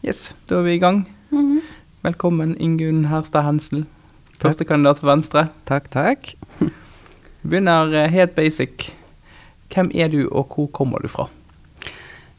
Yes, 0.00 0.30
da 0.48 0.56
er 0.56 0.62
vi 0.64 0.74
i 0.78 0.80
gang. 0.80 1.02
Mhm. 1.28 1.60
Velkommen, 2.00 2.54
Ingunn 2.56 3.02
Herstad 3.10 3.44
Hensel. 3.44 3.82
Førstekandidat 4.40 5.02
for 5.02 5.10
Venstre. 5.10 5.42
Takk, 5.68 5.90
takk. 5.92 6.30
Vi 6.56 6.70
begynner 7.50 7.92
eh, 7.92 8.08
helt 8.08 8.32
basic. 8.32 8.94
Hvem 9.68 9.90
er 9.92 10.08
du, 10.08 10.22
og 10.32 10.54
hvor 10.54 10.70
kommer 10.72 11.04
du 11.04 11.08
fra? 11.12 11.28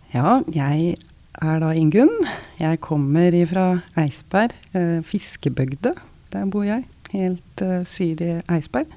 Ja, 0.09 0.39
jeg 0.49 0.97
er 1.37 1.61
da 1.61 1.69
Ingunn. 1.77 2.25
Jeg 2.57 2.81
kommer 2.81 3.37
fra 3.45 3.67
Eidsberg, 3.93 4.57
eh, 4.73 5.05
fiskebygde. 5.05 5.93
Der 6.33 6.49
bor 6.49 6.65
jeg. 6.65 6.87
Helt 7.13 7.61
eh, 7.61 7.85
syd 7.85 8.25
i 8.25 8.41
Eidsberg. 8.49 8.89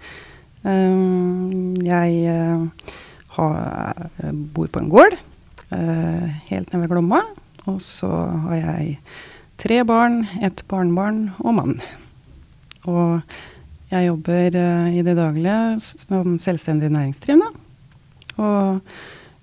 Um, 0.65 1.77
jeg 1.85 2.25
eh, 2.33 2.89
har, 3.37 4.09
bor 4.57 4.73
på 4.73 4.81
en 4.81 4.89
gård 4.89 5.21
eh, 5.69 6.29
helt 6.49 6.73
nede 6.73 6.87
ved 6.87 6.95
Glomma. 6.97 7.27
Og 7.71 7.81
så 7.83 8.11
har 8.47 8.57
jeg 8.59 8.99
tre 9.61 9.81
barn, 9.89 10.25
ett 10.45 10.65
barnebarn 10.69 11.31
og 11.41 11.57
mann. 11.57 11.75
Og 12.85 13.21
jeg 13.93 14.09
jobber 14.09 14.59
eh, 14.59 14.99
i 14.99 15.03
det 15.07 15.17
daglige 15.17 15.81
som 15.81 16.37
selvstendig 16.43 16.91
næringsdrivende. 16.93 17.51
Og 18.37 18.81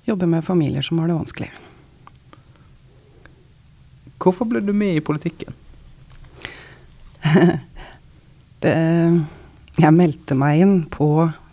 jobber 0.08 0.30
med 0.30 0.46
familier 0.46 0.86
som 0.86 1.00
har 1.00 1.10
det 1.10 1.18
vanskelig. 1.18 1.52
Hvorfor 4.22 4.46
ble 4.46 4.62
du 4.62 4.74
med 4.74 5.00
i 5.00 5.06
politikken? 5.06 5.54
Det, 8.62 8.72
jeg 9.82 9.94
meldte 9.96 10.36
meg 10.38 10.60
inn 10.62 10.76
på 10.94 11.08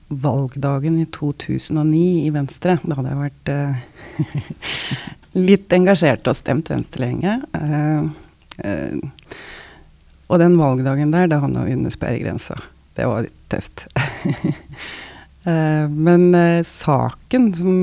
valgdagen 0.09 0.99
i 1.01 1.07
2009 1.09 2.01
i 2.27 2.33
Venstre. 2.35 2.75
Da 2.83 2.99
hadde 2.99 3.15
jeg 3.15 3.21
vært 3.23 3.53
eh, 3.55 3.79
litt 5.39 5.73
engasjert 5.75 6.29
og 6.29 6.37
stemt 6.39 6.71
Venstre 6.73 7.07
lenge. 7.07 7.39
Uh, 7.57 8.09
uh, 8.65 9.35
og 10.29 10.43
den 10.43 10.59
valgdagen 10.61 11.13
der, 11.15 11.29
da 11.31 11.41
havna 11.43 11.65
vi 11.65 11.77
under 11.79 11.93
sperregrensa. 11.95 12.59
Det 12.99 13.07
var 13.09 13.29
litt 13.29 13.45
tøft. 13.53 13.87
Eh, 15.49 15.85
men 15.89 16.35
saken 16.67 17.45
som 17.57 17.77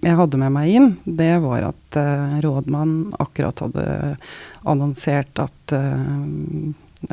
jeg 0.00 0.16
hadde 0.18 0.38
med 0.40 0.50
meg 0.54 0.70
inn, 0.74 0.88
det 1.04 1.36
var 1.44 1.68
at 1.68 1.98
rådmannen 2.42 3.12
akkurat 3.22 3.60
hadde 3.62 3.84
annonsert 4.66 5.38
at 5.38 5.74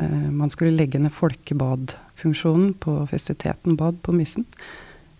man 0.00 0.50
skulle 0.50 0.74
legge 0.74 0.98
ned 0.98 1.14
folkebadfunksjonen 1.14 2.72
på 2.82 2.96
festiviteten 3.12 3.76
bad 3.78 4.00
på 4.02 4.16
Mysen. 4.16 4.48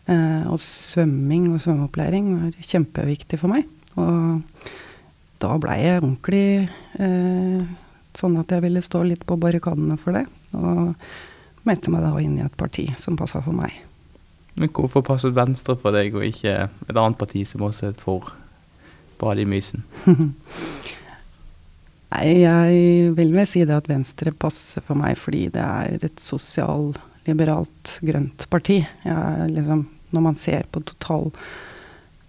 Og 0.09 0.59
svømming 0.65 1.53
og 1.53 1.61
svømmeopplæring 1.63 2.33
var 2.41 2.59
kjempeviktig 2.73 3.45
for 3.45 3.53
meg. 3.55 3.69
Og 4.01 4.69
da 5.43 5.55
blei 5.61 5.79
jeg 5.83 6.01
ordentlig 6.01 6.47
eh, 7.03 7.65
sånn 8.17 8.39
at 8.41 8.53
jeg 8.55 8.65
ville 8.65 8.83
stå 8.85 9.03
litt 9.07 9.25
på 9.27 9.39
barrikadene 9.41 9.99
for 10.01 10.17
det. 10.17 10.25
Og 10.57 10.95
meldte 11.69 11.93
meg 11.93 12.05
da 12.05 12.15
inn 12.23 12.39
i 12.39 12.45
et 12.45 12.57
parti 12.61 12.87
som 13.01 13.19
passa 13.19 13.43
for 13.45 13.57
meg. 13.57 13.75
Men 14.55 14.71
hvorfor 14.71 15.03
passet 15.03 15.35
Venstre 15.35 15.75
for 15.81 15.95
deg, 15.97 16.15
og 16.15 16.27
ikke 16.27 16.69
et 16.69 16.95
annet 16.95 17.19
parti 17.19 17.43
som 17.49 17.65
også 17.67 17.91
er 17.91 17.97
for 17.99 18.31
bad 19.19 19.41
i 19.43 19.47
Mysen? 19.49 19.83
Nei, 22.15 22.29
jeg 22.45 23.15
vil 23.17 23.33
vel 23.35 23.49
si 23.51 23.65
det 23.67 23.75
at 23.75 23.91
Venstre 23.91 24.31
passer 24.31 24.85
for 24.87 24.95
meg 24.99 25.19
fordi 25.19 25.49
det 25.55 25.65
er 25.65 26.07
et 26.07 26.21
sosialliberalt 26.23 27.97
grønt 28.07 28.47
parti. 28.53 28.79
Jeg, 29.03 29.49
liksom, 29.51 29.89
når 30.15 30.27
man 30.29 30.39
ser 30.39 30.69
på 30.71 30.85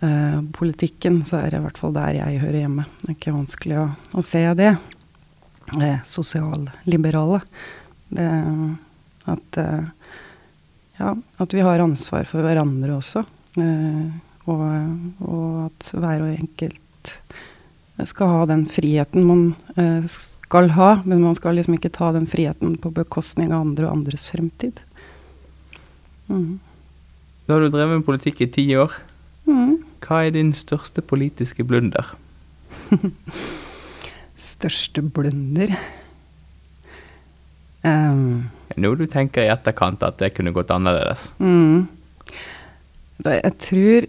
totalpolitikken, 0.06 1.25
så 1.25 1.38
er 1.38 1.52
det 1.52 1.59
i 1.59 1.66
hvert 1.66 1.78
fall 1.78 1.94
der 1.95 2.16
jeg 2.20 2.42
hører 2.42 2.59
hjemme. 2.59 2.86
Det 3.02 3.09
er 3.09 3.16
ikke 3.17 3.36
vanskelig 3.36 3.78
å, 3.80 3.86
å 4.14 4.23
se 4.23 4.44
det. 4.58 4.75
Eh, 5.81 6.00
Sosialliberale. 6.06 7.42
Det 8.09 8.30
at 9.25 9.58
eh, 9.58 9.86
ja, 10.97 11.16
at 11.38 11.53
vi 11.53 11.63
har 11.66 11.81
ansvar 11.81 12.28
for 12.29 12.46
hverandre 12.46 13.00
også. 13.00 13.25
Eh, 13.57 14.13
og, 14.46 14.62
og 15.25 15.66
at 15.66 15.90
hver 15.96 16.22
og 16.22 16.35
enkelt 16.35 17.13
skal 18.06 18.29
ha 18.29 18.46
den 18.52 18.66
friheten 18.69 19.25
man 19.25 19.44
eh, 19.79 20.06
skal 20.06 20.69
ha, 20.75 21.00
men 21.06 21.24
man 21.24 21.35
skal 21.35 21.58
liksom 21.58 21.79
ikke 21.79 21.94
ta 21.96 22.12
den 22.13 22.28
friheten 22.29 22.78
på 22.78 22.94
bekostning 22.94 23.52
av 23.52 23.66
andre 23.66 23.88
og 23.88 23.97
andres 23.97 24.28
fremtid. 24.29 24.78
Mm. 26.29 26.59
Da 27.46 27.56
har 27.56 27.66
du 27.66 27.74
drevet 27.74 28.00
med 28.00 28.06
politikk 28.06 28.46
i 28.46 28.52
ti 28.53 28.69
år. 28.78 28.94
Mm. 29.45 29.78
Hva 30.06 30.25
er 30.25 30.35
din 30.35 30.51
største 30.57 31.01
politiske 31.06 31.66
blunder? 31.67 32.16
Største 34.35 35.01
blunder 35.16 35.72
um, 37.85 38.50
Noe 38.75 38.97
du 39.00 39.05
tenker 39.09 39.45
i 39.45 39.51
etterkant 39.53 40.03
at 40.03 40.19
det 40.19 40.34
kunne 40.35 40.53
gått 40.55 40.73
annerledes? 40.73 41.29
mm. 41.39 41.85
da, 43.23 43.38
Jeg 43.39 43.53
tror 43.63 44.07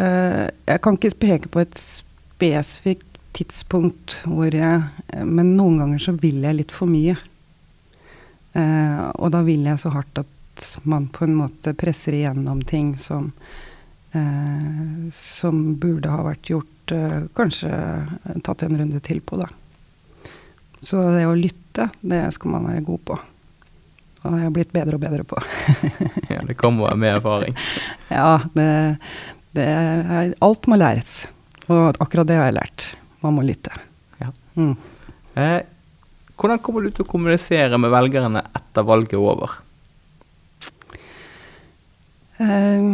uh, 0.00 0.46
Jeg 0.48 0.82
kan 0.86 0.98
ikke 0.98 1.20
peke 1.26 1.52
på 1.52 1.64
et 1.66 1.76
spesifikt 1.78 3.20
tidspunkt 3.36 4.20
hvor 4.28 4.52
jeg 4.52 4.82
eh, 5.12 5.24
Men 5.24 5.54
noen 5.56 5.78
ganger 5.82 6.02
så 6.04 6.16
vil 6.20 6.42
jeg 6.44 6.58
litt 6.58 6.72
for 6.74 6.90
mye. 6.90 7.14
Uh, 8.52 9.08
og 9.16 9.30
da 9.32 9.40
vil 9.46 9.64
jeg 9.64 9.80
så 9.80 9.92
hardt 9.94 10.20
at 10.20 10.66
man 10.84 11.06
på 11.08 11.24
en 11.24 11.38
måte 11.38 11.72
presser 11.78 12.18
igjennom 12.18 12.60
ting 12.68 12.92
som 13.00 13.30
som 15.14 15.60
burde 15.80 16.10
ha 16.12 16.20
vært 16.26 16.50
gjort 16.52 16.92
eh, 16.92 17.24
Kanskje 17.36 17.72
tatt 18.44 18.64
en 18.66 18.78
runde 18.80 19.00
til 19.04 19.22
på, 19.24 19.38
da. 19.40 19.48
Så 20.82 21.00
det 21.14 21.26
å 21.28 21.36
lytte, 21.38 21.88
det 22.00 22.24
skal 22.34 22.56
man 22.56 22.66
være 22.68 22.84
god 22.86 23.04
på. 23.08 23.18
Og 24.22 24.24
det 24.26 24.38
har 24.38 24.44
jeg 24.44 24.54
blitt 24.56 24.74
bedre 24.74 24.98
og 24.98 25.04
bedre 25.04 25.26
på. 25.26 25.38
Ja, 26.32 26.40
det 26.46 26.56
kommer 26.56 26.94
med 26.96 27.18
erfaring. 27.18 27.56
ja, 28.08 28.40
det, 28.54 28.66
det 29.56 29.66
er, 29.68 30.34
alt 30.42 30.68
må 30.70 30.78
læres. 30.80 31.22
Og 31.68 31.98
akkurat 32.02 32.28
det 32.28 32.38
har 32.38 32.48
jeg 32.48 32.58
lært. 32.58 32.86
Man 33.22 33.36
må 33.36 33.44
lytte. 33.46 33.74
Ja. 34.22 34.30
Mm. 34.58 34.74
Eh, 35.38 35.58
hvordan 36.40 36.62
kommer 36.64 36.82
du 36.82 36.90
til 36.90 37.04
å 37.04 37.10
kommunisere 37.10 37.78
med 37.78 37.92
velgerne 37.92 38.44
etter 38.56 38.86
valget 38.86 39.18
er 39.18 39.22
over? 39.22 39.58
Eh, 42.42 42.88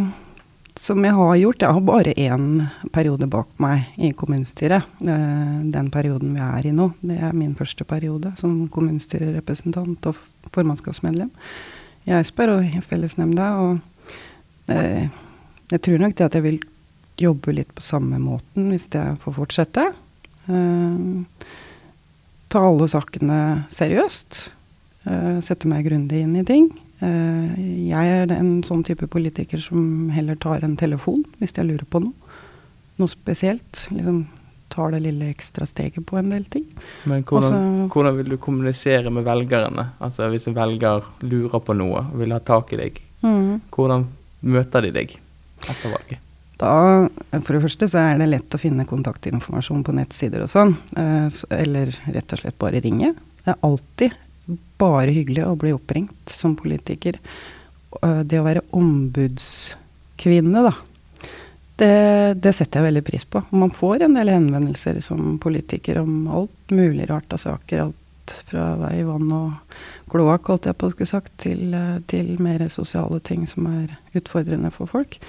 som 0.79 1.03
jeg 1.03 1.15
har 1.15 1.35
gjort 1.35 1.63
Jeg 1.63 1.75
har 1.75 1.83
bare 1.83 2.13
én 2.15 2.45
periode 2.95 3.27
bak 3.27 3.49
meg 3.59 3.89
i 3.99 4.13
kommunestyret. 4.15 4.87
Eh, 5.03 5.57
den 5.73 5.89
perioden 5.91 6.31
vi 6.37 6.43
er 6.45 6.69
i 6.69 6.71
nå. 6.75 6.91
Det 7.01 7.17
er 7.19 7.35
min 7.35 7.55
første 7.59 7.83
periode 7.83 8.31
som 8.39 8.69
kommunestyrerepresentant 8.71 10.07
og 10.09 10.21
formannskapsmedlem 10.55 11.31
i 12.07 12.15
Eidsberg 12.15 12.55
og 12.55 12.63
i 12.65 12.83
fellesnemnda. 12.87 13.49
Og 13.59 14.71
eh, 14.71 15.09
jeg 15.73 15.83
tror 15.83 15.99
nok 16.05 16.15
det 16.15 16.29
at 16.29 16.39
jeg 16.39 16.47
vil 16.47 16.61
jobbe 17.19 17.57
litt 17.57 17.75
på 17.75 17.83
samme 17.83 18.21
måten 18.23 18.71
hvis 18.71 18.87
jeg 18.93 19.19
får 19.25 19.35
fortsette. 19.35 19.89
Eh, 20.47 21.49
ta 22.49 22.63
alle 22.65 22.87
sakene 22.89 23.41
seriøst. 23.75 24.45
Sette 25.43 25.67
meg 25.69 25.87
grundig 25.87 26.19
inn 26.21 26.35
i 26.37 26.45
ting. 26.45 26.71
Eh, 26.99 27.59
jeg 27.89 28.15
er 28.23 28.33
en 28.35 28.59
sånn 28.67 28.83
type 28.87 29.07
politiker 29.11 29.61
som 29.63 30.09
heller 30.11 30.35
tar 30.35 30.65
en 30.67 30.75
telefon 30.79 31.23
hvis 31.39 31.55
jeg 31.55 31.69
lurer 31.69 31.87
på 31.89 32.01
noe. 32.03 32.35
Noe 32.99 33.11
spesielt. 33.11 33.85
Liksom 33.93 34.25
tar 34.69 34.91
det 34.93 34.99
lille 35.01 35.31
ekstra 35.31 35.65
steget 35.65 36.05
på 36.05 36.17
en 36.19 36.29
del 36.29 36.45
ting. 36.45 36.65
Men 37.09 37.23
hvordan, 37.23 37.53
Også, 37.55 37.89
hvordan 37.93 38.17
vil 38.19 38.29
du 38.35 38.37
kommunisere 38.37 39.09
med 39.09 39.25
velgerne? 39.25 39.87
Altså 39.99 40.29
Hvis 40.29 40.47
en 40.47 40.57
velger 40.57 41.07
lurer 41.25 41.59
på 41.65 41.75
noe 41.77 42.03
og 42.05 42.17
vil 42.21 42.35
ha 42.35 42.39
tak 42.39 42.73
i 42.75 42.81
deg, 42.83 42.99
hvordan 43.23 44.05
møter 44.45 44.85
de 44.85 44.91
deg 44.95 45.15
etter 45.65 45.89
valget? 45.95 46.19
Da, 46.59 47.07
for 47.39 47.55
det 47.55 47.63
første 47.63 47.87
så 47.87 48.01
er 48.03 48.17
det 48.19 48.27
lett 48.29 48.55
å 48.55 48.59
finne 48.59 48.85
kontaktinformasjon 48.87 49.83
på 49.87 49.95
nettsider 49.95 50.43
og 50.43 50.51
sånn. 50.51 50.75
eh, 50.99 51.27
eller 51.55 51.93
rett 52.11 52.33
og 52.35 52.41
slett 52.41 52.59
bare 52.59 52.81
ringe. 52.83 53.13
Det 53.45 53.55
er 53.55 53.61
alltid 53.63 54.17
bare 54.79 55.13
hyggelig 55.15 55.45
å 55.47 55.55
bli 55.59 55.73
oppringt 55.75 56.33
som 56.33 56.55
politiker. 56.59 57.19
Eh, 58.01 58.21
det 58.23 58.39
å 58.39 58.45
være 58.45 58.65
ombudskvinne, 58.75 60.63
da. 60.69 60.75
Det, 61.79 61.93
det 62.43 62.51
setter 62.57 62.81
jeg 62.81 62.89
veldig 62.89 63.05
pris 63.07 63.23
på. 63.23 63.41
Man 63.55 63.71
får 63.71 64.03
en 64.03 64.17
del 64.19 64.33
henvendelser 64.33 64.99
som 65.03 65.37
politiker 65.39 66.01
om 66.01 66.27
alt 66.27 66.73
mulig 66.75 67.07
rart 67.09 67.31
av 67.33 67.39
saker. 67.45 67.85
Alt 67.85 68.33
fra 68.49 68.73
vei, 68.81 68.97
vann 69.07 69.31
og 69.33 69.77
kloakk, 70.11 70.51
holdt 70.51 70.67
jeg 70.69 70.77
på 70.77 70.89
å 70.89 70.93
skulle 70.93 71.09
sagt, 71.09 71.31
til, 71.41 71.69
eh, 71.73 72.01
til 72.11 72.35
mer 72.43 72.67
sosiale 72.69 73.21
ting 73.23 73.47
som 73.47 73.69
er 73.71 73.95
utfordrende 74.17 74.73
for 74.75 74.91
folk. 74.91 75.19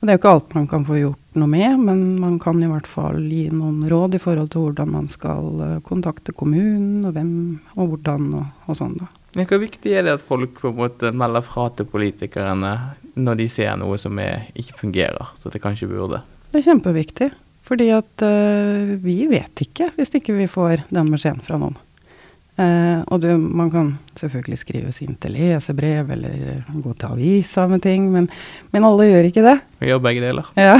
Og 0.00 0.06
det 0.06 0.12
er 0.12 0.16
jo 0.16 0.20
ikke 0.22 0.32
alt 0.32 0.54
man 0.56 0.68
kan 0.68 0.84
få 0.88 0.96
gjort 0.96 1.36
noe 1.36 1.52
med, 1.52 1.80
men 1.84 1.98
man 2.22 2.38
kan 2.40 2.62
i 2.64 2.68
hvert 2.70 2.88
fall 2.88 3.20
gi 3.28 3.50
noen 3.52 3.82
råd 3.90 4.16
i 4.16 4.20
forhold 4.22 4.48
til 4.52 4.64
hvordan 4.64 4.94
man 4.94 5.10
skal 5.12 5.60
eh, 5.66 5.74
kontakte 5.84 6.32
kommunen, 6.32 7.04
og 7.04 7.12
hvem 7.18 7.34
og 7.76 7.92
hvordan 7.92 8.30
og, 8.38 8.46
og 8.64 8.78
sånn, 8.78 8.96
da. 8.96 9.10
Men 9.36 9.46
Hvor 9.46 9.60
viktig 9.62 9.92
er 9.94 10.02
det 10.06 10.16
at 10.16 10.24
folk 10.26 10.56
på 10.58 10.72
en 10.72 10.80
måte 10.80 11.12
melder 11.14 11.44
fra 11.46 11.68
til 11.76 11.86
politikerne 11.86 12.72
når 13.14 13.38
de 13.38 13.46
ser 13.52 13.76
noe 13.78 13.98
som 14.00 14.18
er, 14.18 14.48
ikke 14.58 14.78
fungerer, 14.80 15.30
så 15.38 15.52
det 15.52 15.62
kanskje 15.62 15.90
burde? 15.92 16.24
Det 16.50 16.62
er 16.62 16.66
kjempeviktig. 16.66 17.30
Fordi 17.70 17.86
at 17.94 18.24
uh, 18.26 18.96
vi 18.98 19.28
vet 19.30 19.62
ikke 19.62 19.92
hvis 19.94 20.10
ikke 20.18 20.34
vi 20.34 20.48
får 20.50 20.88
den 20.90 21.12
beskjeden 21.14 21.44
fra 21.44 21.60
noen. 21.60 21.76
Uh, 22.60 23.00
og 23.08 23.22
du, 23.22 23.28
man 23.40 23.70
kan 23.72 23.86
selvfølgelig 24.18 24.58
skrive 24.60 24.90
sinte 24.92 25.30
lesebrev 25.32 26.10
eller 26.12 26.64
gå 26.68 26.92
til 26.92 27.12
avisa 27.14 27.64
med 27.70 27.80
ting, 27.86 28.10
men, 28.12 28.26
men 28.74 28.84
alle 28.84 29.06
gjør 29.08 29.28
ikke 29.30 29.44
det. 29.46 29.54
Vi 29.80 29.88
gjør 29.88 30.02
begge 30.04 30.24
deler. 30.26 30.48
Ja. 30.60 30.74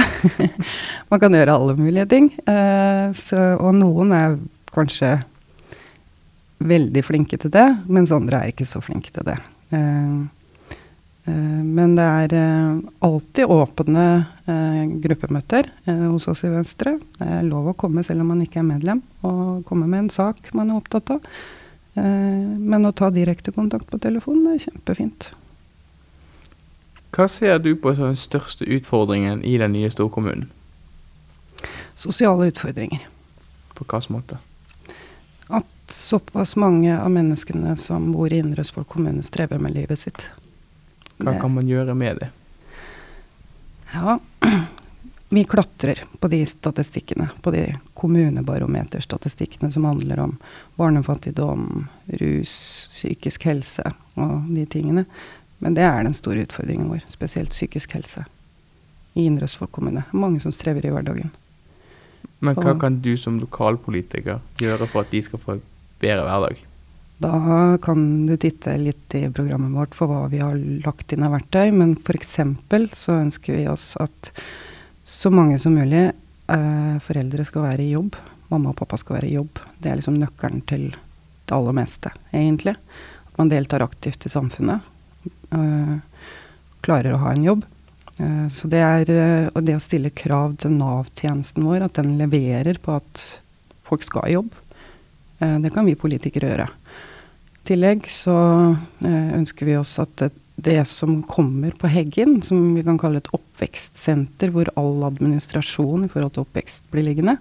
man 1.11 1.23
kan 1.23 1.37
gjøre 1.39 1.55
alle 1.57 1.77
mulige 1.79 2.05
ting. 2.11 2.27
Uh, 2.45 3.09
så, 3.17 3.55
og 3.57 3.73
noen 3.79 4.13
er 4.13 4.37
kanskje 4.75 5.15
veldig 6.61 7.03
flinke 7.07 7.39
til 7.41 7.53
det, 7.55 7.65
mens 7.89 8.13
andre 8.13 8.43
er 8.43 8.53
ikke 8.53 8.69
så 8.69 8.83
flinke 8.85 9.15
til 9.15 9.31
det. 9.31 9.39
Uh, 9.73 10.29
men 11.31 11.93
det 11.95 12.05
er 12.05 12.33
alltid 13.07 13.53
åpne 13.55 14.05
gruppemøter 15.05 15.69
hos 15.87 16.27
oss 16.33 16.43
i 16.49 16.51
Venstre. 16.51 16.97
Det 17.21 17.29
er 17.37 17.47
lov 17.47 17.69
å 17.71 17.75
komme 17.79 18.03
selv 18.03 18.25
om 18.25 18.33
man 18.33 18.41
ikke 18.43 18.63
er 18.65 18.67
medlem, 18.67 19.03
og 19.23 19.61
komme 19.69 19.87
med 19.87 20.07
en 20.07 20.11
sak 20.11 20.51
man 20.57 20.73
er 20.73 20.81
opptatt 20.81 21.13
av. 21.15 21.29
Eh, 21.95 22.03
men 22.71 22.87
å 22.87 22.93
ta 22.93 23.11
direkte 23.11 23.53
kontakt 23.53 23.91
på 23.91 23.99
telefonen 23.99 24.55
er 24.55 24.63
kjempefint. 24.63 25.33
Hva 27.11 27.27
ser 27.29 27.59
du 27.59 27.73
på 27.75 27.95
som 27.97 28.13
den 28.13 28.21
største 28.21 28.67
utfordringen 28.71 29.43
i 29.43 29.57
den 29.59 29.75
nye 29.75 29.91
storkommunen? 29.91 30.47
Sosiale 31.99 32.53
utfordringer. 32.53 33.03
På 33.75 33.85
hvilken 33.85 34.15
måte? 34.15 34.39
At 35.51 35.67
såpass 35.91 36.55
mange 36.57 36.95
av 36.95 37.11
menneskene 37.11 37.75
som 37.77 38.13
bor 38.15 38.31
i 38.33 38.39
Indre 38.39 38.63
Østfold 38.63 38.87
kommune, 38.89 39.25
strever 39.27 39.59
med 39.59 39.75
livet 39.75 39.99
sitt. 39.99 40.23
Hva 41.19 41.35
det. 41.35 41.41
kan 41.43 41.55
man 41.55 41.69
gjøre 41.69 41.95
med 41.99 42.23
det? 42.23 42.31
Ja, 43.91 44.21
vi 45.31 45.45
klatrer 45.45 46.03
på 46.19 46.29
de 46.29 46.47
statistikkene, 46.47 47.29
på 47.43 47.53
de 47.55 47.65
kommunebarometerstatistikkene 47.95 49.71
som 49.73 49.85
handler 49.85 50.19
om 50.21 50.37
barnefattigdom, 50.75 51.87
rus, 52.07 52.55
psykisk 52.91 53.45
helse 53.47 53.93
og 54.19 54.49
de 54.51 54.65
tingene. 54.67 55.05
Men 55.63 55.77
det 55.77 55.85
er 55.87 56.03
den 56.03 56.17
store 56.19 56.43
utfordringen 56.43 56.89
vår, 56.91 57.05
spesielt 57.07 57.55
psykisk 57.55 57.95
helse 57.95 58.25
i 59.15 59.29
Indre 59.29 59.47
Østfold 59.47 59.71
kommune. 59.71 60.03
Mange 60.11 60.41
som 60.43 60.55
strever 60.55 60.87
i 60.87 60.91
hverdagen. 60.91 61.31
Men 62.41 62.57
hva 62.59 62.75
kan 62.81 62.99
du 63.05 63.13
som 63.21 63.39
lokalpolitiker 63.39 64.41
gjøre 64.59 64.89
for 64.89 65.05
at 65.05 65.13
de 65.15 65.21
skal 65.23 65.43
få 65.45 65.57
bedre 66.03 66.25
hverdag? 66.27 66.65
Da 67.21 67.77
kan 67.85 68.03
du 68.27 68.33
titte 68.41 68.75
litt 68.81 69.15
i 69.15 69.27
programmet 69.29 69.77
vårt 69.77 69.95
for 69.95 70.09
hva 70.09 70.25
vi 70.33 70.41
har 70.41 70.57
lagt 70.57 71.13
inn 71.13 71.27
av 71.27 71.37
verktøy. 71.37 71.69
Men 71.77 71.95
f.eks. 72.01 72.39
så 72.97 73.19
ønsker 73.21 73.59
vi 73.61 73.69
oss 73.69 73.93
at 74.01 74.33
så 75.21 75.31
mange 75.31 75.59
som 75.61 75.75
mulig 75.77 76.07
eh, 76.49 76.95
foreldre 77.05 77.45
skal 77.45 77.67
være 77.67 77.85
i 77.85 77.91
jobb. 77.93 78.15
Mamma 78.49 78.71
og 78.73 78.79
pappa 78.79 78.97
skal 78.97 79.19
være 79.19 79.29
i 79.29 79.35
jobb. 79.35 79.59
Det 79.77 79.91
er 79.91 79.99
liksom 79.99 80.17
nøkkelen 80.17 80.63
til 80.71 80.87
det 80.95 81.53
aller 81.53 81.77
meste, 81.77 82.13
egentlig. 82.33 82.73
At 83.29 83.37
man 83.37 83.51
deltar 83.53 83.85
aktivt 83.85 84.25
i 84.25 84.33
samfunnet. 84.33 84.81
Eh, 85.53 85.93
klarer 86.81 87.13
å 87.13 87.21
ha 87.21 87.35
en 87.35 87.45
jobb. 87.45 87.69
Eh, 88.17 88.49
så 88.57 88.71
det 88.73 88.81
er 88.81 89.13
eh, 89.13 89.51
Og 89.53 89.61
det 89.67 89.77
å 89.77 89.85
stille 89.85 90.09
krav 90.09 90.57
til 90.63 90.73
Nav-tjenesten 90.79 91.69
vår, 91.69 91.85
at 91.85 92.01
den 92.01 92.17
leverer 92.17 92.81
på 92.81 92.97
at 92.97 93.25
folk 93.85 94.09
skal 94.09 94.25
i 94.25 94.39
jobb, 94.39 94.55
eh, 95.45 95.59
det 95.61 95.75
kan 95.77 95.85
vi 95.85 96.01
politikere 96.01 96.55
gjøre. 96.55 96.71
I 97.61 97.67
tillegg 97.75 98.09
så 98.09 98.39
eh, 99.05 99.33
ønsker 99.37 99.69
vi 99.69 99.77
oss 99.77 99.99
at 100.01 100.31
det 100.65 100.85
som 100.89 101.23
kommer 101.29 101.75
på 101.79 101.89
Heggen, 101.91 102.41
som 102.45 102.75
vi 102.77 102.85
kan 102.87 102.99
kalle 103.01 103.21
et 103.21 103.33
oppvekstsenter, 103.37 104.53
hvor 104.55 104.71
all 104.81 105.05
administrasjon 105.09 106.07
i 106.07 106.11
forhold 106.13 106.35
til 106.37 106.45
oppvekst 106.45 106.87
blir 106.93 107.07
liggende, 107.07 107.39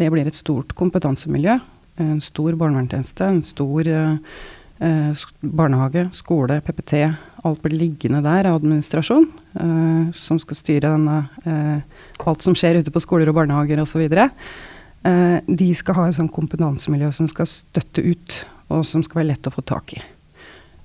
det 0.00 0.10
blir 0.10 0.26
et 0.26 0.36
stort 0.36 0.74
kompetansemiljø. 0.78 1.58
En 2.02 2.18
stor 2.24 2.56
barnevernstjeneste, 2.58 3.26
en 3.28 3.42
stor 3.46 3.86
eh, 3.86 5.24
barnehage, 5.40 6.08
skole, 6.16 6.58
PPT. 6.66 7.04
Alt 7.44 7.62
blir 7.62 7.76
liggende 7.78 8.22
der 8.24 8.48
av 8.50 8.58
administrasjon, 8.58 9.28
eh, 9.54 10.14
som 10.18 10.40
skal 10.42 10.58
styre 10.58 10.94
denne, 10.96 11.28
eh, 11.44 12.08
alt 12.26 12.42
som 12.42 12.56
skjer 12.58 12.80
ute 12.80 12.90
på 12.90 13.04
skoler 13.04 13.30
og 13.30 13.38
barnehager 13.38 13.84
osv. 13.84 14.08
Eh, 15.04 15.40
de 15.46 15.74
skal 15.74 15.94
ha 15.94 16.08
et 16.08 16.16
sånt 16.16 16.32
kompetansemiljø 16.32 17.12
som 17.12 17.28
skal 17.28 17.46
støtte 17.46 18.02
ut, 18.02 18.40
og 18.70 18.84
som 18.88 19.02
skal 19.04 19.22
være 19.22 19.34
lett 19.34 19.46
å 19.46 19.54
få 19.54 19.62
tak 19.62 19.94
i. 19.94 20.02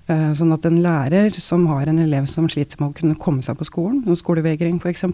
Eh, 0.10 0.30
sånn 0.34 0.54
at 0.56 0.66
en 0.66 0.80
lærer 0.82 1.36
som 1.38 1.68
har 1.70 1.90
en 1.90 2.00
elev 2.02 2.26
som 2.30 2.48
sliter 2.50 2.80
med 2.80 2.90
å 2.90 2.96
kunne 2.98 3.18
komme 3.22 3.44
seg 3.46 3.60
på 3.60 3.68
skolen, 3.68 4.02
skolevegring 4.18 4.80
f.eks., 4.82 5.06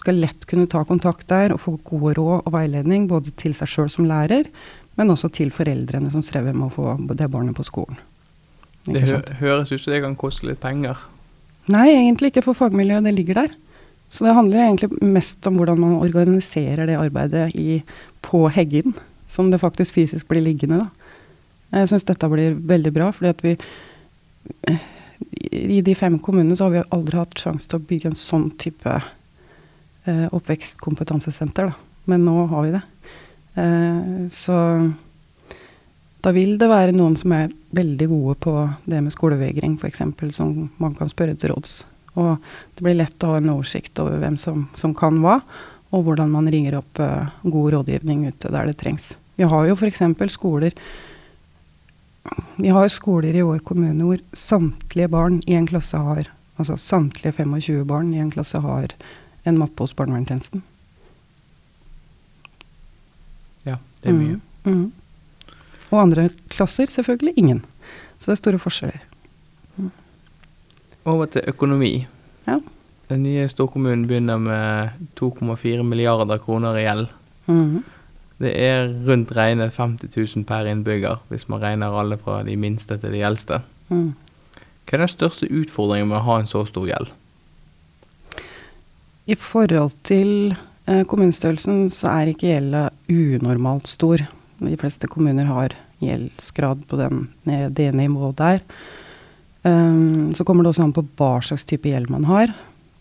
skal 0.00 0.20
lett 0.20 0.46
kunne 0.48 0.68
ta 0.70 0.80
kontakt 0.88 1.28
der 1.28 1.52
og 1.52 1.60
få 1.60 1.76
gode 1.84 2.14
råd 2.18 2.46
og 2.46 2.54
veiledning 2.54 3.06
både 3.08 3.34
til 3.40 3.54
seg 3.56 3.70
sjøl 3.70 3.90
som 3.92 4.08
lærer, 4.08 4.48
men 4.96 5.12
også 5.12 5.28
til 5.34 5.52
foreldrene 5.54 6.10
som 6.12 6.24
strever 6.24 6.56
med 6.56 6.70
å 6.70 6.72
få 6.72 6.96
det 7.12 7.28
barnet 7.32 7.56
på 7.56 7.66
skolen. 7.68 8.00
Ikke 8.88 9.04
det 9.04 9.36
hø 9.40 9.44
høres 9.44 9.72
ut 9.72 9.82
som 9.82 9.92
det 9.92 10.02
kan 10.04 10.16
koste 10.16 10.48
litt 10.48 10.60
penger? 10.62 10.98
Nei, 11.72 11.86
egentlig 11.92 12.32
ikke 12.32 12.44
for 12.48 12.58
fagmiljøet. 12.58 13.06
Det 13.06 13.14
ligger 13.16 13.44
der. 13.44 13.54
Så 14.12 14.26
det 14.26 14.34
handler 14.36 14.66
egentlig 14.66 14.90
mest 15.00 15.46
om 15.48 15.56
hvordan 15.58 15.80
man 15.80 15.96
organiserer 16.00 16.88
det 16.88 17.00
arbeidet 17.00 17.48
i, 17.56 17.80
på 18.24 18.44
Heggen, 18.52 18.92
som 19.28 19.50
det 19.52 19.62
faktisk 19.62 19.96
fysisk 19.96 20.28
blir 20.28 20.44
liggende. 20.44 20.84
Da. 20.84 21.80
Jeg 21.80 21.90
syns 21.90 22.06
dette 22.08 22.28
blir 22.30 22.56
veldig 22.56 22.92
bra, 22.94 23.08
fordi 23.16 23.32
at 23.32 23.42
vi 23.44 23.56
i 25.50 25.80
de 25.84 25.94
fem 25.94 26.18
kommunene 26.18 26.56
så 26.56 26.68
har 26.68 26.74
vi 26.74 26.82
aldri 26.96 27.20
hatt 27.20 27.38
sjanse 27.40 27.68
til 27.68 27.80
å 27.80 27.86
bygge 27.88 28.10
en 28.10 28.18
sånn 28.18 28.48
type 28.60 28.92
eh, 28.98 30.26
oppvekstkompetansesenter, 30.34 31.70
da. 31.70 31.90
Men 32.10 32.26
nå 32.26 32.36
har 32.50 32.66
vi 32.66 32.74
det. 32.74 32.82
Eh, 33.62 34.28
så 34.34 34.58
da 36.24 36.32
vil 36.32 36.56
det 36.60 36.68
være 36.70 36.96
noen 36.96 37.16
som 37.20 37.32
er 37.36 37.52
veldig 37.76 38.08
gode 38.08 38.34
på 38.44 38.54
det 38.88 39.00
med 39.04 39.12
skolevegring, 39.12 39.78
f.eks., 39.80 40.02
som 40.36 40.54
man 40.80 40.96
kan 40.98 41.10
spørre 41.12 41.36
til 41.36 41.54
råds. 41.54 41.82
Og 42.20 42.36
det 42.76 42.84
blir 42.86 42.98
lett 42.98 43.24
å 43.24 43.34
ha 43.34 43.40
en 43.40 43.52
oversikt 43.56 43.98
over 44.02 44.20
hvem 44.22 44.38
som, 44.40 44.68
som 44.78 44.94
kan 44.96 45.18
hva, 45.24 45.40
og 45.94 46.06
hvordan 46.06 46.32
man 46.32 46.48
ringer 46.50 46.78
opp 46.80 47.00
eh, 47.02 47.34
god 47.42 47.74
rådgivning 47.78 48.28
ute 48.30 48.52
der 48.52 48.70
det 48.70 48.78
trengs. 48.80 49.12
Vi 49.36 49.48
har 49.50 49.68
jo 49.68 49.76
f.eks. 49.76 50.02
skoler 50.32 50.76
vi 52.56 52.70
har 52.72 52.88
skoler 52.88 53.36
i 53.36 53.44
vår 53.44 53.58
kommune 53.66 54.06
hvor 54.06 54.22
samtlige 54.32 55.10
barn 55.12 55.42
i 55.46 55.56
en 55.58 55.68
klasse 55.68 55.98
har 55.98 56.30
Altså 56.54 56.76
samtlige 56.78 57.32
25 57.32 57.84
barn 57.86 58.12
i 58.14 58.20
en 58.22 58.30
klasse 58.30 58.60
har 58.62 58.92
en 59.44 59.56
mappe 59.58 59.82
hos 59.82 59.94
barnevernstjenesten. 59.96 60.62
Ja, 63.66 63.80
det 64.02 64.12
er 64.12 64.14
mye. 64.14 64.36
Mm, 64.62 64.76
mm. 64.76 65.56
Og 65.90 66.02
andre 66.02 66.28
klasser 66.52 66.86
selvfølgelig 66.90 67.34
ingen. 67.36 67.64
Så 68.18 68.30
det 68.30 68.36
er 68.36 68.42
store 68.42 68.62
forskjeller. 68.62 69.02
Mm. 69.76 69.90
Over 71.10 71.26
til 71.26 71.50
økonomi. 71.50 72.06
Ja. 72.46 72.60
Den 73.10 73.26
nye 73.26 73.48
storkommunen 73.50 74.06
begynner 74.08 74.38
med 74.38 74.94
2,4 75.20 75.82
milliarder 75.82 76.38
kroner 76.38 76.78
i 76.78 76.86
gjeld. 76.86 77.10
Mm. 77.46 77.82
Det 78.42 78.50
er 78.58 78.88
rundt 79.06 79.30
regnet 79.36 79.76
50 79.76 80.10
000 80.16 80.46
per 80.48 80.66
innbygger, 80.66 81.20
hvis 81.30 81.46
man 81.48 81.62
regner 81.62 81.94
alle 81.94 82.18
fra 82.18 82.42
de 82.46 82.56
minste 82.58 82.98
til 82.98 83.14
de 83.14 83.22
eldste. 83.26 83.60
Mm. 83.88 84.14
Hva 84.84 84.96
er 84.96 85.04
den 85.04 85.12
største 85.12 85.48
utfordringen 85.48 86.10
med 86.10 86.18
å 86.20 86.26
ha 86.26 86.40
en 86.40 86.50
så 86.50 86.64
stor 86.68 86.88
gjeld? 86.90 87.12
I 89.24 89.36
forhold 89.40 89.94
til 90.04 90.52
eh, 90.52 91.04
kommunestørrelsen 91.08 91.86
så 91.94 92.10
er 92.12 92.32
ikke 92.32 92.50
gjelda 92.50 92.88
unormalt 93.08 93.88
stor. 93.88 94.26
De 94.60 94.76
fleste 94.80 95.08
kommuner 95.08 95.48
har 95.48 95.78
gjeldsgrad 96.04 96.84
på 96.90 96.98
den, 97.00 97.28
det 97.44 97.88
nivået 97.96 98.36
der. 98.40 98.60
Um, 99.64 100.34
så 100.36 100.44
kommer 100.44 100.64
det 100.64 100.74
også 100.74 100.84
an 100.84 100.92
på 100.92 101.06
hva 101.16 101.38
slags 101.40 101.64
type 101.64 101.88
gjeld 101.88 102.10
man 102.12 102.26
har. 102.28 102.52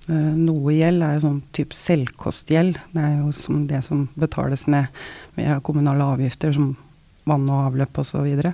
Uh, 0.10 0.34
noe 0.36 0.74
gjeld 0.76 1.04
er 1.06 1.18
jo 1.18 1.26
sånn 1.28 1.42
type 1.56 1.78
selvkostgjeld. 1.78 2.80
Det 2.96 3.04
er 3.04 3.20
jo 3.22 3.32
som 3.36 3.66
det 3.70 3.84
som 3.86 4.08
betales 4.20 4.66
ned 4.68 4.90
med 5.38 5.62
kommunale 5.64 6.08
avgifter 6.16 6.56
som 6.56 6.74
vann 7.30 7.48
og 7.48 7.70
avløp 7.70 8.02
osv. 8.04 8.52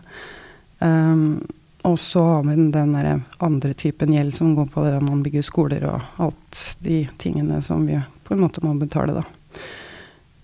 Um, 0.79 1.41
og 1.88 1.96
så 2.00 2.22
har 2.25 2.44
vi 2.44 2.56
den 2.74 2.94
der 2.94 3.22
andre 3.39 3.74
typen 3.74 4.13
gjeld 4.13 4.36
som 4.36 4.53
går 4.56 4.68
på 4.74 4.84
det 4.84 4.98
at 4.98 5.06
man 5.06 5.24
bygger 5.24 5.46
skoler 5.48 5.86
og 5.88 6.24
alt 6.25 6.63
de 6.84 7.06
tingene 7.22 7.62
som 7.65 7.86
vi 7.88 7.98
på 8.27 8.36
en 8.36 8.44
måte 8.44 8.63
må 8.65 8.75
betale, 8.77 9.22
da. 9.22 9.25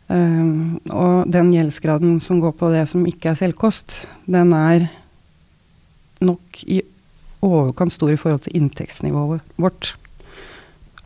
Um, 0.07 0.77
og 0.93 1.31
den 1.33 1.51
gjeldsgraden 1.53 2.19
som 2.21 2.39
går 2.41 2.53
på 2.59 2.69
det 2.73 2.85
som 2.89 3.05
ikke 3.09 3.31
er 3.31 3.39
selvkost, 3.39 4.03
den 4.29 4.53
er 4.53 4.87
nok 6.23 6.61
i 6.69 6.81
overkant 7.45 7.93
stor 7.93 8.13
i 8.13 8.19
forhold 8.19 8.45
til 8.45 8.57
inntektsnivået 8.57 9.43
vårt. 9.61 9.93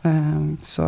Ehm, 0.02 0.56
så, 0.62 0.86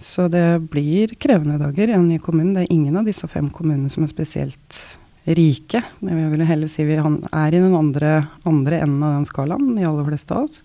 så, 0.00 0.28
det 0.32 0.68
blir 0.72 1.14
krevende 1.20 1.58
dager 1.60 1.90
i 1.90 1.96
en 1.96 2.08
ny 2.08 2.18
kommune. 2.22 2.54
Det 2.56 2.66
er 2.66 2.74
ingen 2.74 2.96
av 3.00 3.08
disse 3.08 3.28
fem 3.30 3.50
kommunene 3.52 3.92
som 3.92 4.06
er 4.06 4.12
spesielt 4.12 4.80
rike. 5.24 5.80
Jeg 6.04 6.30
vil 6.34 6.44
heller 6.44 6.68
si 6.68 6.84
vi 6.84 6.98
er 6.98 7.54
i 7.54 7.62
den 7.62 7.74
andre, 7.76 8.26
andre 8.48 8.82
enden 8.84 9.04
av 9.04 9.18
den 9.18 9.28
skalaen, 9.28 9.72
de 9.78 9.86
aller 9.88 10.08
fleste 10.10 10.36
av 10.36 10.48
oss. 10.48 10.60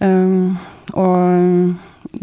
Um, 0.00 0.56
og 0.96 1.74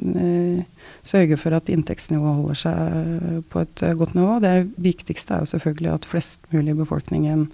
uh, 0.02 0.64
sørge 1.06 1.38
for 1.38 1.54
at 1.54 1.68
inntektsnivået 1.70 2.40
holder 2.40 2.60
seg 2.64 3.44
på 3.52 3.62
et 3.66 3.84
uh, 3.84 3.92
godt 4.00 4.16
nivå. 4.18 4.40
Det 4.42 4.56
viktigste 4.82 5.36
er 5.36 5.44
jo 5.44 5.52
selvfølgelig 5.52 5.94
at 5.94 6.08
flest 6.10 6.48
mulig 6.56 6.74
i 6.74 6.80
befolkningen 6.80 7.46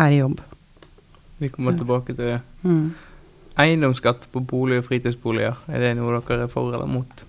er 0.00 0.14
i 0.14 0.22
jobb. 0.22 0.40
Vi 1.42 1.50
kommer 1.50 1.74
tilbake 1.76 2.14
til 2.14 2.22
det. 2.22 2.40
Mm. 2.62 2.94
Eiendomsskatt 3.60 4.24
på 4.32 4.40
bolig 4.48 4.80
og 4.80 4.88
fritidsboliger, 4.88 5.58
er 5.68 5.82
det 5.82 5.94
noe 5.98 6.20
dere 6.24 6.46
er 6.46 6.52
for 6.52 6.72
eller 6.72 6.88
mot? 6.88 7.24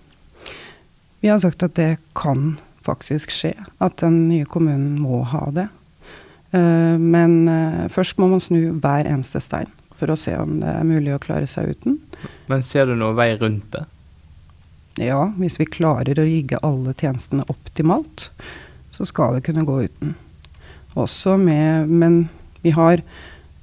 Vi 1.23 1.31
har 1.31 1.39
sagt 1.43 1.63
at 1.63 1.75
det 1.79 1.97
kan 2.19 2.57
faktisk 2.83 3.31
skje, 3.31 3.53
at 3.83 3.97
den 4.03 4.27
nye 4.27 4.47
kommunen 4.47 4.99
må 4.99 5.23
ha 5.31 5.45
det. 5.55 5.69
Uh, 6.53 6.99
men 6.99 7.47
uh, 7.49 7.87
først 7.91 8.19
må 8.21 8.29
man 8.31 8.43
snu 8.43 8.75
hver 8.83 9.07
eneste 9.09 9.41
stein 9.41 9.71
for 9.97 10.11
å 10.11 10.19
se 10.19 10.35
om 10.37 10.59
det 10.61 10.69
er 10.69 10.85
mulig 10.87 11.13
å 11.15 11.21
klare 11.21 11.47
seg 11.49 11.73
uten. 11.73 11.97
Men 12.51 12.65
ser 12.67 12.89
du 12.89 12.95
noen 12.97 13.17
vei 13.17 13.31
rundt 13.39 13.71
det? 13.75 13.85
Ja, 15.01 15.31
hvis 15.39 15.57
vi 15.57 15.69
klarer 15.69 16.19
å 16.19 16.27
rigge 16.27 16.59
alle 16.61 16.93
tjenestene 16.93 17.45
optimalt, 17.49 18.27
så 18.93 19.07
skal 19.09 19.37
det 19.37 19.45
kunne 19.47 19.65
gå 19.65 19.79
uten. 19.87 20.13
Også 20.93 21.37
med 21.41 21.89
Men 21.89 22.27
vi 22.61 22.71
har 22.75 23.01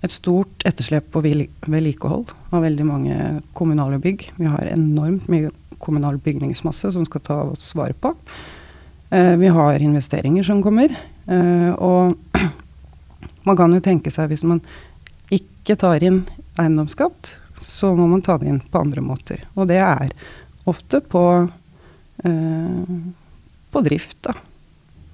et 0.00 0.12
stort 0.14 0.64
etterslep 0.69 1.11
på 1.12 1.23
vedlikehold 1.23 2.33
av 2.50 2.64
veldig 2.64 2.87
mange 2.88 3.16
kommunale 3.57 3.99
bygg. 4.00 4.30
Vi 4.38 4.49
har 4.49 4.71
enormt 4.71 5.28
mye 5.28 5.50
kommunal 5.80 6.19
bygningsmasse 6.21 6.92
som 6.92 7.04
skal 7.09 7.25
ta 7.25 7.37
oss 7.52 7.75
vare 7.76 7.97
på. 7.97 8.14
Eh, 9.11 9.37
vi 9.37 9.49
har 9.49 9.80
investeringer 9.80 10.42
som 10.47 10.62
kommer. 10.62 10.95
Eh, 11.26 11.71
og 11.76 12.16
man 13.49 13.59
kan 13.59 13.73
jo 13.75 13.83
tenke 13.85 14.12
seg, 14.12 14.30
hvis 14.33 14.47
man 14.47 14.62
ikke 15.33 15.76
tar 15.80 16.04
inn 16.04 16.23
eiendomsskatt, 16.61 17.35
så 17.61 17.92
må 17.97 18.07
man 18.11 18.23
ta 18.25 18.38
det 18.40 18.49
inn 18.49 18.61
på 18.61 18.80
andre 18.80 19.04
måter. 19.04 19.45
Og 19.57 19.69
det 19.69 19.80
er 19.85 20.12
ofte 20.71 21.02
på, 21.04 21.25
eh, 22.25 22.95
på 23.71 23.85
drift, 23.85 24.16
da. 24.25 24.37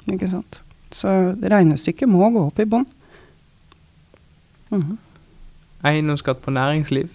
Ikke 0.07 0.31
sant. 0.31 0.61
Så 0.95 1.11
regnestykket 1.43 2.11
må 2.11 2.29
gå 2.31 2.47
opp 2.47 2.61
i 2.63 2.69
bånn. 2.69 2.87
Mm. 4.71 4.97
Eiendomsskatt 5.87 6.43
på 6.43 6.55
næringsliv. 6.55 7.11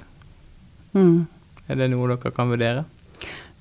Mm. 0.93 1.27
Er 1.67 1.79
det 1.79 1.89
noe 1.91 2.09
dere 2.11 2.33
kan 2.35 2.51
vurdere? 2.51 2.85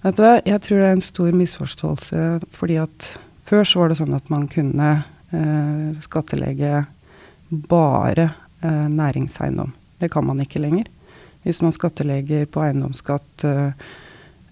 Vet 0.01 0.17
du 0.17 0.23
hva, 0.25 0.37
jeg 0.47 0.63
tror 0.65 0.81
det 0.81 0.87
er 0.89 0.97
en 0.97 1.05
stor 1.05 1.35
misforståelse. 1.37 2.41
fordi 2.57 2.77
at 2.81 3.09
før 3.45 3.65
så 3.65 3.83
var 3.83 3.91
det 3.91 3.99
sånn 3.99 4.17
at 4.17 4.31
man 4.31 4.47
kunne 4.49 4.91
eh, 5.33 5.99
skattelegge 6.01 6.85
bare 7.51 8.31
eh, 8.63 8.87
næringseiendom. 8.89 9.75
Det 10.01 10.11
kan 10.11 10.25
man 10.25 10.41
ikke 10.41 10.63
lenger. 10.63 10.87
Hvis 11.43 11.61
man 11.63 11.73
skattelegger 11.73 12.47
på 12.47 12.63
eiendomsskatt, 12.65 13.45
eh, 13.45 13.73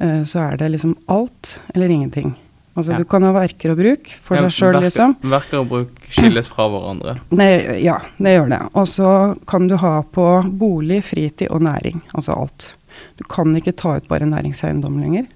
eh, 0.00 0.24
så 0.24 0.38
er 0.38 0.56
det 0.56 0.70
liksom 0.74 0.96
alt 1.08 1.58
eller 1.74 1.88
ingenting. 1.88 2.34
Altså 2.78 2.94
ja. 2.94 2.98
Du 3.02 3.08
kan 3.10 3.24
ha 3.26 3.32
verker 3.34 3.72
og 3.72 3.80
bruk 3.80 4.10
for 4.22 4.38
ja, 4.38 4.44
seg 4.46 4.54
sjøl, 4.54 4.76
liksom. 4.84 5.16
Verker 5.26 5.62
og 5.64 5.70
bruk 5.72 6.04
skilles 6.14 6.46
fra 6.50 6.68
hverandre? 6.70 7.16
Nei, 7.40 7.50
ja, 7.82 7.96
det 8.22 8.36
gjør 8.36 8.52
det. 8.52 8.60
Og 8.78 8.86
så 8.92 9.14
kan 9.50 9.66
du 9.66 9.74
ha 9.82 9.96
på 10.14 10.26
bolig, 10.60 11.00
fritid 11.08 11.50
og 11.50 11.64
næring. 11.66 12.04
Altså 12.12 12.36
alt. 12.38 12.70
Du 13.18 13.26
kan 13.26 13.50
ikke 13.58 13.74
ta 13.74 13.96
ut 13.98 14.06
bare 14.10 14.28
næringseiendom 14.30 15.00
lenger. 15.02 15.26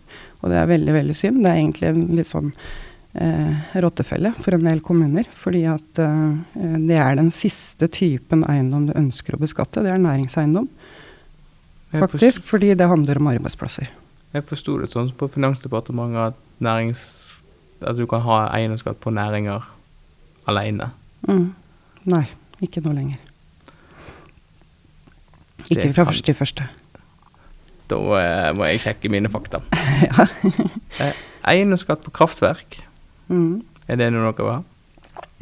Og 0.42 0.50
det 0.50 0.60
er 0.60 0.70
veldig, 0.70 0.94
veldig 0.94 1.16
synd. 1.18 1.42
Det 1.42 1.50
er 1.50 1.60
egentlig 1.60 1.90
en 1.90 2.04
litt 2.18 2.30
sånn 2.30 2.52
eh, 3.18 3.74
rottefelle 3.82 4.34
for 4.42 4.54
en 4.54 4.68
del 4.70 4.82
kommuner. 4.86 5.26
Fordi 5.42 5.64
at 5.70 6.02
eh, 6.02 6.76
det 6.86 6.98
er 6.98 7.18
den 7.18 7.32
siste 7.34 7.90
typen 7.90 8.46
eiendom 8.50 8.86
du 8.90 8.94
ønsker 8.98 9.34
å 9.34 9.42
beskatte. 9.42 9.82
Det 9.82 9.90
er 9.94 10.02
næringseiendom. 10.02 10.70
Faktisk, 11.92 12.46
fordi 12.48 12.70
det 12.78 12.88
handler 12.88 13.18
om 13.20 13.28
arbeidsplasser. 13.34 13.90
Jeg 14.32 14.46
forsto 14.48 14.78
det 14.80 14.88
sånn 14.94 15.10
på 15.12 15.28
Finansdepartementet 15.34 16.32
at 16.32 16.38
nærings 16.62 17.02
at 17.88 17.98
du 17.98 18.06
kan 18.10 18.22
ha 18.26 18.44
eiendomsskatt 18.56 19.00
på 19.02 19.12
næringer 19.14 19.66
alene? 20.50 20.90
Mm. 21.28 21.52
Nei, 22.10 22.24
ikke 22.64 22.82
nå 22.84 22.94
lenger. 22.96 23.20
Ikke 25.70 25.92
fra 25.94 26.06
første 26.08 26.26
til 26.26 26.38
første. 26.38 26.66
Da 27.90 27.98
eh, 28.18 28.48
må 28.56 28.66
jeg 28.70 28.82
sjekke 28.86 29.10
mine 29.12 29.30
fakta. 29.32 29.62
ja. 30.08 30.26
eh, 31.02 31.22
eiendomsskatt 31.52 32.04
på 32.04 32.14
kraftverk, 32.14 32.80
mm. 33.28 33.62
er 33.88 34.00
det 34.00 34.12
noe 34.14 34.32
dere 34.32 34.46
vil 34.46 34.52
ha? 34.54 34.60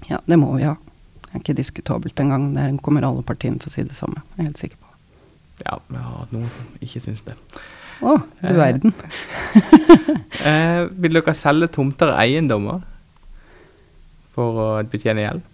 Ja, 0.09 0.21
det 0.27 0.39
må 0.41 0.53
vi 0.57 0.67
ha. 0.67 0.77
Det 1.21 1.37
er 1.37 1.43
ikke 1.45 1.59
diskutabelt 1.61 2.21
engang. 2.21 2.51
Det 2.57 2.83
kommer 2.83 3.07
alle 3.07 3.23
partiene 3.23 3.61
til 3.63 3.71
å 3.71 3.75
si 3.75 3.85
det 3.87 3.97
samme. 3.99 4.25
Jeg 4.35 4.43
er 4.43 4.49
helt 4.49 4.63
sikker 4.65 4.81
på. 4.81 4.89
Ja, 5.61 5.77
vi 5.87 6.01
har 6.01 6.17
hatt 6.23 6.33
noen 6.35 6.49
som 6.51 6.73
ikke 6.83 7.03
syns 7.05 7.23
det. 7.27 7.37
Å, 8.01 8.17
du 8.41 8.49
eh, 8.49 8.57
verden. 8.57 8.95
eh, 10.49 10.87
vil 10.97 11.19
dere 11.19 11.37
selge 11.37 11.71
tomter 11.77 12.15
og 12.15 12.21
eiendommer 12.23 12.83
for 14.35 14.61
å 14.65 14.69
betjene 14.89 15.27
gjeld? 15.27 15.47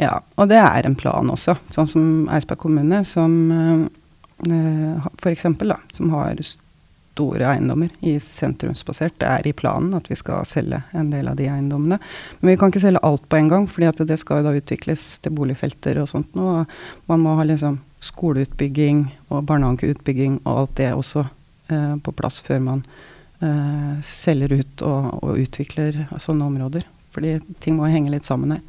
Ja, 0.00 0.16
og 0.40 0.48
det 0.48 0.60
er 0.62 0.88
en 0.88 0.96
plan 0.96 1.28
også. 1.32 1.58
Sånn 1.74 1.90
som 1.90 2.04
Eidsberg 2.32 2.62
kommune, 2.62 3.02
som 3.08 3.34
eh, 4.48 5.08
f.eks. 5.20 5.48
som 5.98 6.14
har 6.14 6.40
store 7.12 7.44
eiendommer 7.44 7.92
i 8.00 8.16
sentrumsbasert. 8.24 9.18
Det 9.20 9.28
er 9.28 9.46
i 9.48 9.54
planen 9.56 9.92
at 9.98 10.08
vi 10.08 10.16
skal 10.16 10.46
selge 10.48 10.80
en 10.96 11.10
del 11.12 11.28
av 11.28 11.36
de 11.36 11.50
eiendommene. 11.50 12.00
Men 12.40 12.52
vi 12.52 12.56
kan 12.60 12.72
ikke 12.72 12.84
selge 12.86 13.04
alt 13.04 13.26
på 13.28 13.38
en 13.38 13.50
gang, 13.52 13.68
for 13.68 13.84
det 14.08 14.18
skal 14.20 14.46
da 14.46 14.54
utvikles 14.56 15.18
til 15.22 15.36
boligfelter 15.36 16.00
og 16.02 16.08
sånt. 16.08 16.32
Og 16.32 16.64
man 17.12 17.24
må 17.24 17.36
ha 17.36 17.44
liksom 17.46 17.82
skoleutbygging 18.02 19.04
og 19.30 19.44
barnehageutbygging 19.46 20.40
og 20.42 20.64
alt 20.64 20.76
det 20.80 20.90
også 20.96 21.26
eh, 21.68 21.94
på 22.02 22.14
plass 22.16 22.40
før 22.44 22.62
man 22.64 22.82
eh, 23.42 24.02
selger 24.06 24.56
ut 24.60 24.84
og, 24.86 25.08
og, 25.22 25.38
utvikler 25.42 26.04
sånne 26.22 26.48
områder. 26.50 26.86
Fordi 27.12 27.36
ting 27.60 27.76
må 27.76 27.90
henge 27.92 28.12
litt 28.14 28.28
sammen 28.28 28.54
her. 28.54 28.62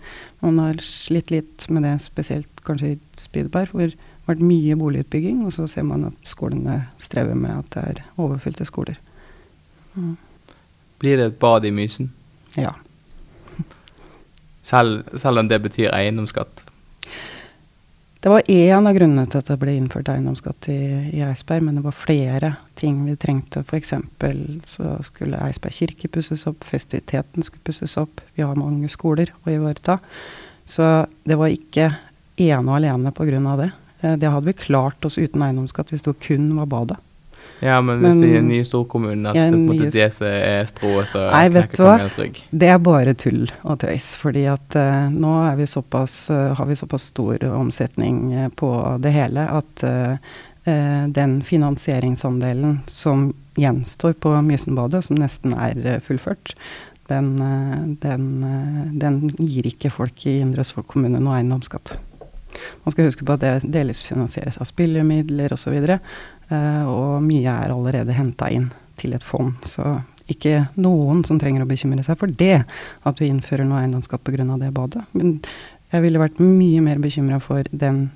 Man 0.44 0.60
har 0.60 0.82
slitt 0.84 1.32
litt 1.32 1.68
med 1.72 1.86
det, 1.88 1.96
spesielt 2.04 2.64
kanskje 2.68 2.96
i 2.96 3.00
Spydeberg, 3.20 3.72
hvor 3.72 3.88
det 3.88 3.96
har 3.96 4.34
vært 4.34 4.44
mye 4.44 4.76
boligutbygging, 4.80 5.46
og 5.48 5.56
så 5.56 5.68
ser 5.72 5.88
man 5.88 6.10
at 6.10 6.28
skolene 6.28 6.82
strever 7.02 7.40
med 7.40 7.56
at 7.62 7.72
det 7.76 7.86
er 7.94 8.04
overfylte 8.20 8.68
skoler. 8.68 9.00
Mm. 9.96 10.18
Blir 11.00 11.20
det 11.20 11.30
et 11.32 11.40
bad 11.40 11.66
i 11.68 11.72
Mysen? 11.72 12.12
Ja. 12.60 12.76
Selv, 14.64 15.04
selv 15.20 15.40
om 15.40 15.48
det 15.52 15.60
betyr 15.64 15.92
eiendomsskatt? 15.96 16.64
Det 18.24 18.32
var 18.32 18.46
én 18.48 18.88
av 18.88 18.96
grunnene 18.96 19.28
til 19.28 19.42
at 19.42 19.50
det 19.52 19.58
ble 19.60 19.74
innført 19.76 20.08
eiendomsskatt 20.08 20.70
i, 20.72 20.80
i 21.12 21.20
Eidsberg, 21.26 21.66
men 21.66 21.76
det 21.76 21.82
var 21.84 21.98
flere 21.98 22.54
ting 22.80 23.02
vi 23.04 23.18
trengte. 23.20 23.66
F.eks. 23.68 23.92
så 24.72 24.94
skulle 25.04 25.42
Eidsberg 25.44 25.76
kirke 25.76 26.08
pusses 26.08 26.46
opp, 26.48 26.64
festiviteten 26.64 27.44
skulle 27.44 27.66
pusses 27.68 27.98
opp. 28.00 28.24
Vi 28.38 28.46
har 28.48 28.56
mange 28.56 28.88
skoler 28.88 29.34
å 29.44 29.52
ivareta. 29.52 29.98
Så 30.64 31.04
det 31.28 31.36
var 31.36 31.52
ikke 31.52 31.90
ene 32.40 32.64
og 32.64 32.78
alene 32.78 33.12
pga. 33.12 33.58
det. 33.60 33.72
Eh, 34.00 34.16
det 34.16 34.32
hadde 34.32 34.48
vi 34.48 34.62
klart 34.70 35.04
oss 35.04 35.20
uten 35.20 35.44
eiendomsskatt 35.44 35.92
hvis 35.92 36.08
det 36.08 36.16
kun 36.24 36.48
var 36.56 36.72
badet. 36.72 37.04
Ja, 37.64 37.80
men 37.82 38.02
hvis 38.04 38.18
det 38.20 38.30
er 38.34 38.42
en 38.42 38.50
ny 38.52 38.60
storkommune 38.68 39.32
at 39.32 39.38
ja, 39.38 39.46
det, 39.52 39.90
det 39.94 40.08
som 40.16 40.28
er 40.28 40.66
strået, 40.68 41.08
så 41.14 41.26
Nei, 41.32 41.46
vet 41.54 41.76
du 41.78 41.84
hva? 41.86 41.96
Det 42.52 42.72
er 42.74 42.80
bare 42.84 43.14
tull 43.20 43.46
og 43.62 43.80
tøys. 43.84 44.10
fordi 44.20 44.44
at 44.52 44.76
uh, 44.76 45.08
nå 45.12 45.36
vi 45.60 45.68
såpass, 45.70 46.18
uh, 46.34 46.52
har 46.58 46.68
vi 46.68 46.76
såpass 46.76 47.08
stor 47.14 47.46
omsetning 47.54 48.26
uh, 48.34 48.50
på 48.50 48.72
det 49.04 49.16
hele 49.16 49.48
at 49.60 49.88
den 50.64 51.32
finansieringsandelen 51.44 52.78
som 52.88 53.26
gjenstår 53.60 54.14
på 54.24 54.32
Mysenbadet, 54.48 55.02
som 55.04 55.18
nesten 55.20 55.52
er 55.60 56.00
fullført, 56.00 56.54
den, 57.12 57.34
den, 58.00 58.30
den, 58.96 59.18
gir 59.44 59.68
ikke 59.68 59.92
folk 59.92 60.24
i 60.24 60.38
Indre 60.40 60.64
Østfold 60.64 60.88
kommune 60.88 61.20
noe 61.20 61.36
eiendomsskatt. 61.42 61.98
Man 62.84 62.96
skal 62.96 63.10
huske 63.10 63.26
på 63.26 63.36
at 63.36 63.44
det 63.44 63.74
delvis 63.74 64.04
finansieres 64.08 64.60
av 64.62 64.70
spillemidler 64.70 65.54
osv. 65.56 65.76
Uh, 65.84 65.98
og 66.52 67.22
mye 67.24 67.50
er 67.50 67.72
allerede 67.72 68.14
henta 68.14 68.50
inn 68.52 68.68
til 69.00 69.16
et 69.16 69.24
fond. 69.26 69.56
Så 69.66 69.86
ikke 70.32 70.68
noen 70.80 71.24
som 71.28 71.40
trenger 71.42 71.66
å 71.66 71.70
bekymre 71.70 72.04
seg 72.06 72.20
for 72.20 72.32
det, 72.32 72.64
at 73.04 73.20
vi 73.22 73.30
innfører 73.32 73.68
noe 73.68 73.82
eiendomsskatt 73.82 74.24
pga. 74.24 74.46
det 74.60 74.72
badet. 74.74 75.04
Men 75.12 75.42
jeg 75.92 76.06
ville 76.06 76.22
vært 76.22 76.40
mye 76.40 76.82
mer 76.82 77.02
bekymra 77.04 77.40
for 77.44 77.68
den 77.72 78.08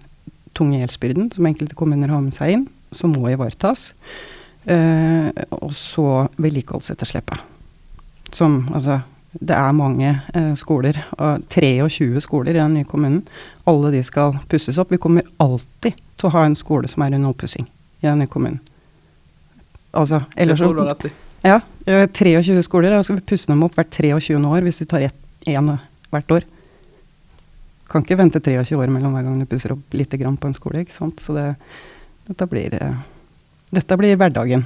tunge 0.57 0.79
gjeldsbyrden 0.79 1.31
som 1.35 1.45
enkelte 1.45 1.77
kommuner 1.77 2.09
har 2.09 2.23
med 2.23 2.33
seg 2.33 2.55
inn, 2.55 2.65
som 2.91 3.13
må 3.13 3.29
ivaretas. 3.29 3.91
Uh, 4.67 5.29
og 5.61 5.71
så 5.75 6.27
vedlikeholdsetterslepet. 6.35 7.39
Som 8.35 8.65
altså 8.73 9.01
Det 9.37 9.53
er 9.53 9.71
mange 9.71 10.09
uh, 10.33 10.55
skoler, 10.57 10.97
uh, 11.19 11.37
23 11.53 12.21
skoler 12.21 12.55
i 12.55 12.59
den 12.59 12.73
nye 12.73 12.87
kommunen. 12.87 13.27
Alle 13.67 13.91
de 13.93 14.01
skal 14.03 14.39
pusses 14.49 14.79
opp. 14.81 14.91
Vi 14.91 14.97
kommer 14.97 15.27
alltid 15.37 15.93
til 16.17 16.27
å 16.27 16.33
ha 16.33 16.45
en 16.47 16.55
skole 16.55 16.87
som 16.89 17.03
er 17.03 17.13
under 17.13 17.35
oppussing 17.35 17.67
i 18.01 18.07
denne 18.07 18.27
kommunen. 18.27 18.59
Altså, 19.97 20.21
ellers 20.35 20.59
så 20.59 20.71
Ja. 21.43 21.61
23 21.85 22.63
skoler. 22.63 22.91
Da 22.91 23.03
skal 23.03 23.17
vi 23.17 23.25
pusse 23.29 23.47
dem 23.47 23.63
opp 23.63 23.77
hvert 23.77 23.91
23. 23.91 24.35
år 24.45 24.65
hvis 24.65 24.81
vi 24.81 24.85
tar 24.85 25.09
én 25.47 25.77
hvert 26.11 26.31
år. 26.31 26.47
Kan 27.87 28.03
ikke 28.03 28.17
vente 28.19 28.41
23 28.43 28.75
år 28.75 28.91
mellom 28.91 29.13
hver 29.15 29.23
gang 29.23 29.37
du 29.39 29.45
pusser 29.47 29.71
opp 29.71 29.93
lite 29.95 30.17
grann 30.19 30.37
på 30.37 30.49
en 30.49 30.57
skole. 30.57 30.83
ikke 30.83 30.97
sant? 30.97 31.21
Så 31.23 31.33
det, 31.37 31.53
dette 32.27 32.49
blir 32.49 32.73
eh, 32.73 33.05
Dette 33.67 33.97
blir 33.99 34.15
hverdagen, 34.15 34.61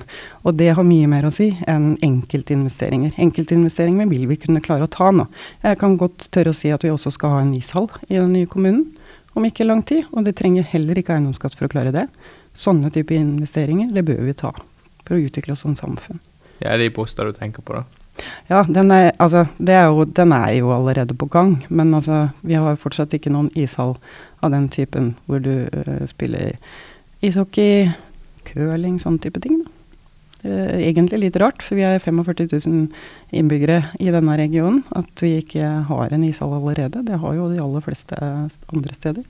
og 0.45 0.59
det 0.59 0.75
har 0.77 0.85
mye 0.85 1.07
mer 1.09 1.25
å 1.25 1.31
si 1.33 1.47
enn 1.65 1.95
enkeltinvesteringer. 2.05 3.15
Enkeltinvesteringer 3.17 4.05
vil 4.05 4.27
vi 4.29 4.37
kunne 4.37 4.61
klare 4.61 4.85
å 4.85 4.91
ta 4.93 5.07
nå. 5.09 5.25
Jeg 5.63 5.79
kan 5.81 5.95
godt 5.97 6.27
tørre 6.29 6.53
å 6.53 6.57
si 6.59 6.69
at 6.69 6.85
vi 6.85 6.91
også 6.93 7.09
skal 7.15 7.33
ha 7.33 7.39
en 7.41 7.55
ishall 7.57 7.89
i 8.11 8.19
den 8.19 8.29
nye 8.35 8.45
kommunen 8.45 8.91
om 9.33 9.47
ikke 9.47 9.65
lang 9.65 9.81
tid, 9.89 10.05
og 10.13 10.27
det 10.27 10.35
trenger 10.37 10.69
heller 10.69 11.01
ikke 11.01 11.15
eiendomsskatt 11.15 11.57
for 11.57 11.65
å 11.65 11.73
klare 11.73 11.95
det. 11.95 12.05
Sånne 12.57 12.91
type 12.91 13.15
investeringer, 13.15 13.93
det 13.95 14.03
bør 14.07 14.21
vi 14.27 14.35
ta 14.37 14.51
for 15.05 15.15
å 15.15 15.23
utvikle 15.23 15.55
oss 15.55 15.63
som 15.65 15.75
samfunn. 15.77 16.19
Ja, 16.61 16.73
er 16.73 16.81
det 16.81 16.93
poster 16.95 17.27
du 17.27 17.35
tenker 17.35 17.63
på, 17.65 17.79
da? 17.79 17.85
Ja, 18.49 18.61
den 18.67 18.91
er, 18.91 19.11
altså, 19.23 19.45
er 19.63 19.87
jo, 19.89 20.05
den 20.05 20.33
er 20.35 20.51
jo 20.57 20.71
allerede 20.75 21.15
på 21.17 21.25
gang. 21.31 21.55
Men 21.69 21.93
altså, 21.97 22.29
vi 22.45 22.57
har 22.59 22.79
fortsatt 22.79 23.13
ikke 23.15 23.31
noen 23.33 23.49
ishall 23.57 23.95
av 24.43 24.53
den 24.53 24.67
typen 24.73 25.13
hvor 25.25 25.41
du 25.43 25.67
uh, 25.71 26.01
spiller 26.09 26.57
ishockey, 27.25 27.91
curling, 28.49 28.99
sånn 29.01 29.19
type 29.23 29.41
ting. 29.43 29.61
Uh, 30.43 30.77
egentlig 30.81 31.21
litt 31.21 31.39
rart, 31.41 31.63
for 31.63 31.79
vi 31.79 31.85
er 31.87 32.01
45 32.03 32.51
000 32.67 33.37
innbyggere 33.37 33.81
i 34.03 34.11
denne 34.13 34.37
regionen. 34.37 34.83
At 34.97 35.23
vi 35.23 35.37
ikke 35.39 35.73
har 35.89 36.13
en 36.13 36.27
ishall 36.27 36.57
allerede. 36.59 37.05
Det 37.07 37.21
har 37.23 37.37
jo 37.37 37.49
de 37.53 37.61
aller 37.63 37.87
fleste 37.87 38.19
andre 38.21 38.99
steder. 38.99 39.25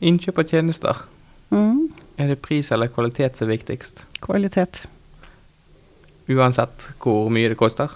Innkjøp 0.00 0.42
av 0.42 0.52
tjenester. 0.52 1.02
Mm. 1.50 1.88
Er 2.18 2.32
det 2.32 2.40
pris 2.44 2.72
eller 2.74 2.90
kvalitet 2.92 3.38
som 3.38 3.48
er 3.48 3.56
viktigst? 3.56 4.04
Kvalitet. 4.24 4.84
Uansett 6.28 6.90
hvor 7.02 7.30
mye 7.32 7.50
det 7.52 7.58
koster? 7.58 7.94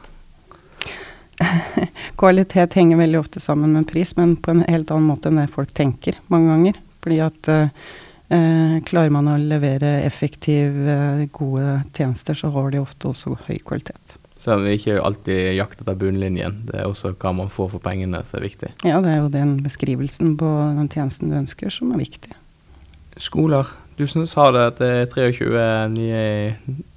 kvalitet 2.20 2.78
henger 2.78 3.00
veldig 3.00 3.20
ofte 3.20 3.42
sammen 3.42 3.74
med 3.76 3.88
pris, 3.90 4.16
men 4.16 4.36
på 4.36 4.54
en 4.54 4.64
helt 4.68 4.90
annen 4.94 5.10
måte 5.10 5.30
enn 5.30 5.42
det 5.42 5.50
folk 5.54 5.74
tenker 5.76 6.18
mange 6.32 6.52
ganger. 6.54 6.80
Fordi 7.02 7.18
at 7.24 7.50
uh, 7.50 7.90
Eh, 8.32 8.78
klarer 8.88 9.10
man 9.12 9.28
å 9.28 9.36
levere 9.36 9.98
effektive, 10.06 10.88
eh, 10.88 11.26
gode 11.36 11.82
tjenester, 11.92 12.34
så 12.34 12.48
har 12.48 12.70
de 12.70 12.80
ofte 12.80 13.10
også 13.10 13.36
høy 13.44 13.58
kvalitet. 13.58 14.16
Så 14.42 14.56
vi 14.58 14.74
ikke 14.74 14.96
alltid 14.98 15.52
jakter 15.54 15.84
etter 15.84 15.98
bunnlinjen, 15.98 16.64
det 16.66 16.80
er 16.80 16.88
også 16.90 17.12
hva 17.14 17.30
man 17.36 17.50
får 17.52 17.68
for 17.76 17.82
pengene 17.84 18.24
som 18.26 18.40
er 18.40 18.48
viktig? 18.48 18.72
Ja, 18.82 18.98
det 19.04 19.12
er 19.12 19.20
jo 19.20 19.28
den 19.30 19.52
beskrivelsen 19.62 20.32
på 20.40 20.48
den 20.78 20.88
tjenesten 20.90 21.30
du 21.30 21.36
ønsker 21.38 21.70
som 21.70 21.92
er 21.94 22.02
viktig. 22.02 22.34
Skoler. 23.22 23.70
Du 23.94 24.02
sa 24.08 24.48
det 24.50 24.64
at 24.72 24.80
det 24.80 24.90
er 24.90 25.06
23, 25.14 25.62
nye, 25.94 26.24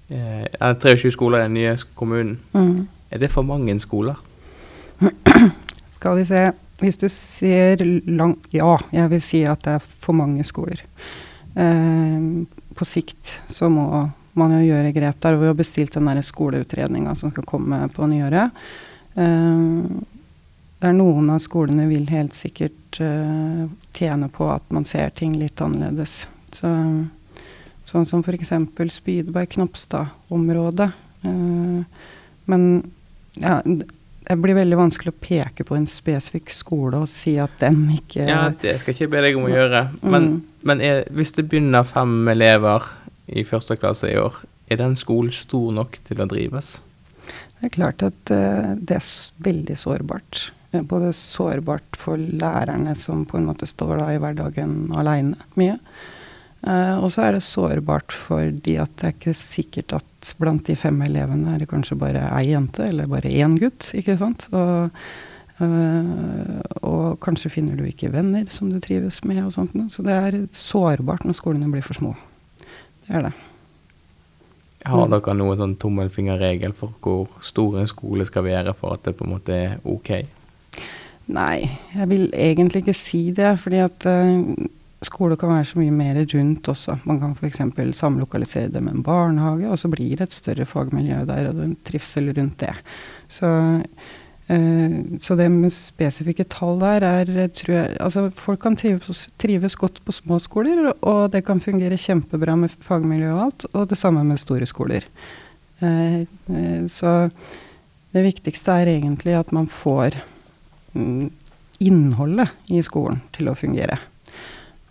eh, 0.09 0.47
23 0.57 1.13
skoler 1.13 1.43
i 1.43 1.45
den 1.45 1.57
nye 1.59 1.75
kommunen. 1.93 2.39
Mm. 2.55 2.87
Er 3.11 3.21
det 3.21 3.29
for 3.29 3.45
mange 3.45 3.77
skoler? 3.79 4.17
Skal 5.99 6.17
vi 6.17 6.25
se. 6.25 6.47
Hvis 6.81 6.97
du 6.97 7.07
ser 7.07 7.79
langt 8.09 8.49
Ja, 8.51 8.75
jeg 8.91 9.09
vil 9.13 9.21
si 9.23 9.43
at 9.47 9.61
det 9.63 9.77
er 9.77 9.85
for 10.03 10.17
mange 10.17 10.43
skoler. 10.43 10.81
Eh, 11.55 12.45
på 12.75 12.87
sikt 12.89 13.37
så 13.47 13.69
må 13.69 14.09
man 14.39 14.53
jo 14.55 14.65
gjøre 14.65 14.91
grep 14.95 15.21
der. 15.23 15.39
Vi 15.39 15.47
har 15.49 15.57
bestilt 15.57 15.93
den 15.97 16.23
skoleutredninga 16.23 17.15
som 17.15 17.31
skal 17.31 17.47
komme 17.47 17.89
på 17.95 18.07
nyåret. 18.11 18.49
Uh, 19.15 19.83
der 20.83 20.93
noen 20.93 21.29
av 21.31 21.39
skolene 21.43 21.87
vil 21.89 22.09
helt 22.11 22.35
sikkert 22.37 22.99
uh, 22.99 23.65
tjene 23.95 24.27
på 24.29 24.49
at 24.51 24.65
man 24.75 24.85
ser 24.87 25.09
ting 25.15 25.37
litt 25.39 25.61
annerledes. 25.63 26.27
Så, 26.55 26.67
sånn 27.87 28.05
som 28.09 28.23
f.eks. 28.25 28.51
Spydberg-Knopstad-området. 28.99 30.91
Uh, 31.25 31.83
men 32.45 32.61
ja, 33.39 33.61
det 33.63 34.35
blir 34.41 34.57
veldig 34.57 34.77
vanskelig 34.79 35.13
å 35.13 35.21
peke 35.21 35.65
på 35.67 35.75
en 35.77 35.87
spesifikk 35.89 36.51
skole 36.53 36.97
og 37.03 37.09
si 37.11 37.35
at 37.41 37.53
den 37.61 37.87
ikke 37.93 38.25
Ja, 38.25 38.49
det 38.49 38.79
skal 38.81 38.93
jeg 38.93 38.99
ikke 38.99 39.13
be 39.15 39.23
deg 39.27 39.39
om 39.39 39.47
å 39.47 39.51
gjøre. 39.53 39.81
Men, 40.01 40.27
mm. 40.27 40.37
men 40.69 40.83
er, 40.85 41.03
hvis 41.13 41.35
det 41.37 41.47
begynner 41.49 41.85
fem 41.87 42.27
elever 42.33 42.87
i 43.27 43.45
første 43.47 43.77
klasse 43.79 44.09
i 44.11 44.19
år, 44.19 44.43
er 44.69 44.81
den 44.81 44.97
skolen 44.97 45.33
stor 45.33 45.71
nok 45.73 45.97
til 46.07 46.21
å 46.21 46.27
drives? 46.29 46.79
Det 47.59 47.69
er 47.69 47.73
klart 47.73 48.03
at 48.05 48.33
uh, 48.33 48.73
det 48.77 48.99
er 48.99 49.07
veldig 49.45 49.77
sårbart. 49.79 50.49
Eh, 50.75 50.83
både 50.83 51.13
sårbart 51.17 51.97
for 51.99 52.19
lærerne 52.19 52.95
som 52.99 53.23
på 53.25 53.39
en 53.39 53.47
måte 53.49 53.67
står 53.69 53.99
da 54.01 54.11
i 54.13 54.19
hverdagen 54.21 54.91
aleine 54.95 55.39
mye. 55.59 55.79
Uh, 56.65 56.97
og 56.97 57.11
så 57.13 57.27
er 57.27 57.35
det 57.35 57.45
sårbart 57.45 58.13
fordi 58.25 58.79
at 58.81 58.93
det 58.97 59.07
er 59.07 59.13
ikke 59.13 59.35
sikkert 59.37 59.93
at 59.99 60.31
blant 60.41 60.65
de 60.65 60.73
fem 60.79 60.97
elevene 61.05 61.53
er 61.53 61.61
det 61.61 61.69
kanskje 61.69 61.97
bare 62.01 62.23
ei 62.31 62.47
jente 62.49 62.87
eller 62.87 63.09
bare 63.09 63.29
én 63.29 63.57
gutt. 63.61 63.91
ikke 63.93 64.17
sant? 64.17 64.47
Og, 64.49 64.89
uh, 65.61 66.61
og 66.81 67.19
kanskje 67.23 67.53
finner 67.53 67.77
du 67.77 67.85
ikke 67.85 68.13
venner 68.13 68.49
som 68.49 68.73
du 68.73 68.79
trives 68.81 69.21
med. 69.23 69.43
og 69.45 69.53
sånt. 69.53 69.77
Så 69.93 70.05
det 70.05 70.15
er 70.17 70.39
sårbart 70.57 71.25
når 71.25 71.37
skolene 71.37 71.69
blir 71.71 71.85
for 71.85 71.97
små. 71.97 72.15
Det 73.05 73.13
gjør 73.13 73.27
det. 73.29 73.35
Har 74.85 75.09
dere 75.09 75.33
noen 75.33 75.57
sånn 75.57 75.77
tommelfingerregel 75.81 76.75
for 76.77 76.93
hvor 77.01 77.39
stor 77.45 77.79
en 77.81 77.89
skole 77.89 78.25
skal 78.29 78.45
være 78.45 78.73
for 78.77 78.93
at 78.93 79.05
det 79.07 79.15
på 79.17 79.25
en 79.25 79.33
måte 79.33 79.55
er 79.55 79.77
ok? 79.81 80.11
Nei, 81.33 81.65
jeg 81.95 82.09
vil 82.11 82.27
egentlig 82.37 82.83
ikke 82.83 82.97
si 82.97 83.31
det. 83.33 83.55
fordi 83.63 83.79
at 83.81 84.05
uh, 84.05 84.67
skole 85.05 85.37
kan 85.41 85.55
være 85.55 85.69
så 85.71 85.79
mye 85.79 85.93
mer 85.93 86.19
rundt 86.21 86.69
også. 86.69 86.99
Man 87.09 87.19
kan 87.21 87.33
f.eks. 87.33 87.61
samlokalisere 87.97 88.69
det 88.73 88.83
med 88.83 88.99
en 88.99 89.05
barnehage, 89.05 89.69
og 89.69 89.79
så 89.79 89.89
blir 89.89 90.17
det 90.17 90.29
et 90.29 90.37
større 90.37 90.65
fagmiljø 90.69 91.23
der, 91.25 91.49
og 91.49 91.55
det 91.55 91.63
er 91.63 91.71
en 91.71 91.81
trivsel 91.85 92.29
rundt 92.37 92.59
det. 92.61 92.75
Så, 93.27 93.49
så 94.45 95.33
det 95.39 95.47
med 95.49 95.73
spesifikke 95.73 96.43
tall 96.53 96.75
der 96.77 97.01
er 97.01 97.29
tror 97.49 97.71
jeg, 97.73 97.95
altså 97.97 98.27
Folk 98.37 98.59
kan 98.61 98.75
trives, 98.77 99.23
trives, 99.41 99.73
godt 99.75 99.97
på 100.05 100.13
små 100.13 100.37
skoler, 100.37 100.91
og 101.01 101.31
det 101.33 101.41
kan 101.47 101.63
fungere 101.63 101.97
kjempebra 101.97 102.53
med 102.59 102.75
fagmiljø 102.85 103.31
og 103.33 103.41
alt, 103.47 103.65
og 103.73 103.89
det 103.89 103.97
samme 103.97 104.21
med 104.27 104.37
store 104.37 104.69
skoler. 104.69 105.07
Eh, 105.81 106.21
eh, 106.21 106.85
så 106.93 107.15
det 108.13 108.23
viktigste 108.23 108.71
er 108.71 108.93
egentlig 108.93 109.33
at 109.35 109.49
man 109.51 109.65
får 109.67 110.19
mm, 110.93 111.31
innholdet 111.83 112.53
i 112.71 112.83
skolen 112.85 113.23
til 113.35 113.49
å 113.49 113.57
fungere. 113.57 113.97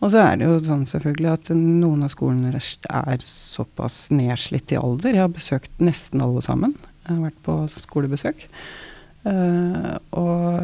Og 0.04 0.10
så 0.12 0.20
er 0.20 0.36
det 0.36 0.48
jo 0.50 0.58
sånn 0.66 0.84
selvfølgelig 0.88 1.30
at 1.30 1.50
noen 1.56 2.04
av 2.04 2.10
skolene 2.12 2.50
er 2.52 3.22
såpass 3.24 4.10
nedslitt 4.12 4.74
i 4.74 4.80
alder. 4.80 5.14
Jeg 5.14 5.24
har 5.24 5.32
besøkt 5.32 5.80
nesten 5.80 6.20
alle 6.20 6.42
sammen. 6.44 6.74
Jeg 7.06 7.14
har 7.14 7.22
vært 7.30 7.40
på 7.46 7.56
skolebesøk. 7.72 8.44
Uh, 9.24 9.96
og 10.12 10.60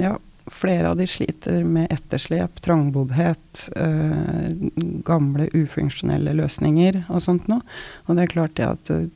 ja, 0.00 0.14
flere 0.52 0.90
av 0.90 0.98
de 1.00 1.06
sliter 1.08 1.64
med 1.64 1.92
etterslep, 1.94 2.60
trangboddhet, 2.64 3.68
uh, 3.78 4.50
gamle 5.08 5.48
ufunksjonelle 5.54 6.36
løsninger 6.36 7.04
og 7.08 7.24
sånt 7.24 7.48
noe. 7.50 7.64
Og 8.06 8.16
det 8.16 8.26
er 8.26 8.34
klart 8.34 8.56
det 8.60 8.68
at 8.68 8.92
uh, 8.92 9.06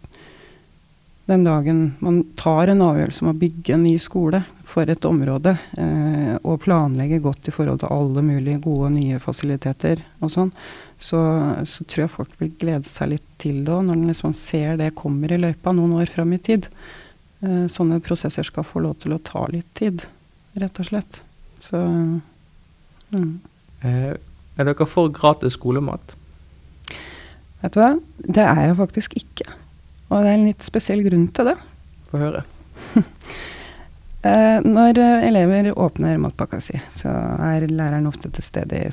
den 1.29 1.45
dagen 1.45 1.83
man 2.01 2.23
tar 2.41 2.73
en 2.73 2.81
avgjørelse 2.81 3.25
om 3.25 3.35
å 3.35 3.37
bygge 3.37 3.75
en 3.77 3.85
ny 3.85 3.99
skole, 4.01 4.43
for 4.69 4.91
et 4.91 5.07
område 5.09 5.55
eh, 5.81 6.35
og 6.45 6.61
planlegge 6.67 7.23
godt 7.25 7.49
i 7.49 7.55
forhold 7.55 7.81
til 7.83 7.93
alle 7.95 8.25
mulige 8.25 8.61
gode 8.65 8.91
nye 8.95 9.21
fasiliteter 9.23 10.03
og 10.21 10.33
sånn, 10.35 10.53
så, 11.01 11.21
så, 11.69 11.87
tror 11.89 12.05
jeg 12.05 12.15
folk 12.15 12.35
vil 12.41 12.53
glede 12.61 12.91
seg 12.91 13.15
litt 13.15 13.29
til 13.41 13.63
det 13.65 13.73
òg, 13.73 13.87
når 13.87 14.01
de 14.01 14.11
liksom 14.11 14.35
ser 14.37 14.77
det 14.81 14.95
kommer 14.99 15.33
i 15.33 15.41
løypa 15.41 15.73
noen 15.73 15.97
år 16.03 16.13
fram 16.13 16.35
i 16.37 16.41
tid. 16.51 16.69
Eh, 17.39 17.67
sånne 17.71 18.01
prosesser 18.03 18.47
skal 18.47 18.67
få 18.67 18.83
lov 18.83 18.97
til 19.03 19.15
å 19.15 19.21
ta 19.23 19.45
litt 19.53 19.69
tid, 19.79 20.03
rett 20.59 20.81
og 20.83 20.89
slett. 20.89 21.21
Så 21.63 21.79
mm. 23.15 23.29
eh, 23.87 24.15
Er 24.59 24.67
dere 24.67 24.87
for 24.91 25.13
gratis 25.15 25.55
skolemat? 25.55 26.17
Vet 27.63 27.75
du 27.75 27.79
hva, 27.79 27.93
det 28.19 28.43
er 28.43 28.65
jeg 28.67 28.79
faktisk 28.81 29.15
ikke. 29.19 29.47
Og 30.09 30.25
det 30.25 30.33
er 30.33 30.39
en 30.39 30.49
litt 30.49 30.67
spesiell 30.67 31.05
grunn 31.07 31.29
til 31.35 31.53
det. 31.53 31.59
Få 32.11 32.25
høre. 32.25 32.47
Eh, 34.27 34.65
når 34.67 34.99
elever 34.99 35.69
åpner 35.79 36.17
matpakka 36.19 36.59
si, 36.59 36.75
så 36.99 37.07
er 37.39 37.69
læreren 37.71 38.09
ofte 38.11 38.27
til 38.35 38.43
stede 38.43 38.81
i, 38.83 38.89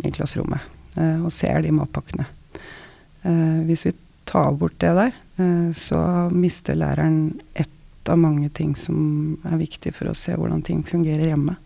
i 0.00 0.12
klasserommet 0.16 0.64
eh, 0.96 1.18
og 1.20 1.28
ser 1.36 1.60
de 1.60 1.74
matpakkene. 1.76 2.24
Eh, 2.56 3.58
hvis 3.68 3.84
vi 3.84 3.92
tar 4.24 4.56
bort 4.56 4.78
det 4.80 4.94
der, 4.96 5.12
så 5.76 6.00
mister 6.32 6.80
læreren 6.80 7.34
ett 7.52 7.81
av 8.10 8.18
mange 8.18 8.48
ting 8.54 8.74
som 8.78 9.36
er 9.46 9.60
viktig 9.60 9.94
for 9.96 10.10
å 10.10 10.16
se 10.18 10.34
hvordan 10.38 10.64
ting 10.66 10.82
fungerer 10.86 11.30
hjemme. 11.30 11.56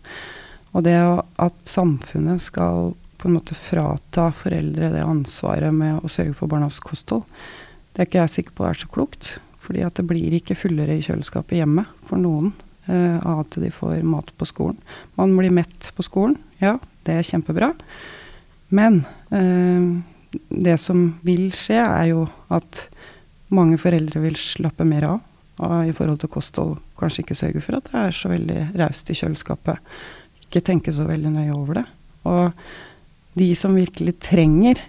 Og 0.75 0.83
det 0.85 0.97
at 0.97 1.57
samfunnet 1.69 2.43
skal 2.45 2.93
på 3.17 3.29
en 3.29 3.37
måte 3.39 3.57
frata 3.57 4.29
foreldre 4.35 4.91
det 4.93 5.01
ansvaret 5.01 5.73
med 5.73 6.03
å 6.03 6.11
sørge 6.11 6.35
for 6.37 6.51
barnas 6.51 6.77
kosthold, 6.83 7.25
det 7.93 8.03
er 8.03 8.09
ikke 8.09 8.23
jeg 8.25 8.33
sikker 8.35 8.57
på 8.57 8.67
er 8.67 8.77
så 8.77 8.89
klokt. 8.93 9.31
Fordi 9.65 9.81
at 9.83 9.97
det 9.99 10.05
blir 10.07 10.35
ikke 10.37 10.55
fullere 10.55 10.95
i 10.95 11.03
kjøleskapet 11.03 11.57
hjemme 11.57 11.83
for 12.07 12.21
noen 12.21 12.53
eh, 12.85 13.17
av 13.17 13.41
at 13.41 13.57
de 13.59 13.71
får 13.73 14.05
mat 14.07 14.29
på 14.37 14.47
skolen. 14.47 14.77
Man 15.17 15.33
blir 15.35 15.51
mett 15.51 15.89
på 15.97 16.05
skolen, 16.05 16.37
ja, 16.61 16.77
det 17.07 17.17
er 17.17 17.27
kjempebra. 17.27 17.73
Men 18.69 19.01
eh, 19.33 19.89
det 20.49 20.77
som 20.79 21.09
vil 21.25 21.49
skje, 21.55 21.81
er 21.81 22.11
jo 22.13 22.27
at 22.53 22.85
mange 23.53 23.79
foreldre 23.81 24.21
vil 24.23 24.37
slappe 24.39 24.87
mer 24.87 25.07
av, 25.07 25.26
av 25.63 25.87
i 25.87 25.93
forhold 25.95 26.21
til 26.21 26.31
kosthold. 26.31 26.75
Kanskje 26.99 27.23
ikke 27.23 27.37
sørge 27.37 27.63
for 27.63 27.77
at 27.77 27.89
det 27.89 28.01
er 28.01 28.15
så 28.15 28.31
veldig 28.31 28.59
raust 28.79 29.09
i 29.11 29.17
kjøleskapet. 29.17 29.93
Ikke 30.47 30.63
tenke 30.65 30.93
så 30.93 31.07
veldig 31.07 31.33
nøye 31.33 31.55
over 31.55 31.81
det. 31.81 31.85
Og 32.27 33.37
de 33.37 33.49
som 33.57 33.77
virkelig 33.77 34.17
trenger 34.23 34.81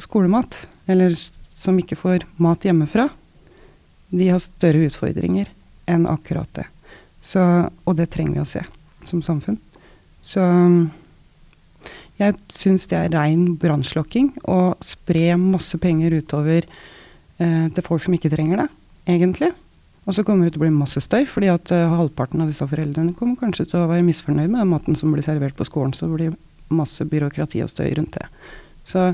skolemat, 0.00 0.54
eller 0.88 1.14
som 1.50 1.78
ikke 1.80 1.98
får 1.98 2.24
mat 2.40 2.64
hjemmefra, 2.64 3.08
de 4.08 4.30
har 4.30 4.40
større 4.40 4.86
utfordringer 4.88 5.50
enn 5.90 6.06
akkurat 6.08 6.48
det. 6.56 6.66
Så, 7.24 7.42
og 7.84 7.98
det 7.98 8.08
trenger 8.14 8.38
vi 8.38 8.44
å 8.44 8.48
se 8.48 8.62
som 9.08 9.20
samfunn. 9.24 9.58
Så 10.24 10.42
jeg 12.18 12.34
syns 12.50 12.88
det 12.90 12.98
er 12.98 13.12
rein 13.14 13.54
brannslokking 13.60 14.32
å 14.50 14.74
spre 14.84 15.36
masse 15.38 15.78
penger 15.80 16.16
utover 16.18 16.64
eh, 16.64 17.66
til 17.74 17.84
folk 17.86 18.02
som 18.04 18.16
ikke 18.16 18.32
trenger 18.32 18.64
det, 18.64 18.68
egentlig. 19.14 19.52
Og 20.08 20.16
så 20.16 20.24
kommer 20.24 20.46
det 20.48 20.54
til 20.54 20.62
å 20.62 20.64
bli 20.64 20.72
masse 20.72 21.02
støy, 21.04 21.26
fordi 21.28 21.50
at 21.52 21.68
uh, 21.74 21.90
halvparten 21.98 22.40
av 22.40 22.48
disse 22.48 22.64
foreldrene 22.64 23.12
kommer 23.16 23.36
kanskje 23.36 23.66
til 23.68 23.82
å 23.82 23.90
være 23.90 24.06
misfornøyd 24.06 24.48
med 24.48 24.62
den 24.62 24.70
maten 24.72 24.96
som 24.96 25.12
blir 25.12 25.26
servert 25.26 25.58
på 25.58 25.66
skolen. 25.68 25.92
Så 25.92 26.08
det 26.08 26.14
blir 26.14 26.38
masse 26.72 27.04
byråkrati 27.08 27.60
og 27.64 27.68
støy 27.68 27.90
rundt 27.98 28.16
det. 28.16 28.24
Så 28.88 29.10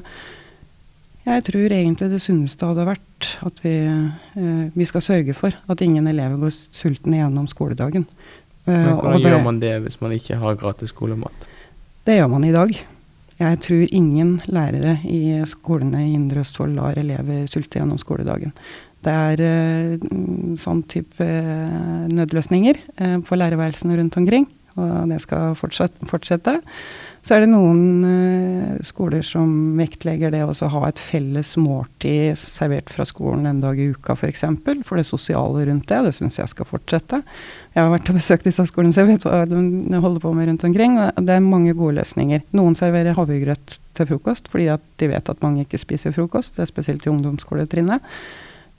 jeg 1.24 1.42
tror 1.48 1.74
egentlig 1.74 2.10
det 2.12 2.22
sunneste 2.22 2.68
hadde 2.68 2.86
vært 2.86 3.32
at 3.42 3.58
vi, 3.64 3.74
uh, 3.90 4.64
vi 4.70 4.86
skal 4.86 5.02
sørge 5.02 5.34
for 5.34 5.58
at 5.66 5.82
ingen 5.82 6.06
elever 6.10 6.38
går 6.46 6.54
sultne 6.54 7.18
gjennom 7.24 7.50
skoledagen. 7.50 8.06
Uh, 8.62 8.70
Men 8.70 8.94
hvordan 8.94 9.18
det, 9.18 9.34
gjør 9.34 9.46
man 9.50 9.62
det 9.66 9.76
hvis 9.88 10.00
man 10.04 10.14
ikke 10.14 10.38
har 10.46 10.62
gratis 10.62 10.94
skolemat? 10.94 11.50
Det 12.06 12.20
gjør 12.20 12.30
man 12.36 12.46
i 12.46 12.54
dag. 12.54 12.70
Jeg 13.34 13.62
tror 13.66 13.90
ingen 13.90 14.36
lærere 14.46 15.00
i 15.10 15.40
skolene 15.50 16.04
i 16.04 16.12
Indre 16.14 16.44
Østfold 16.44 16.76
lar 16.78 16.94
elever 17.00 17.48
sulte 17.50 17.80
gjennom 17.80 17.98
skoledagen. 17.98 18.54
Det 19.04 19.12
er 19.12 19.42
uh, 19.44 20.54
sånn 20.60 20.84
type 20.90 21.24
uh, 21.24 22.04
nødløsninger 22.12 22.84
uh, 23.00 23.18
på 23.24 23.40
lærerværelsene 23.40 23.98
rundt 24.00 24.16
omkring, 24.20 24.46
og 24.80 25.10
det 25.10 25.20
skal 25.22 25.52
fortsette. 25.58 26.58
Så 27.24 27.36
er 27.36 27.44
det 27.44 27.52
noen 27.54 28.80
skoler 28.84 29.22
som 29.24 29.78
vektlegger 29.78 30.34
det 30.34 30.42
å 30.44 30.68
ha 30.74 30.80
et 30.90 31.00
felles 31.00 31.54
måltid 31.56 32.34
servert 32.36 32.90
fra 32.92 33.06
skolen 33.08 33.46
en 33.48 33.62
dag 33.62 33.78
i 33.80 33.86
uka 33.94 34.12
f.eks. 34.12 34.20
For, 34.20 34.28
eksempel, 34.28 34.82
for 34.84 35.00
det 35.00 35.06
sosiale 35.08 35.62
rundt 35.70 35.86
det. 35.88 36.02
Det 36.04 36.12
syns 36.18 36.36
jeg 36.36 36.52
skal 36.52 36.68
fortsette. 36.68 37.22
Jeg 37.72 37.80
har 37.80 37.94
vært 37.94 38.10
og 38.12 38.18
besøkt 38.18 38.44
disse 38.50 38.66
skolene, 38.68 38.92
så 38.92 39.06
jeg 39.06 39.14
vet 39.14 39.24
hva 39.24 39.40
de 39.48 40.02
holder 40.04 40.20
på 40.26 40.34
med 40.36 40.50
rundt 40.50 40.66
omkring. 40.68 40.98
og 41.00 41.22
Det 41.24 41.38
er 41.38 41.46
mange 41.46 41.72
gode 41.78 41.96
løsninger. 42.02 42.44
Noen 42.58 42.76
serverer 42.76 43.16
havregrøt 43.16 43.78
til 43.96 44.10
frokost 44.10 44.50
fordi 44.52 44.68
de 45.00 45.12
vet 45.14 45.30
at 45.30 45.46
mange 45.46 45.64
ikke 45.64 45.80
spiser 45.80 46.12
frokost. 46.12 46.58
Det 46.58 46.66
er 46.66 46.74
spesielt 46.74 47.06
i 47.06 47.14
ungdomsskoletrinnet. 47.14 48.04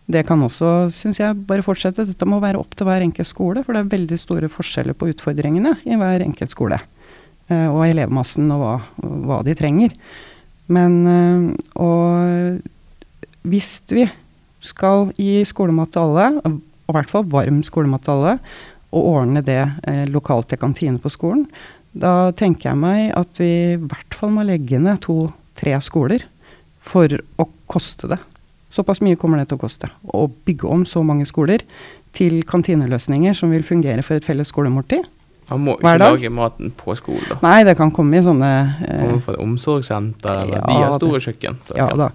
Det 0.06 0.22
kan 0.28 0.42
også, 0.46 0.92
syns 0.94 1.18
jeg, 1.18 1.38
bare 1.50 1.66
fortsette. 1.66 2.06
Dette 2.06 2.28
må 2.30 2.38
være 2.44 2.60
opp 2.62 2.76
til 2.78 2.86
hver 2.86 3.02
enkelt 3.02 3.30
skole, 3.30 3.64
for 3.66 3.74
det 3.74 3.82
er 3.82 3.94
veldig 3.96 4.20
store 4.22 4.50
forskjeller 4.54 4.98
på 4.98 5.10
utfordringene 5.10 5.80
i 5.82 5.98
hver 5.98 6.22
enkelt 6.26 6.54
skole. 6.54 6.78
Uh, 7.50 7.70
og 7.72 7.82
elevmassen 7.88 8.52
og 8.54 8.62
hva, 8.62 8.76
hva, 9.02 9.40
de 9.46 9.56
trenger. 9.58 9.96
Men 10.70 11.00
uh, 11.10 11.50
og 11.82 12.62
hvis 13.46 13.80
vi 13.90 14.06
skal 14.66 15.12
gi 15.18 15.42
skolemat 15.46 15.94
til 15.94 16.06
alle, 16.06 16.30
og 16.46 16.62
i 16.62 16.96
hvert 16.98 17.10
fall 17.10 17.26
varm 17.34 17.64
skolemat 17.66 18.06
til 18.06 18.16
alle, 18.16 18.38
og 18.96 19.10
ordne 19.10 19.42
det 19.46 19.62
uh, 19.66 20.06
lokalt 20.14 20.52
til 20.54 20.62
kantine 20.62 21.02
på 21.02 21.14
skolen, 21.14 21.48
da 21.98 22.30
tenker 22.38 22.72
jeg 22.74 22.82
meg 22.82 23.10
at 23.18 23.42
vi 23.42 23.52
i 23.74 23.82
hvert 23.82 24.18
fall 24.18 24.34
må 24.38 24.46
legge 24.46 24.78
ned 24.82 25.02
to-tre 25.06 25.78
skoler 25.82 26.28
for 26.86 27.10
å 27.42 27.50
koste 27.72 28.12
det. 28.12 28.22
Såpass 28.76 29.00
mye 29.04 29.16
kommer 29.20 29.40
det 29.40 29.50
til 29.50 29.60
å 29.60 29.64
koste. 29.66 29.90
Å 30.12 30.26
bygge 30.48 30.68
om 30.68 30.86
så 30.90 31.04
mange 31.06 31.28
skoler 31.30 31.64
til 32.16 32.42
kantineløsninger 32.48 33.36
som 33.38 33.54
vil 33.56 33.64
fungere 33.68 34.04
for 34.04 34.20
et 34.20 34.28
felles 34.28 34.52
skolemåltid. 34.52 35.08
Man 35.46 35.62
må 35.62 35.76
ikke 35.78 35.92
lage 36.02 36.30
maten 36.34 36.72
på 36.74 36.96
skolen, 36.98 37.26
da. 37.30 37.36
Nei, 37.44 37.60
det 37.68 37.76
kan 37.78 37.92
komme 37.94 38.18
i 38.18 38.24
sånne 38.26 38.50
eh, 38.82 39.02
Komme 39.04 39.22
fra 39.22 39.36
et 39.36 39.44
omsorgssenter, 39.44 40.40
eller 40.42 40.58
ja, 40.58 40.64
de 40.66 40.78
har 40.82 40.96
store 40.98 41.20
kjøkken. 41.22 41.60
ja 41.78 41.86
da. 42.02 42.08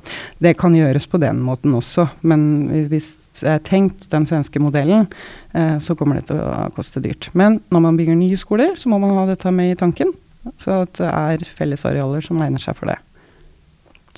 Det 0.42 0.56
kan 0.58 0.74
gjøres 0.74 1.06
på 1.06 1.20
den 1.22 1.42
måten 1.46 1.76
også, 1.78 2.08
men 2.26 2.42
hvis 2.90 3.12
det 3.38 3.52
er 3.52 3.62
tenkt 3.64 4.08
den 4.10 4.26
svenske 4.26 4.60
modellen, 4.62 5.06
eh, 5.54 5.76
så 5.78 5.94
kommer 5.96 6.18
det 6.18 6.26
til 6.32 6.42
å 6.42 6.66
koste 6.74 7.02
dyrt. 7.04 7.30
Men 7.38 7.60
når 7.70 7.84
man 7.86 8.00
bygger 8.00 8.18
nye 8.18 8.40
skoler, 8.40 8.74
så 8.76 8.90
må 8.90 8.98
man 8.98 9.14
ha 9.14 9.28
dette 9.30 9.54
med 9.54 9.76
i 9.76 9.78
tanken. 9.78 10.10
Så 10.58 10.82
at 10.82 10.98
det 10.98 11.12
er 11.12 11.46
fellesarealer 11.54 12.24
som 12.24 12.40
egner 12.42 12.62
seg 12.62 12.74
for 12.78 12.90
det. 12.90 12.98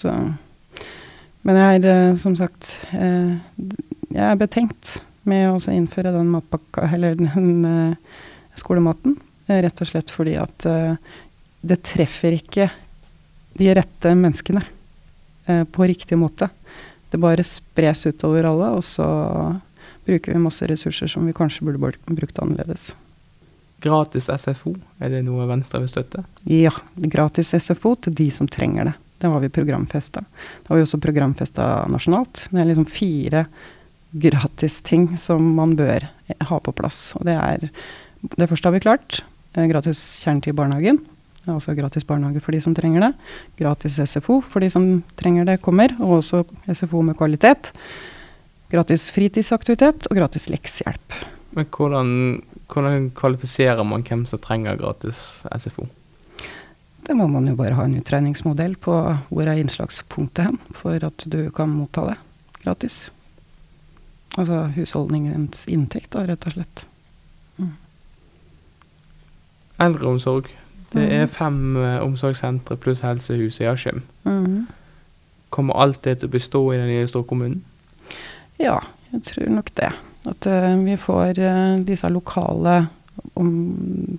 Så 0.01 0.15
men 1.47 1.59
jeg 1.59 1.81
er 1.81 1.89
eh, 1.91 2.19
som 2.21 2.35
sagt 2.39 2.69
eh, 2.95 3.35
Jeg 4.13 4.27
er 4.29 4.39
betenkt 4.39 4.99
med 5.29 5.49
å 5.51 5.59
innføre 5.71 6.13
den 6.15 6.31
matpakka, 6.33 6.87
eller 6.95 7.19
den 7.19 7.67
eh, 7.67 8.21
skolematen. 8.59 9.17
Rett 9.47 9.83
og 9.83 9.89
slett 9.89 10.11
fordi 10.15 10.37
at 10.39 10.65
det 11.67 11.77
treffer 11.85 12.37
ikke 12.37 12.69
de 13.59 13.69
rette 13.75 14.13
menneskene 14.17 14.63
på 15.75 15.89
riktig 15.91 16.17
måte. 16.17 16.47
Det 17.11 17.21
bare 17.21 17.45
spres 17.45 18.05
utover 18.07 18.47
alle, 18.49 18.71
og 18.79 18.85
så 18.87 19.07
bruker 20.07 20.33
vi 20.33 20.45
masse 20.45 20.69
ressurser 20.71 21.11
som 21.11 21.27
vi 21.27 21.35
kanskje 21.37 21.67
burde 21.67 21.93
brukt 22.07 22.39
annerledes. 22.41 22.93
Gratis 23.83 24.31
SFO, 24.31 24.77
er 25.03 25.11
det 25.11 25.25
noe 25.27 25.49
Venstre 25.51 25.83
vil 25.83 25.91
støtte? 25.91 26.23
Ja, 26.47 26.73
gratis 26.95 27.51
SFO 27.59 27.97
til 28.07 28.15
de 28.23 28.31
som 28.33 28.49
trenger 28.49 28.93
det. 28.93 28.97
Det 29.23 29.31
har 29.31 29.41
vi 29.41 29.53
programfesta. 29.55 30.25
Det 30.63 30.69
har 30.73 30.81
vi 30.81 30.83
også 30.83 30.99
programfesta 30.99 31.67
nasjonalt. 31.87 32.49
Det 32.51 32.59
er 32.59 32.67
liksom 32.73 32.89
fire 32.91 33.45
gratisting 34.11 35.13
som 35.19 35.45
man 35.57 35.77
bør 35.79 36.09
ha 36.49 36.59
på 36.59 36.75
plass. 36.75 37.13
Og 37.19 37.29
det 37.31 37.37
er 37.39 37.71
Det 38.23 38.49
første 38.49 38.69
har 38.69 38.73
vi 38.73 38.81
klart. 38.83 39.23
Eh, 39.55 39.67
gratis 39.67 40.23
kjernetid 40.23 40.53
i 40.53 40.57
barnehagen. 40.57 40.99
også 41.47 41.75
gratis 41.75 42.05
barnehage 42.05 42.41
for 42.41 42.53
de 42.53 42.61
som 42.61 42.75
trenger 42.75 43.01
det. 43.01 43.13
Gratis 43.59 43.99
SFO 43.99 44.41
for 44.41 44.61
de 44.61 44.71
som 44.71 45.03
trenger 45.17 45.45
det, 45.45 45.63
kommer. 45.63 45.91
Og 46.01 46.23
også 46.23 46.45
SFO 46.73 47.03
med 47.03 47.17
kvalitet. 47.17 47.73
Gratis 48.71 49.11
fritidsaktivitet 49.11 50.07
og 50.07 50.17
gratis 50.17 50.49
leksehjelp. 50.49 51.13
Men 51.53 51.67
hvordan, 51.67 52.43
hvordan 52.69 53.11
kvalifiserer 53.11 53.83
man 53.85 54.03
hvem 54.03 54.25
som 54.27 54.39
trenger 54.39 54.77
gratis 54.77 55.43
SFO? 55.59 55.87
Det 57.07 57.17
må 57.19 57.27
man 57.27 57.49
jo 57.51 57.57
bare 57.59 57.75
ha 57.75 57.87
en 57.89 57.97
uttreningsmodell 57.99 58.77
på 58.79 58.95
hvor 59.29 59.49
er 59.49 59.59
innslagspunktet 59.59 60.47
hen, 60.47 60.61
for 60.77 61.03
at 61.03 61.25
du 61.27 61.51
kan 61.55 61.73
motta 61.75 62.07
det 62.13 62.19
gratis. 62.63 63.11
Altså 64.39 64.69
husholdningens 64.77 65.67
inntekt, 65.69 66.13
da, 66.15 66.25
rett 66.29 66.47
og 66.49 66.55
slett. 66.55 66.85
Mm. 67.59 67.75
Eldreomsorg. 69.83 70.49
Det 70.93 71.03
mm. 71.03 71.13
er 71.17 71.27
fem 71.33 71.59
uh, 71.77 71.99
omsorgssentre 72.05 72.79
pluss 72.81 73.03
helsehuset 73.05 73.65
i 73.65 73.69
Askim. 73.69 74.03
Mm. 74.29 74.71
Kommer 75.53 75.83
alt 75.83 76.05
det 76.07 76.21
til 76.21 76.31
å 76.31 76.33
bestå 76.33 76.63
i 76.73 76.79
den 76.79 76.91
nye 76.93 77.11
storkommunen? 77.11 77.61
Ja, 78.61 78.79
jeg 79.13 79.27
tror 79.29 79.53
nok 79.59 79.73
det. 79.77 79.91
At 80.29 80.49
uh, 80.49 80.73
vi 80.85 80.97
får 81.01 81.41
uh, 81.43 81.83
disse 81.85 82.09
lokale 82.13 82.87
om, 83.37 83.53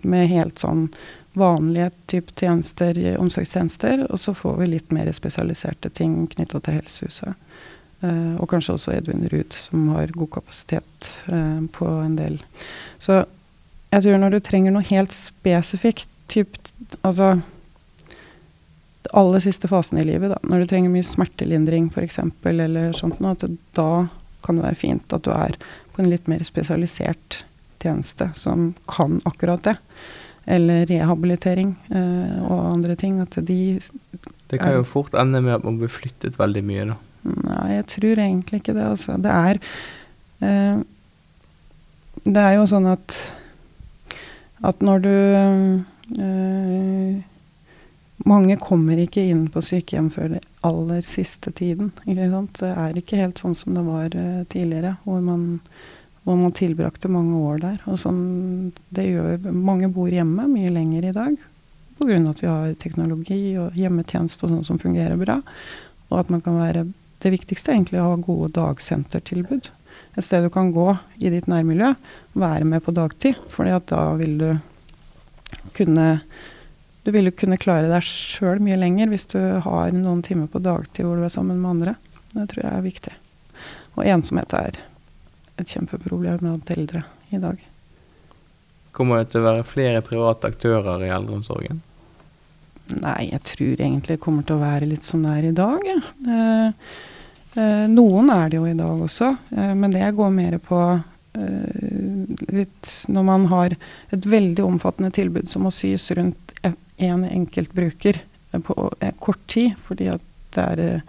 med 0.04 0.30
helt 0.30 0.62
sånn 0.62 0.90
vanlige 1.34 1.90
type 2.12 2.34
tjenester, 2.38 2.98
omsorgstjenester, 3.18 4.06
og 4.10 4.20
så 4.22 4.34
får 4.38 4.58
vi 4.62 4.70
litt 4.76 4.92
mer 4.94 5.10
spesialiserte 5.16 5.90
ting 5.98 6.28
knytta 6.32 6.62
til 6.62 6.80
helsehuset. 6.82 7.40
Uh, 8.04 8.36
og 8.36 8.50
kanskje 8.52 8.76
også 8.76 8.94
Edvin 8.98 9.24
Ruud, 9.32 9.56
som 9.56 9.88
har 9.96 10.12
god 10.12 10.30
kapasitet 10.36 11.10
uh, 11.32 11.64
på 11.72 11.88
en 12.04 12.18
del. 12.20 12.42
Så 13.00 13.24
jeg 13.94 14.04
tror 14.04 14.20
når 14.20 14.36
du 14.36 14.40
trenger 14.44 14.76
noe 14.76 14.86
helt 14.90 15.14
spesifikt, 15.16 16.10
typ, 16.32 16.58
altså 17.02 17.38
aller 19.14 19.44
siste 19.44 19.70
fasen 19.70 20.00
i 20.02 20.06
livet, 20.08 20.32
da, 20.34 20.40
når 20.48 20.64
du 20.64 20.72
trenger 20.72 20.92
mye 20.94 21.08
smertelindring 21.08 21.90
f.eks., 21.94 22.20
eller 22.50 22.94
sånt 22.98 23.22
noe, 23.24 23.36
at 23.38 23.46
da 23.78 24.08
kan 24.44 24.60
det 24.60 24.66
være 24.66 24.80
fint 24.80 25.16
at 25.16 25.26
du 25.26 25.32
er 25.36 25.56
på 25.94 26.04
en 26.04 26.10
litt 26.12 26.28
mer 26.32 26.44
spesialisert 26.48 27.44
tjeneste 27.84 28.30
som 28.36 28.72
kan 28.90 29.20
akkurat 29.28 29.64
det 29.68 29.76
eller 30.46 30.86
rehabilitering 30.90 31.76
eh, 31.90 32.40
og 32.44 32.74
andre 32.74 32.96
ting. 33.00 33.22
At 33.22 33.38
de 33.48 33.80
Det 34.50 34.60
kan 34.60 34.74
jo 34.76 34.84
fort 34.84 35.14
ende 35.14 35.42
med 35.42 35.54
at 35.54 35.64
man 35.64 35.78
blir 35.80 35.92
flyttet 35.92 36.40
veldig 36.40 36.64
mye, 36.64 36.88
da. 36.94 36.98
Nei, 37.24 37.68
jeg 37.78 37.86
tror 37.88 38.20
egentlig 38.20 38.60
ikke 38.60 38.76
det, 38.76 38.84
altså. 38.84 39.16
Det 39.18 39.32
er 39.32 39.60
eh, 40.44 40.82
Det 42.24 42.44
er 42.44 42.58
jo 42.60 42.68
sånn 42.68 42.88
at 42.92 43.16
at 44.64 44.80
når 44.80 45.00
du 45.04 45.16
eh, 46.24 47.22
Mange 48.24 48.56
kommer 48.56 49.00
ikke 49.02 49.26
inn 49.28 49.50
på 49.52 49.60
sykehjem 49.66 50.08
før 50.14 50.30
den 50.36 50.46
aller 50.64 51.02
siste 51.04 51.52
tiden. 51.52 51.90
Det 52.06 52.70
er 52.70 52.96
ikke 52.96 53.20
helt 53.20 53.42
sånn 53.42 53.56
som 53.58 53.76
det 53.76 53.84
var 53.84 54.16
øh, 54.16 54.46
tidligere, 54.48 54.94
hvor 55.04 55.20
man 55.20 55.60
og 56.24 56.40
man 56.40 56.54
tilbrakte 56.56 57.12
mange 57.12 57.40
år 57.44 57.64
der. 57.64 57.80
Og 57.92 58.00
sånn, 58.00 58.72
det 58.96 59.10
gjør, 59.10 59.50
mange 59.52 59.90
bor 59.92 60.12
hjemme 60.12 60.48
mye 60.48 60.72
lenger 60.72 61.10
i 61.10 61.16
dag 61.16 61.36
pga. 62.00 62.30
at 62.30 62.44
vi 62.44 62.48
har 62.48 62.74
teknologi 62.80 63.58
og 63.60 63.76
hjemmetjeneste 63.78 64.46
og 64.46 64.52
sånn 64.52 64.68
som 64.68 64.80
fungerer 64.80 65.18
bra. 65.20 65.42
Og 66.10 66.20
at 66.20 66.30
man 66.30 66.42
kan 66.42 66.60
være 66.60 66.88
Det 67.24 67.32
viktigste 67.32 67.72
er 67.72 67.76
egentlig 67.78 68.02
å 68.02 68.10
ha 68.10 68.16
gode 68.20 68.50
dagsentertilbud. 68.52 69.70
Et 70.18 70.26
sted 70.26 70.44
du 70.44 70.50
kan 70.52 70.74
gå 70.76 70.90
i 71.24 71.30
ditt 71.32 71.46
nærmiljø, 71.48 71.94
være 72.36 72.66
med 72.68 72.84
på 72.84 72.92
dagtid. 72.92 73.38
For 73.48 73.64
da 73.64 74.02
vil 74.20 74.34
du 74.42 74.50
kunne 75.72 76.20
du 77.06 77.12
vil 77.12 77.30
jo 77.30 77.32
kunne 77.32 77.56
klare 77.56 77.88
deg 77.88 78.04
sjøl 78.04 78.60
mye 78.60 78.76
lenger 78.76 79.08
hvis 79.08 79.26
du 79.32 79.40
har 79.40 79.96
noen 79.96 80.20
timer 80.22 80.52
på 80.52 80.60
dagtid 80.60 81.06
hvor 81.06 81.16
du 81.16 81.24
er 81.24 81.32
sammen 81.32 81.62
med 81.62 81.70
andre. 81.70 81.96
Det 82.34 82.50
tror 82.52 82.66
jeg 82.66 82.74
er 82.74 82.86
viktig. 82.90 83.14
Og 83.96 84.04
ensomhet 84.04 84.54
er 84.60 84.84
et 85.62 85.70
kjempeproblem 85.70 86.42
blant 86.42 86.74
eldre 86.74 87.04
i 87.30 87.40
dag. 87.42 87.62
Kommer 88.94 89.22
det 89.22 89.32
til 89.34 89.42
å 89.42 89.48
være 89.48 89.66
flere 89.66 90.04
private 90.06 90.52
aktører 90.54 91.02
i 91.06 91.12
eldreomsorgen? 91.14 91.82
Nei, 92.92 93.30
jeg 93.32 93.42
tror 93.48 93.80
egentlig 93.80 94.18
det 94.18 94.24
kommer 94.24 94.46
til 94.46 94.60
å 94.60 94.64
være 94.64 94.90
litt 94.90 95.08
som 95.08 95.24
det 95.24 95.38
er 95.40 95.48
i 95.50 95.56
dag. 95.56 95.88
Ja. 95.88 95.98
Eh, 96.36 96.92
eh, 97.58 97.86
noen 97.90 98.30
er 98.34 98.52
det 98.52 98.60
jo 98.60 98.68
i 98.70 98.78
dag 98.78 99.02
også, 99.08 99.32
eh, 99.56 99.74
men 99.80 99.96
det 99.96 100.12
går 100.18 100.34
mer 100.36 100.60
på 100.62 100.82
eh, 100.94 102.54
litt 102.54 102.92
Når 103.10 103.24
man 103.26 103.48
har 103.50 103.74
et 104.14 104.28
veldig 104.30 104.66
omfattende 104.68 105.14
tilbud 105.16 105.50
som 105.50 105.66
må 105.66 105.72
sys 105.74 106.12
rundt 106.14 106.54
én 106.62 106.76
en 107.02 107.24
enkelt 107.26 107.74
bruker 107.74 108.20
eh, 108.20 108.60
på 108.60 108.92
eh, 109.00 109.16
kort 109.20 109.42
tid, 109.48 109.74
fordi 109.88 110.12
at 110.14 110.28
det 110.54 110.64
er 110.76 111.02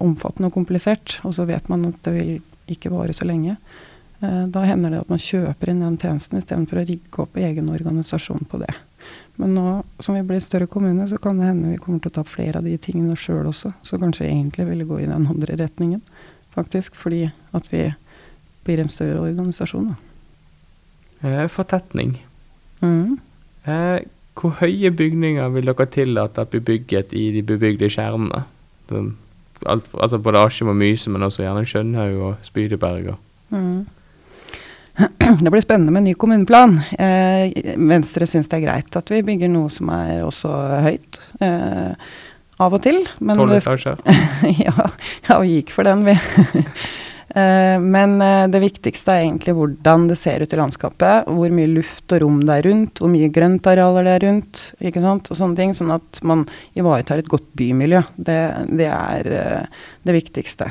omfattende 0.00 0.48
og 0.48 0.54
komplisert, 0.56 1.18
og 1.28 1.34
så 1.36 1.44
vet 1.46 1.68
man 1.68 1.84
at 1.90 1.98
det 2.06 2.14
vil 2.14 2.30
ikke 2.70 2.92
vare 2.92 3.14
så 3.16 3.26
lenge. 3.28 3.56
Da 4.20 4.62
hender 4.64 4.90
det 4.90 5.02
at 5.02 5.10
man 5.12 5.20
kjøper 5.20 5.70
inn 5.70 5.82
den 5.84 5.98
tjenesten 6.00 6.38
istedenfor 6.40 6.80
å 6.80 6.84
rigge 6.88 7.20
opp 7.20 7.36
egen 7.36 7.68
organisasjon 7.68 8.46
på 8.48 8.62
det. 8.62 8.72
Men 9.36 9.52
nå 9.54 9.66
som 10.00 10.16
vi 10.16 10.22
blir 10.24 10.40
større 10.40 10.66
kommune, 10.66 11.08
så 11.08 11.18
kan 11.20 11.38
det 11.38 11.50
hende 11.50 11.74
vi 11.74 11.80
kommer 11.80 12.00
til 12.00 12.12
å 12.12 12.16
ta 12.18 12.24
flere 12.26 12.60
av 12.60 12.68
de 12.68 12.76
tingene 12.80 13.16
sjøl 13.20 13.50
også. 13.50 13.74
Så 13.84 14.00
kanskje 14.00 14.28
egentlig 14.28 14.66
ville 14.70 14.88
gå 14.88 15.02
i 15.02 15.08
den 15.08 15.28
andre 15.28 15.58
retningen, 15.60 16.00
faktisk. 16.56 16.96
Fordi 16.96 17.26
at 17.56 17.68
vi 17.72 17.84
blir 18.66 18.80
en 18.82 18.90
større 18.90 19.20
organisasjon, 19.28 19.92
da. 19.92 19.96
Eh, 21.26 21.46
fortetning. 21.52 22.16
Mm. 22.80 23.18
Eh, 23.68 23.98
hvor 24.36 24.56
høye 24.62 24.90
bygninger 24.92 25.52
vil 25.54 25.70
dere 25.70 25.86
tillate 25.92 26.42
at 26.42 26.52
blir 26.52 26.64
bygget 26.64 27.12
i 27.16 27.28
de 27.36 27.44
bebygde 27.44 27.92
kjernene? 27.92 28.44
Alt, 29.64 29.88
altså 29.94 30.18
både 30.22 30.42
Askim 30.44 30.68
og 30.68 30.76
Myse, 30.76 31.10
men 31.10 31.24
også 31.26 31.42
gjerne 31.44 31.64
Skjønhaug 31.66 32.22
og 32.28 32.34
Spydeberg. 32.46 33.14
Mm. 33.54 33.86
Det 35.44 35.50
blir 35.52 35.64
spennende 35.64 35.92
med 35.92 36.06
ny 36.06 36.14
kommuneplan. 36.18 36.78
Eh, 36.98 37.52
Venstre 37.76 38.28
syns 38.28 38.48
det 38.48 38.60
er 38.60 38.66
greit 38.66 38.96
at 38.96 39.12
vi 39.12 39.24
bygger 39.24 39.52
noe 39.52 39.72
som 39.72 39.90
er 39.92 40.22
også 40.24 40.52
høyt. 40.86 41.20
Eh, 41.44 41.92
av 42.56 42.72
og 42.72 42.80
til. 42.84 43.02
Tolv 43.20 43.52
etasjer? 43.58 44.00
ja, 44.66 44.90
ja, 45.28 45.40
vi 45.42 45.58
gikk 45.58 45.74
for 45.76 45.88
den, 45.88 46.06
vi. 46.08 46.16
eh, 47.36 47.76
men 47.82 48.16
eh, 48.24 48.46
det 48.52 48.62
viktigste 48.62 49.12
er 49.12 49.24
egentlig 49.24 49.54
hvordan 49.58 50.08
det 50.10 50.18
ser 50.20 50.42
ut 50.42 50.52
i 50.52 50.60
landskapet. 50.60 51.28
Hvor 51.28 51.54
mye 51.58 51.70
luft 51.70 52.14
og 52.16 52.22
rom 52.24 52.40
det 52.46 52.56
er 52.56 52.68
rundt, 52.70 53.02
hvor 53.02 53.12
mye 53.12 53.30
grøntarealer 53.32 54.08
det 54.08 54.16
er 54.16 54.26
rundt. 54.26 54.64
ikke 54.80 55.04
sant, 55.04 55.30
og 55.30 55.40
sånne 55.40 55.60
ting, 55.60 55.76
Sånn 55.76 55.94
at 55.94 56.22
man 56.26 56.46
ivaretar 56.78 57.22
et 57.22 57.30
godt 57.30 57.48
bymiljø. 57.58 58.02
Det, 58.16 58.40
det 58.80 58.90
er 58.90 59.30
uh, 59.30 59.86
det 60.06 60.16
viktigste. 60.16 60.70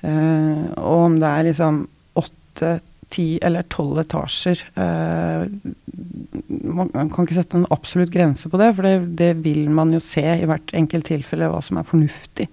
Og 0.00 0.96
om 0.96 1.18
det 1.20 1.28
er 1.28 1.46
liksom 1.50 1.82
åtte 2.16 2.78
ti 3.10 3.38
eller 3.42 3.66
tolv 3.72 4.00
etasjer. 4.04 4.62
Eh, 4.78 5.42
man 6.70 7.10
kan 7.10 7.26
ikke 7.26 7.38
sette 7.40 7.58
en 7.58 7.68
absolutt 7.74 8.12
grense 8.14 8.50
på 8.50 8.60
det, 8.60 8.70
for 8.76 8.86
det, 8.86 8.94
det, 9.18 9.32
vil 9.44 9.68
man 9.74 9.92
jo 9.94 10.00
se 10.02 10.22
i 10.22 10.46
hvert 10.48 10.74
enkelt 10.76 11.10
tilfelle 11.10 11.50
hva 11.50 11.60
som 11.64 11.80
er 11.80 11.88
fornuftig. 11.88 12.48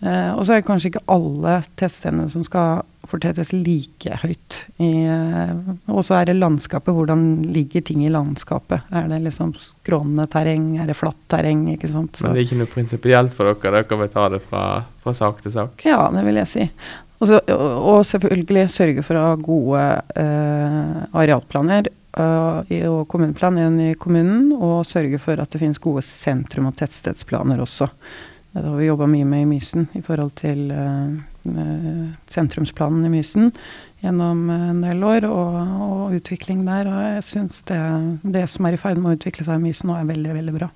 Eh, 0.00 0.30
og 0.34 0.44
så 0.46 0.54
er 0.54 0.60
det 0.60 0.68
kanskje 0.68 0.92
ikke 0.92 1.06
alle 1.10 1.56
tettstedene 1.78 2.28
som 2.30 2.44
skal 2.46 2.84
fortettes 3.08 3.50
like 3.56 4.18
høyt. 4.22 4.60
Eh, 4.82 5.56
og 5.90 6.04
så 6.06 6.20
er 6.20 6.28
det 6.28 6.38
landskapet. 6.38 6.94
Hvordan 6.94 7.24
ligger 7.54 7.84
ting 7.88 8.04
i 8.06 8.12
landskapet? 8.12 8.86
Er 8.94 9.08
det 9.10 9.22
liksom 9.24 9.54
skrånende 9.62 10.28
terreng? 10.30 10.70
Er 10.78 10.90
det 10.90 10.98
flatt 10.98 11.20
terreng? 11.32 11.66
ikke 11.74 11.90
sant? 11.90 12.16
Så. 12.16 12.26
Men 12.26 12.36
det 12.36 12.44
er 12.44 12.48
ikke 12.50 12.62
noe 12.62 12.74
prinsipielt 12.76 13.36
for 13.36 13.50
dere? 13.50 13.82
Dere 13.82 14.00
vil 14.04 14.14
ta 14.14 14.30
det 14.32 14.42
fra, 14.44 14.64
fra 15.02 15.16
sak 15.16 15.42
til 15.44 15.56
sak? 15.56 15.84
Ja, 15.88 16.00
det 16.14 16.24
vil 16.28 16.42
jeg 16.42 16.52
si. 16.52 16.70
Og, 17.18 17.32
og, 17.50 18.04
selvfølgelig 18.06 18.68
sørge 18.70 19.02
for 19.02 19.18
å 19.18 19.24
ha 19.32 19.38
gode 19.42 19.84
eh, 20.22 20.98
arealplaner 21.18 21.88
uh, 22.14 22.62
i, 22.70 22.84
og 22.86 23.08
kommuneplan 23.10 23.58
i 23.82 23.92
kommunen. 23.98 24.52
Og 24.54 24.86
sørge 24.86 25.18
for 25.22 25.42
at 25.42 25.50
det 25.50 25.62
finnes 25.64 25.82
gode 25.82 26.04
sentrum- 26.06 26.70
og 26.70 26.76
tettstedsplaner 26.78 27.58
også. 27.64 27.90
Det 28.58 28.68
har 28.68 28.78
vi 28.78 28.88
jobba 28.88 29.08
mye 29.10 29.26
med 29.28 29.44
i 29.44 29.48
Mysen 29.52 29.88
i 29.98 30.02
forhold 30.04 30.34
til 30.40 30.72
uh, 30.74 31.14
sentrumsplanen 32.30 33.06
i 33.08 33.12
Mysen 33.12 33.52
gjennom 34.02 34.44
en 34.52 34.82
del 34.84 35.02
år, 35.02 35.26
og, 35.26 35.56
og 35.86 36.18
utvikling 36.18 36.62
der. 36.66 36.90
Og 36.90 37.00
jeg 37.02 37.24
syns 37.26 37.62
det, 37.70 37.80
det, 38.22 38.44
som 38.50 38.68
er 38.68 38.76
i 38.76 38.80
ferd 38.80 39.00
med 39.02 39.10
å 39.10 39.18
utvikle 39.18 39.46
seg 39.46 39.58
i 39.58 39.64
Mysen 39.66 39.90
nå, 39.90 39.96
er 39.98 40.10
veldig, 40.10 40.36
veldig 40.38 40.54
bra. 40.58 40.70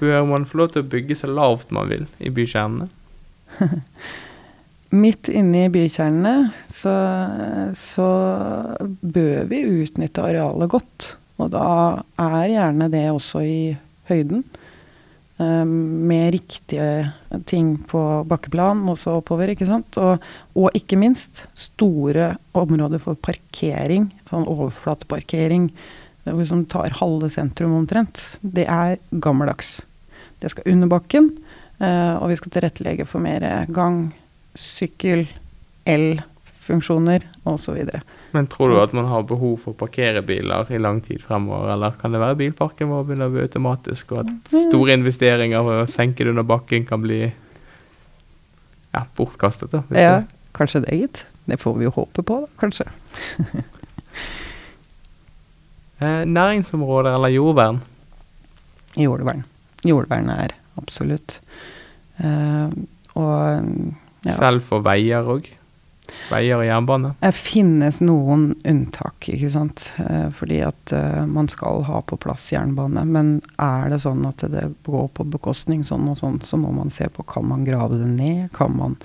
Bør 0.00 0.26
man 0.30 0.46
få 0.46 0.62
lov 0.62 0.74
til 0.74 0.84
å 0.84 0.90
bygge 0.90 1.18
så 1.18 1.30
lavt 1.30 1.72
man 1.74 1.90
vil 1.90 2.06
i 2.22 2.30
bykjernene? 2.34 2.90
midt 4.92 5.30
inne 5.32 5.66
i 5.66 5.72
bykjernene 5.72 6.52
så, 6.72 6.94
så, 7.78 8.08
bør 9.00 9.48
vi 9.50 9.62
utnytte 9.82 10.24
arealet 10.24 10.72
godt. 10.72 11.08
Og 11.40 11.52
da 11.54 12.02
er 12.20 12.52
gjerne 12.52 12.90
det 12.92 13.06
også 13.10 13.42
i 13.46 13.60
høyden. 14.10 14.44
Um, 15.42 16.06
med 16.06 16.32
riktige 16.34 17.12
ting 17.48 17.76
på 17.88 18.00
bakkeplan, 18.28 18.82
også 18.88 19.16
oppover. 19.18 19.50
ikke 19.52 19.66
sant? 19.66 19.96
Og, 19.98 20.22
og, 20.54 20.68
ikke 20.76 20.98
minst 21.00 21.44
store 21.58 22.34
områder 22.58 23.00
for 23.02 23.18
parkering. 23.18 24.10
Sånn 24.28 24.46
overflateparkering 24.50 25.70
som 26.46 26.66
tar 26.70 26.94
halve 27.00 27.30
sentrum 27.32 27.74
omtrent. 27.80 28.20
Det 28.42 28.68
er 28.70 29.00
gammeldags. 29.10 29.80
Det 30.42 30.52
skal 30.52 30.68
under 30.74 30.90
bakken, 30.90 31.30
uh, 31.80 32.20
og 32.20 32.28
vi 32.30 32.38
skal 32.38 32.56
tilrettelegge 32.58 33.08
for 33.08 33.24
mer 33.24 33.46
gang 33.72 34.04
sykkel, 34.58 35.26
el-funksjoner 36.62 37.26
osv. 37.44 37.90
Men 38.30 38.46
tror 38.46 38.70
du 38.70 38.80
at 38.80 38.92
man 38.92 39.06
har 39.10 39.22
behov 39.26 39.58
for 39.64 39.74
å 39.74 39.78
parkere 39.78 40.22
biler 40.22 40.70
i 40.70 40.78
lang 40.78 41.00
tid 41.02 41.20
fremover, 41.20 41.72
eller 41.74 41.96
kan 42.00 42.12
det 42.12 42.20
være 42.22 42.38
bilparken 42.38 42.88
vår 42.88 43.04
begynner 43.08 43.30
å 43.30 43.34
bli 43.34 43.42
automatisk, 43.42 44.12
og 44.12 44.22
at 44.22 44.54
store 44.68 44.94
investeringer 44.94 45.62
for 45.62 45.82
å 45.82 45.90
senke 45.90 46.24
det 46.24 46.30
under 46.30 46.46
bakken 46.46 46.86
kan 46.86 47.02
bli 47.02 47.20
ja, 48.92 49.04
bortkastet? 49.16 49.72
da? 49.72 49.82
Ja, 49.90 50.20
det. 50.20 50.26
kanskje 50.54 50.84
det, 50.86 50.96
gitt. 50.96 51.24
Det 51.46 51.58
får 51.58 51.78
vi 51.78 51.88
jo 51.88 51.94
håpe 51.96 52.22
på, 52.22 52.40
da, 52.44 52.50
kanskje. 52.60 52.86
eh, 55.98 56.22
næringsområder 56.28 57.16
eller 57.16 57.34
jordvern? 57.34 57.82
Jordvern. 58.96 59.42
Jordvern 59.82 60.30
er 60.30 60.54
absolutt. 60.78 61.40
Uh, 62.22 62.70
og 63.18 63.34
ja. 64.22 64.36
Selv 64.38 64.62
for 64.68 64.84
veier 64.86 65.26
òg? 65.26 65.48
Veier 66.32 66.58
og 66.58 66.64
jernbane? 66.66 67.12
Det 67.22 67.30
finnes 67.36 68.00
noen 68.02 68.48
unntak, 68.68 69.28
ikke 69.30 69.50
sant. 69.54 69.84
Eh, 70.02 70.28
fordi 70.34 70.58
at 70.66 70.94
uh, 70.94 71.22
man 71.28 71.48
skal 71.50 71.84
ha 71.86 72.00
på 72.06 72.18
plass 72.20 72.48
jernbane. 72.52 73.04
Men 73.08 73.36
er 73.62 73.92
det 73.92 74.02
sånn 74.04 74.24
at 74.28 74.42
det 74.52 74.64
går 74.86 75.08
på 75.16 75.26
bekostning 75.32 75.84
sånn 75.86 76.08
og 76.10 76.18
sånn, 76.20 76.40
så 76.46 76.58
må 76.60 76.72
man 76.74 76.92
se 76.94 77.08
på 77.12 77.26
kan 77.28 77.46
man 77.48 77.66
grave 77.68 78.00
det 78.00 78.10
ned, 78.16 78.50
kan 78.56 78.74
man 78.76 78.98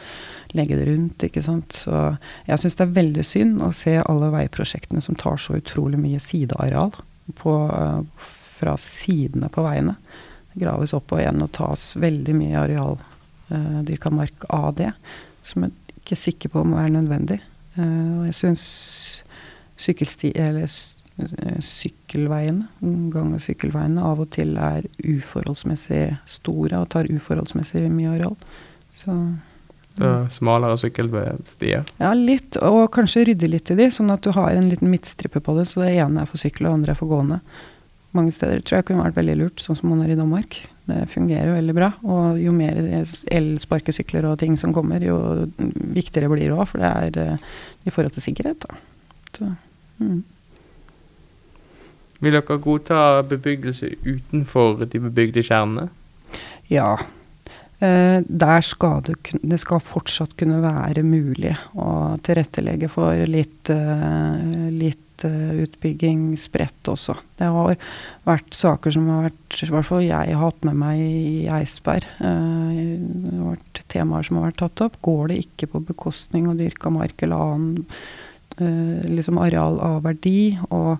legge 0.57 0.79
det 0.79 0.87
rundt, 0.89 1.27
ikke 1.27 1.43
sant. 1.45 1.77
Så 1.85 2.17
jeg 2.47 2.63
syns 2.63 2.79
det 2.79 2.87
er 2.87 2.97
veldig 2.97 3.27
synd 3.27 3.65
å 3.65 3.73
se 3.75 3.97
alle 4.01 4.31
veiprosjektene 4.33 5.03
som 5.03 5.17
tar 5.19 5.41
så 5.41 5.59
utrolig 5.59 5.99
mye 6.01 6.21
sideareal 6.23 6.95
på, 7.37 7.57
fra 8.57 8.77
sidene 8.81 9.51
på 9.53 9.65
veiene. 9.65 9.97
Graves 10.57 10.95
opp 10.97 11.11
og 11.13 11.21
igjen 11.21 11.43
og 11.45 11.51
tas 11.53 11.91
veldig 11.99 12.33
mye 12.37 12.61
areal 12.63 12.95
dyrka 13.87 14.09
mark 14.11 14.47
av 14.51 14.71
det, 14.79 14.89
som 15.45 15.67
jeg 15.67 15.75
ikke 16.07 16.15
er 16.15 16.23
sikker 16.23 16.53
på 16.53 16.63
om 16.63 16.77
er 16.79 16.93
nødvendig. 16.93 17.41
Uh, 17.77 18.21
og 18.21 18.29
jeg 18.29 18.37
syns 18.37 18.63
sykkelsti, 19.77 20.31
eller 20.39 20.71
uh, 21.19 21.57
sykkelveiene, 21.61 22.69
gang- 23.13 23.35
og 23.35 23.43
sykkelveiene, 23.43 24.01
av 24.01 24.23
og 24.23 24.31
til 24.37 24.55
er 24.55 24.87
uforholdsmessig 25.03 26.05
store 26.39 26.79
og 26.79 26.89
tar 26.95 27.11
uforholdsmessig 27.11 27.85
mye 27.91 28.15
areal. 28.15 28.39
Så 28.95 29.17
Smalere 30.29 30.77
sykkelstier? 30.77 31.87
Ja, 31.97 32.11
litt. 32.13 32.57
Og 32.61 32.91
kanskje 32.93 33.23
rydde 33.31 33.49
litt 33.49 33.71
i 33.73 33.77
de, 33.79 33.87
sånn 33.93 34.13
at 34.13 34.21
du 34.21 34.29
har 34.35 34.53
en 34.53 34.69
liten 34.69 34.91
midtstripe 34.93 35.41
på 35.41 35.55
det. 35.57 35.65
Så 35.71 35.81
det 35.81 35.95
ene 35.97 36.21
er 36.21 36.29
for 36.29 36.37
sykkel, 36.37 36.67
og 36.67 36.75
det 36.75 36.77
andre 36.77 36.93
er 36.93 36.99
for 36.99 37.09
gående. 37.09 37.39
Mange 38.17 38.33
steder 38.35 38.61
tror 38.61 38.79
jeg 38.79 38.87
kunne 38.89 39.07
vært 39.07 39.17
veldig 39.17 39.37
lurt, 39.41 39.63
sånn 39.63 39.79
som 39.79 39.89
man 39.89 40.03
er 40.05 40.13
i 40.13 40.19
Danmark. 40.19 40.59
Det 40.87 41.01
fungerer 41.11 41.51
veldig 41.57 41.75
bra. 41.75 41.91
Og 42.07 42.39
jo 42.39 42.53
mer 42.55 42.79
elsparkesykler 43.31 44.29
og 44.29 44.39
ting 44.39 44.55
som 44.59 44.73
kommer, 44.75 45.03
jo 45.03 45.17
viktigere 45.95 46.31
blir 46.31 46.47
det 46.47 46.55
òg. 46.55 46.65
For 46.71 46.83
det 46.83 46.91
er 46.93 47.35
uh, 47.35 47.45
i 47.83 47.93
forhold 47.93 48.15
til 48.15 48.25
sikkerhet, 48.29 48.63
da. 48.63 48.79
Så, 49.35 49.51
mm. 49.99 50.23
Vil 52.23 52.33
dere 52.33 52.57
godta 52.61 53.21
bebyggelse 53.29 53.91
utenfor 54.07 54.87
de 54.89 55.01
bebygde 55.03 55.43
kjernene? 55.45 55.89
Ja. 56.71 56.95
Eh, 57.77 58.23
der 58.25 58.61
skal 58.65 59.03
det, 59.05 59.19
det, 59.43 59.59
skal 59.61 59.83
fortsatt 59.85 60.33
kunne 60.39 60.63
være 60.63 61.03
mulig 61.05 61.53
å 61.77 62.17
tilrettelegge 62.25 62.89
for 62.89 63.13
litt, 63.29 63.69
eh, 63.69 64.71
litt 64.73 65.06
hytteutbygging 65.23 66.37
spredt 66.37 66.89
også. 66.89 67.15
Det 67.37 67.47
har 67.49 67.75
vært 68.27 68.55
saker 68.55 68.93
som 68.93 69.07
har 69.09 69.27
vært 69.29 69.61
I 69.63 69.69
hvert 69.71 69.87
fall 69.87 70.03
jeg 70.05 70.33
har 70.33 70.43
hatt 70.43 70.67
med 70.67 70.77
meg 70.77 70.99
i 71.01 71.47
Eidsberg. 71.51 72.07
Eh, 72.19 72.97
det 72.99 73.37
har 73.37 73.55
vært 73.55 73.83
temaer 73.93 74.27
som 74.27 74.39
har 74.39 74.49
vært 74.49 74.61
tatt 74.63 74.85
opp. 74.87 74.99
Går 75.05 75.31
det 75.31 75.41
ikke 75.45 75.71
på 75.73 75.83
bekostning 75.87 76.49
av 76.51 76.59
dyrka 76.59 76.91
mark 76.93 77.21
eller 77.23 77.47
annen 77.47 77.87
eh, 78.59 79.07
liksom 79.09 79.41
areal 79.41 79.79
av 79.79 80.03
verdi? 80.07 80.57
og 80.69 80.97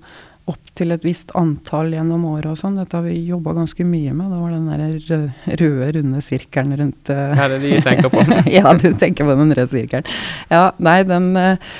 opp 0.48 0.70
til 0.80 0.94
et 0.96 1.04
visst 1.04 1.34
antall 1.36 1.90
gjennom 1.92 2.22
året 2.30 2.48
og 2.54 2.56
sånn. 2.56 2.78
Dette 2.80 2.96
har 2.96 3.04
vi 3.04 3.18
jobba 3.28 3.52
ganske 3.58 3.84
mye 3.84 4.14
med. 4.16 4.30
Det 4.32 4.38
var 4.40 4.54
den 4.54 4.70
der 4.72 5.58
røde, 5.60 5.90
runde 5.98 6.22
sirkelen 6.24 6.78
rundt 6.80 7.12
uh, 7.12 7.34
Ja, 7.36 7.50
det 7.52 7.58
er 7.58 7.66
de 7.66 7.82
tenker 7.84 8.14
på. 8.14 8.24
ja, 8.56 8.72
du 8.80 8.86
tenker 8.96 9.28
på 9.28 9.36
den 9.42 9.52
røde 9.52 9.68
sirkelen. 9.74 10.08
Ja, 10.48 10.70
nei, 10.80 11.02
den 11.04 11.28
uh, 11.36 11.74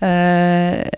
Eh, 0.00 0.88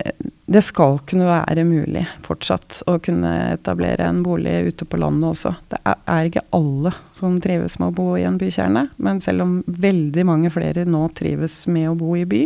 det 0.45 0.59
skal 0.61 0.97
kunne 1.07 1.29
være 1.29 1.63
mulig 1.63 2.01
fortsatt 2.25 2.81
å 2.91 2.97
kunne 3.03 3.29
etablere 3.53 4.03
en 4.09 4.19
bolig 4.25 4.51
ute 4.67 4.85
på 4.85 4.99
landet 4.99 5.29
også. 5.29 5.53
Det 5.71 5.79
er, 5.87 6.25
ikke 6.27 6.43
alle 6.57 6.91
som 7.15 7.37
trives 7.41 7.77
med 7.79 7.93
å 7.93 7.95
bo 7.95 8.07
i 8.19 8.25
en 8.27 8.35
bykjerne, 8.41 8.89
men 8.99 9.21
selv 9.23 9.45
om 9.45 9.53
veldig 9.65 10.25
mange 10.27 10.51
flere 10.51 10.83
nå 10.83 11.05
trives 11.15 11.61
med 11.71 11.93
å 11.93 11.95
bo 11.95 12.17
i 12.19 12.25
by 12.27 12.41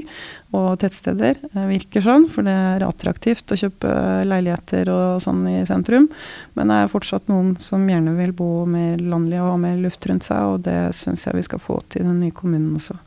og 0.57 0.77
tettsteder, 0.83 1.41
eh, 1.49 1.65
virker 1.71 2.05
sånn, 2.05 2.29
for 2.29 2.45
det 2.45 2.53
er 2.53 2.85
attraktivt 2.85 3.49
å 3.49 3.57
kjøpe 3.63 3.89
leiligheter 4.29 4.93
og 4.93 5.25
sånn 5.25 5.41
i 5.49 5.57
sentrum, 5.67 6.05
men 6.53 6.69
det 6.69 6.79
er 6.83 6.93
fortsatt 6.93 7.33
noen 7.33 7.55
som 7.63 7.89
gjerne 7.89 8.13
vil 8.21 8.37
bo 8.37 8.51
mer 8.69 9.01
landlig 9.01 9.41
og 9.41 9.55
ha 9.55 9.59
mer 9.65 9.81
luft 9.81 10.05
rundt 10.05 10.29
seg, 10.29 10.53
og 10.53 10.63
det 10.69 10.93
syns 10.95 11.25
jeg 11.25 11.41
vi 11.41 11.49
skal 11.49 11.65
få 11.65 11.81
til 11.89 12.05
i 12.05 12.09
den 12.11 12.21
nye 12.21 12.37
kommunen 12.45 12.77
også. 12.77 13.01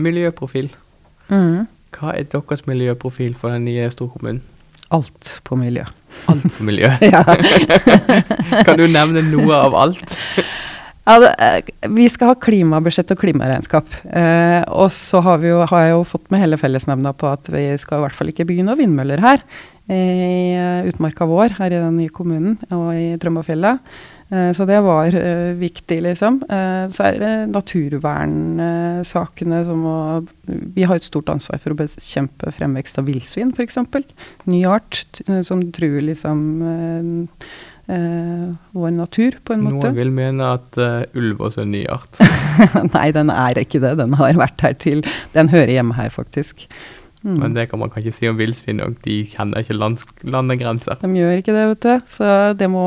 Miljøprofil. 0.00 0.74
Mm. 1.32 1.68
Hva 1.96 2.14
er 2.14 2.28
deres 2.30 2.66
miljøprofil 2.68 3.34
for 3.38 3.54
den 3.54 3.66
nye 3.68 3.88
storkommunen? 3.92 4.42
Alt 4.90 5.36
på 5.46 5.54
miljø. 5.58 5.84
Alt 6.30 6.48
på 6.56 6.66
miljø? 6.66 6.90
ja. 7.14 7.22
kan 8.66 8.78
du 8.80 8.88
nevne 8.90 9.22
noe 9.28 9.54
av 9.54 9.76
alt? 9.78 10.16
ja, 11.06 11.16
det, 11.22 11.30
eh, 11.38 11.90
vi 11.94 12.08
skal 12.10 12.32
ha 12.32 12.38
klimabudsjett 12.42 13.12
og 13.14 13.20
klimaregnskap. 13.22 13.92
Eh, 14.10 14.62
og 14.66 14.90
så 14.94 15.22
har, 15.26 15.44
jo, 15.46 15.60
har, 15.70 15.84
jeg 15.86 15.94
jo 15.94 16.06
fått 16.10 16.30
med 16.34 16.42
hele 16.42 16.58
fellesnemnda 16.60 17.14
på 17.18 17.30
at 17.30 17.50
vi 17.54 17.68
skal 17.78 18.00
i 18.00 18.06
hvert 18.06 18.18
fall 18.18 18.32
ikke 18.32 18.48
bygge 18.50 18.66
noen 18.66 18.82
vindmøller 18.82 19.22
her. 19.22 19.44
I 19.90 20.54
uh, 20.54 20.86
utmarka 20.86 21.26
vår 21.26 21.56
her 21.56 21.72
i 21.72 21.78
den 21.82 21.96
nye 21.98 22.12
kommunen 22.14 22.60
og 22.70 22.92
i 22.94 23.16
Trømbafjellet. 23.18 23.80
Eh, 24.30 24.52
så 24.54 24.62
det 24.68 24.76
var 24.86 25.10
uh, 25.10 25.58
viktig, 25.58 25.96
liksom. 26.06 26.38
Uh, 26.46 26.86
så 26.94 27.02
er 27.08 27.18
det 27.18 27.50
naturvernsakene 27.50 29.58
som 29.66 29.80
å 29.90 30.22
Vi 30.46 30.86
har 30.86 30.94
et 30.98 31.06
stort 31.06 31.28
ansvar 31.32 31.58
for 31.62 31.70
å 31.74 31.78
bekjempe 31.78 32.52
fremvekst 32.54 32.98
av 32.98 33.04
villsvin, 33.10 33.50
f.eks. 33.54 33.76
Ny 34.50 34.60
art 34.66 35.20
som 35.46 35.72
truer 35.74 36.02
liksom 36.02 36.38
vår 37.90 38.90
natur, 38.94 39.32
på 39.42 39.52
en 39.54 39.62
måte. 39.66 39.88
Noen 39.88 39.96
vil 39.96 40.12
mene 40.14 40.44
at 40.58 40.78
ulv 41.18 41.40
også 41.42 41.60
er 41.62 41.66
en 41.66 41.74
ny 41.74 41.84
art. 41.90 42.14
Nei, 42.94 43.08
den 43.14 43.30
er 43.34 43.58
ikke 43.58 43.82
det. 43.82 43.98
Den 43.98 44.14
har 44.18 44.34
vært 44.38 44.60
her 44.62 44.74
til 44.78 45.02
Den 45.34 45.48
hører 45.50 45.72
hjemme 45.74 45.94
her, 45.98 46.10
faktisk. 46.14 46.56
Mm. 47.22 47.36
Men 47.42 47.56
det 47.56 47.66
kan 47.70 47.80
man 47.82 47.90
kanskje 47.92 48.14
si 48.16 48.28
om 48.30 48.38
villsvin 48.38 48.80
òg. 48.84 48.96
De 49.04 49.18
kjenner 49.28 49.62
ikke 49.62 49.76
landegrenser. 49.76 50.96
De 51.02 51.10
gjør 51.18 51.42
ikke 51.42 51.56
det, 51.56 51.66
vet 51.74 51.82
du. 51.84 52.08
Så 52.14 52.30
det 52.56 52.70
må 52.72 52.86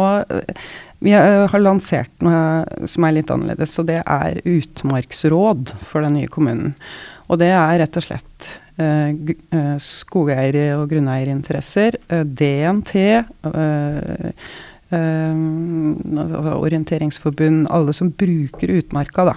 vi 1.03 1.13
eh, 1.17 1.45
har 1.51 1.63
lansert 1.63 2.23
noe 2.23 2.87
som 2.89 3.05
er 3.07 3.17
litt 3.17 3.31
annerledes, 3.33 3.75
og 3.81 3.89
det 3.89 4.01
er 4.01 4.39
utmarksråd 4.47 5.75
for 5.89 6.05
den 6.05 6.17
nye 6.19 6.31
kommunen. 6.31 6.73
Og 7.31 7.39
det 7.41 7.51
er 7.55 7.79
rett 7.81 7.97
og 7.97 8.05
slett 8.05 8.49
eh, 8.77 9.77
skogeiere- 9.81 10.75
og 10.77 10.89
grunneierinteresser, 10.91 11.97
eh, 12.09 12.23
DNT, 12.23 12.95
eh, 13.03 14.31
altså 14.93 16.57
orienteringsforbund, 16.59 17.65
alle 17.73 17.93
som 17.97 18.11
bruker 18.13 18.75
utmarka, 18.77 19.25
da, 19.31 19.33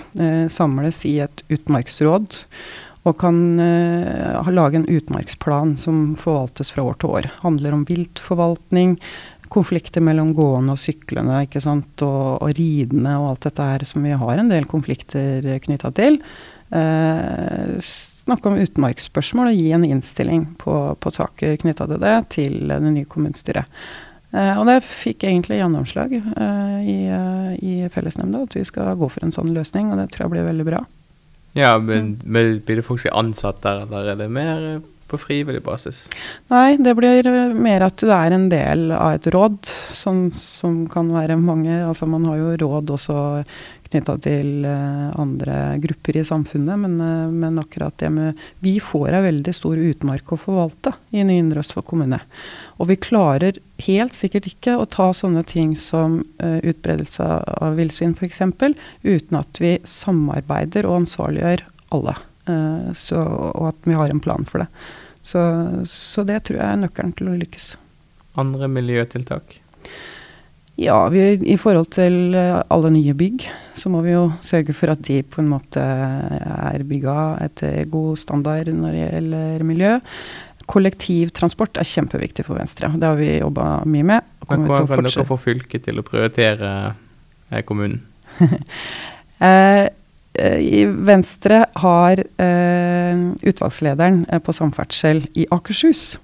samles 0.53 0.99
i 1.09 1.15
et 1.25 1.41
utmarksråd. 1.49 2.43
Og 3.07 3.15
kan 3.23 3.39
lage 4.51 4.77
en 4.77 4.89
utmarksplan 4.91 5.77
som 5.79 6.17
forvaltes 6.21 6.73
fra 6.75 6.83
år 6.83 6.99
til 7.01 7.09
år. 7.09 7.29
Handler 7.41 7.73
om 7.73 7.87
viltforvaltning, 7.89 8.99
konflikter 9.53 10.05
mellom 10.05 10.33
gående 10.37 10.75
og 10.77 10.83
syklende 10.83 11.43
ikke 11.47 11.63
sant? 11.65 12.03
Og, 12.05 12.43
og 12.43 12.53
ridende 12.59 13.15
og 13.21 13.31
alt 13.33 13.49
dette 13.49 13.71
her 13.71 13.87
som 13.89 14.05
vi 14.07 14.17
har 14.17 14.43
en 14.43 14.53
del 14.53 14.69
konflikter 14.71 15.47
knytta 15.65 15.93
til. 15.97 16.21
Eh, 16.75 17.77
snakke 18.27 18.51
om 18.51 18.59
utmarksspørsmål 18.59 19.53
og 19.53 19.61
gi 19.61 19.71
en 19.77 19.87
innstilling 19.87 20.49
på, 20.59 20.75
på 20.99 21.15
saker 21.15 21.61
knytta 21.63 21.87
til 21.93 22.03
det 22.03 22.17
til 22.35 22.59
det 22.73 22.83
nye 22.83 23.09
kommunestyret. 23.11 23.71
Eh, 24.35 24.53
og 24.59 24.67
det 24.69 24.81
fikk 24.85 25.25
egentlig 25.25 25.61
gjennomslag 25.61 26.17
eh, 26.19 26.79
i, 26.83 26.99
uh, 27.09 27.53
i 27.57 27.77
fellesnemnda, 27.93 28.43
at 28.45 28.57
vi 28.59 28.65
skal 28.67 28.97
gå 28.99 29.09
for 29.13 29.25
en 29.25 29.35
sånn 29.35 29.55
løsning. 29.57 29.93
Og 29.93 30.01
det 30.01 30.11
tror 30.13 30.27
jeg 30.27 30.35
blir 30.35 30.49
veldig 30.51 30.67
bra. 30.67 30.83
Ja, 31.57 31.77
men 31.81 32.17
Blir 32.21 32.61
det 32.67 32.85
folk 32.85 33.01
som 33.01 33.13
er 33.13 33.21
ansatt 33.23 33.63
der, 33.65 33.87
eller 33.87 34.13
er 34.13 34.21
det 34.21 34.29
mer 34.29 34.67
på 35.11 35.21
frivillig 35.21 35.63
basis? 35.67 36.05
Nei, 36.53 36.77
det 36.83 36.97
blir 36.99 37.31
mer 37.55 37.87
at 37.87 37.99
du 38.03 38.11
er 38.11 38.35
en 38.35 38.49
del 38.53 38.91
av 38.95 39.17
et 39.17 39.31
råd, 39.33 39.59
som, 39.97 40.27
som 40.35 40.85
kan 40.93 41.11
være 41.15 41.39
mange. 41.41 41.79
Altså 41.87 42.09
man 42.11 42.27
har 42.31 42.41
jo 42.41 42.55
råd 42.67 42.95
også 42.97 43.19
knytta 43.91 44.17
til 44.25 44.67
uh, 44.67 45.15
andre 45.21 45.77
grupper 45.83 46.19
i 46.21 46.25
samfunnet, 46.27 46.79
men, 46.83 46.97
uh, 47.01 47.31
men, 47.31 47.59
akkurat 47.63 47.95
det 48.03 48.11
med 48.13 48.47
Vi 48.65 48.77
får 48.83 49.15
ei 49.15 49.25
veldig 49.29 49.55
stor 49.55 49.79
utmark 49.79 50.33
å 50.33 50.41
forvalte 50.41 50.95
i 51.15 51.25
Nye 51.25 51.45
Indre 51.45 51.63
Østfold 51.63 51.87
kommune. 51.89 52.21
Og 52.77 52.91
vi 52.91 52.99
klarer 53.01 53.61
helt 53.87 54.17
sikkert 54.19 54.49
ikke 54.51 54.77
å 54.77 54.89
ta 54.91 55.13
sånne 55.17 55.45
ting 55.49 55.77
som 55.81 56.21
uh, 56.43 56.59
utbredelse 56.63 57.27
av 57.57 57.79
villsvin 57.79 58.17
f.eks., 58.19 58.43
uten 59.07 59.41
at 59.41 59.63
vi 59.63 59.77
samarbeider 59.87 60.89
og 60.89 61.05
ansvarliggjør 61.05 61.67
alle. 61.97 62.17
Uh, 62.47 62.93
så, 62.95 63.21
og 63.53 63.73
at 63.73 63.89
vi 63.89 63.97
har 63.99 64.13
en 64.13 64.23
plan 64.23 64.47
for 64.49 64.65
det. 64.65 64.69
Så, 65.27 65.41
så, 65.91 66.23
det 66.27 66.45
tror 66.47 66.61
jeg 66.61 66.67
er 66.67 66.83
nøkkelen 66.85 67.15
til 67.19 67.33
å 67.33 67.39
lykkes. 67.41 67.73
Andre 68.39 68.69
miljøtiltak? 68.71 69.59
Ja, 70.79 70.99
vi, 71.11 71.23
i 71.49 71.57
forhold 71.59 71.91
til 71.97 72.37
uh, 72.37 72.63
alle 72.73 72.93
nye 72.95 73.17
bygg, 73.19 73.49
så 73.75 73.91
må 73.91 74.05
vi 74.07 74.15
jo 74.15 74.29
sørge 74.47 74.77
for 74.77 74.93
at 74.93 75.03
de 75.09 75.23
på 75.27 75.43
en 75.43 75.51
måte 75.51 75.83
er 75.83 76.87
bygga 76.87 77.17
etter 77.49 77.89
god 77.91 78.21
standard 78.23 78.71
når 78.71 78.95
det 78.95 79.03
gjelder 79.05 79.67
miljø. 79.67 79.97
Kollektivtransport 80.71 81.79
er 81.79 81.87
kjempeviktig 81.87 82.47
for 82.47 82.59
Venstre. 82.59 82.91
Det 82.95 83.07
har 83.07 83.19
vi 83.19 83.37
jobba 83.39 83.85
mye 83.87 84.07
med. 84.07 84.33
Men 84.51 84.67
hva 84.67 84.83
kan 84.87 85.07
dere 85.07 85.27
få 85.27 85.39
fylket 85.39 85.87
til 85.87 86.03
å 86.03 86.07
prioritere 86.07 86.73
eh, 87.51 87.63
kommunen? 87.67 88.03
eh, 89.39 89.87
Eh, 89.87 89.91
i 90.61 90.85
Venstre 90.87 91.65
har 91.81 92.21
eh, 92.43 93.21
utvalgslederen 93.47 94.25
eh, 94.29 94.43
på 94.43 94.55
samferdsel 94.57 95.25
i 95.39 95.47
Akershus. 95.55 96.17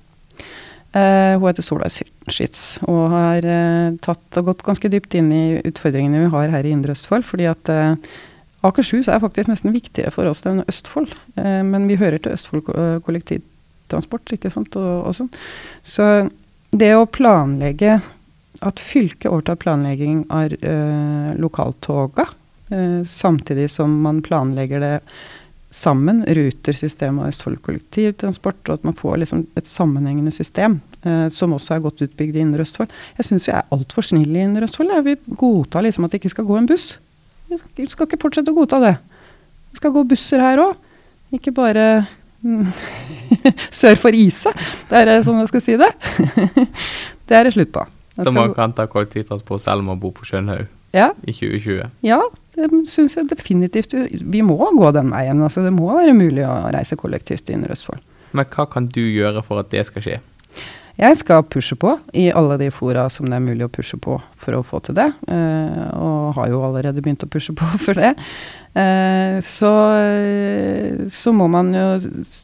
Eh, 0.92 1.38
hun 1.38 1.46
heter 1.46 1.64
Solveig 1.64 1.94
Skytz 2.28 2.76
og 2.84 3.06
har 3.14 3.46
eh, 3.48 3.94
tatt 4.04 4.40
og 4.40 4.50
gått 4.50 4.64
ganske 4.66 4.90
dypt 4.92 5.16
inn 5.16 5.30
i 5.32 5.44
utfordringene 5.70 6.26
vi 6.26 6.32
har 6.34 6.52
her 6.52 6.68
i 6.68 6.74
Indre 6.74 6.92
Østfold. 6.92 7.24
fordi 7.24 7.48
at 7.48 7.72
eh, 7.72 7.94
Akershus 8.62 9.08
er 9.08 9.22
faktisk 9.22 9.48
nesten 9.48 9.72
viktigere 9.74 10.12
for 10.14 10.28
oss 10.28 10.44
enn 10.46 10.60
Østfold. 10.70 11.16
men 11.34 11.88
vi 11.88 11.96
hører 11.98 12.20
til 12.22 12.30
Østfold 12.36 12.68
kollektivtransport, 13.02 14.36
ikke 14.36 14.52
sant, 14.54 14.76
og, 14.78 15.08
og 15.08 15.16
sånn. 15.18 15.32
Så 15.82 16.28
det 16.70 16.92
å 16.94 17.08
planlegge 17.10 17.96
at 18.62 18.78
fylket 18.78 19.32
overtar 19.32 19.58
planlegging 19.58 20.22
av 20.30 20.54
lokaltoga 21.42 22.28
Eh, 22.28 22.41
samtidig 23.08 23.66
som 23.70 23.92
man 24.04 24.22
planlegger 24.24 24.80
det 24.80 24.96
sammen, 25.72 26.20
Ruter-systemet 26.28 27.24
og 27.24 27.32
Østfold 27.32 27.60
kollektivtransport, 27.64 28.60
og 28.68 28.74
at 28.76 28.84
man 28.86 28.96
får 28.96 29.22
liksom 29.22 29.44
et 29.56 29.68
sammenhengende 29.68 30.32
system 30.34 30.80
eh, 31.02 31.28
som 31.32 31.54
også 31.56 31.76
er 31.76 31.84
godt 31.86 32.02
utbygd 32.04 32.36
i 32.36 32.42
Indre 32.44 32.66
Østfold. 32.66 32.92
Jeg 33.16 33.28
syns 33.28 33.48
vi 33.48 33.54
er 33.56 33.68
altfor 33.72 34.04
snille 34.06 34.38
i 34.38 34.44
Indre 34.44 34.68
Østfold. 34.68 34.92
Jeg 34.92 35.06
vil 35.06 35.38
godta 35.40 35.80
liksom 35.84 36.04
at 36.04 36.12
det 36.12 36.20
ikke 36.20 36.34
skal 36.34 36.48
gå 36.48 36.58
en 36.60 36.68
buss. 36.68 36.98
Vi 37.48 37.88
skal 37.88 38.06
ikke 38.06 38.20
fortsette 38.20 38.52
å 38.52 38.56
godta 38.56 38.80
det. 38.84 38.96
Det 39.72 39.80
skal 39.80 39.94
gå 39.96 40.04
busser 40.08 40.44
her 40.44 40.60
òg, 40.60 40.76
ikke 41.32 41.54
bare 41.56 41.86
sør 43.80 43.96
for 44.00 44.16
Isa. 44.16 44.52
Det 44.90 45.00
er 45.00 45.24
sånn 45.24 45.40
jeg 45.40 45.52
skal 45.54 45.64
si 45.64 45.80
det. 45.80 45.90
det 47.28 47.38
er 47.38 47.48
det 47.48 47.56
slutt 47.56 47.72
på. 47.72 47.88
Så 48.12 48.32
man 48.34 48.52
kan 48.52 48.74
ta 48.76 48.84
kollektivtransport 48.92 49.64
selv 49.64 49.80
om 49.80 49.94
man 49.94 50.00
bor 50.00 50.12
på 50.12 50.28
Skjønhaug 50.28 50.66
ja. 50.92 51.14
i 51.24 51.32
2020? 51.32 51.88
Ja, 52.04 52.20
det 52.56 52.68
syns 52.90 53.16
jeg 53.16 53.30
definitivt. 53.30 53.94
Vi 54.12 54.42
må 54.44 54.58
gå 54.76 54.90
den 54.92 55.12
veien. 55.12 55.40
Altså, 55.40 55.64
det 55.64 55.72
må 55.74 55.88
være 55.94 56.16
mulig 56.16 56.44
å 56.44 56.56
reise 56.74 56.98
kollektivt 57.00 57.48
i 57.48 57.56
Indre 57.56 57.76
Østfold. 57.76 58.02
Men 58.36 58.48
hva 58.52 58.66
kan 58.68 58.88
du 58.92 59.02
gjøre 59.02 59.42
for 59.44 59.60
at 59.60 59.72
det 59.72 59.86
skal 59.88 60.04
skje? 60.04 60.18
Jeg 61.00 61.16
skal 61.22 61.44
pushe 61.48 61.76
på 61.80 61.94
i 62.12 62.26
alle 62.36 62.58
de 62.60 62.68
fora 62.74 63.06
som 63.10 63.30
det 63.30 63.38
er 63.38 63.44
mulig 63.44 63.64
å 63.64 63.72
pushe 63.72 63.96
på 63.96 64.18
for 64.42 64.58
å 64.58 64.64
få 64.66 64.82
til 64.84 64.98
det. 64.98 65.08
Eh, 65.32 65.86
og 65.96 66.34
har 66.36 66.50
jo 66.52 66.60
allerede 66.66 67.00
begynt 67.00 67.24
å 67.24 67.30
pushe 67.32 67.54
på 67.56 67.68
for 67.84 67.96
det. 67.96 68.12
Eh, 68.74 69.40
så, 69.44 69.70
så 71.12 71.32
må 71.36 71.44
man 71.52 71.74
jo 71.76 71.84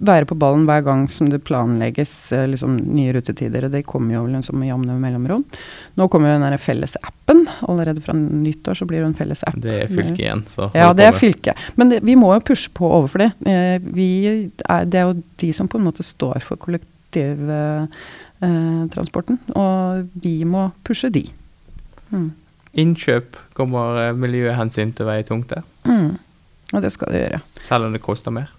være 0.05 0.27
på 0.29 0.37
ballen 0.37 0.67
hver 0.69 0.83
gang 0.85 1.07
som 1.09 1.31
det 1.33 1.41
planlegges 1.49 2.13
eh, 2.37 2.45
liksom, 2.53 2.77
nye 2.85 3.15
rutetider. 3.17 3.65
og 3.65 3.73
Det 3.73 3.89
kommer 3.89 4.13
jo 4.19 4.27
liksom 4.29 4.61
i 4.63 4.69
jevne 4.69 4.99
mellomrom. 5.01 5.45
Nå 5.97 6.09
kommer 6.13 6.29
jo 6.29 6.35
den 6.37 6.53
der 6.53 6.61
felles. 6.61 6.93
Allerede 7.69 8.01
fra 8.05 8.13
nyttår 8.17 8.75
så 8.79 8.85
blir 8.89 9.01
det 9.01 9.09
en 9.09 9.19
felles 9.19 9.43
app. 9.49 9.59
Det 9.63 9.75
er 9.85 9.89
fylket 9.89 10.21
igjen, 10.21 10.43
så 10.53 10.63
Ja, 10.77 10.93
det 10.97 11.05
er 11.09 11.15
fylket. 11.17 11.55
Men 11.81 11.87
det, 11.95 11.99
vi 12.05 12.15
må 12.19 12.29
jo 12.37 12.47
pushe 12.53 12.69
på 12.77 12.85
overfor 13.01 13.19
det. 13.25 13.31
Eh, 13.49 13.77
vi 13.81 14.09
er, 14.29 14.85
det 14.85 14.97
er 15.01 15.05
jo 15.09 15.15
de 15.41 15.49
som 15.57 15.67
på 15.69 15.79
en 15.81 15.87
måte 15.89 16.03
står 16.05 16.39
for 16.45 16.57
kollektivtransporten. 16.61 19.37
Eh, 19.49 19.57
og 19.57 20.05
vi 20.21 20.45
må 20.45 20.69
pushe 20.85 21.09
de. 21.15 21.25
Mm. 22.13 22.33
Innkjøp 22.79 23.35
kommer 23.59 23.99
eh, 24.07 24.15
miljøhensyn 24.17 24.95
til 24.97 25.07
å 25.07 25.11
veie 25.11 25.27
tungt 25.27 25.53
der? 25.53 25.67
Mm. 25.89 26.15
Og 26.75 26.85
det 26.85 26.93
skal 26.95 27.13
det 27.13 27.25
gjøre. 27.25 27.43
Selv 27.65 27.89
om 27.89 27.97
det 27.97 28.05
koster 28.05 28.35
mer? 28.35 28.53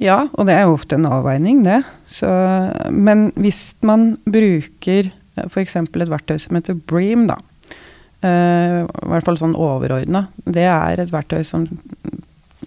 Ja, 0.00 0.24
og 0.32 0.46
det 0.48 0.56
er 0.56 0.64
jo 0.64 0.78
ofte 0.78 0.96
en 0.96 1.08
avveining, 1.10 1.60
det. 1.66 1.82
Så, 2.08 2.28
men 2.88 3.28
hvis 3.36 3.74
man 3.84 4.14
bruker 4.24 5.10
eh, 5.10 5.46
f.eks. 5.46 5.76
et 5.76 6.12
verktøy 6.14 6.38
som 6.40 6.56
heter 6.56 6.78
Bream, 6.88 7.28
da. 7.30 7.40
Uh, 8.20 8.84
I 8.84 9.08
hvert 9.08 9.24
fall 9.24 9.38
sånn 9.40 9.56
overordna. 9.56 10.26
Det 10.44 10.66
er 10.68 11.00
et 11.00 11.12
verktøy 11.12 11.40
som 11.48 11.62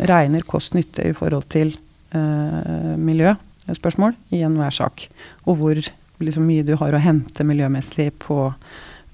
regner 0.10 0.42
kost-nytte 0.50 1.06
i 1.06 1.14
forhold 1.14 1.46
til 1.54 1.76
uh, 2.16 2.96
miljøspørsmål 2.98 4.16
i 4.34 4.42
enhver 4.48 4.74
sak. 4.74 5.06
Og 5.46 5.60
hvor 5.60 5.78
liksom, 5.78 6.48
mye 6.50 6.66
du 6.66 6.74
har 6.82 6.98
å 6.98 7.04
hente 7.04 7.46
miljømessig 7.46 8.10
på 8.26 8.48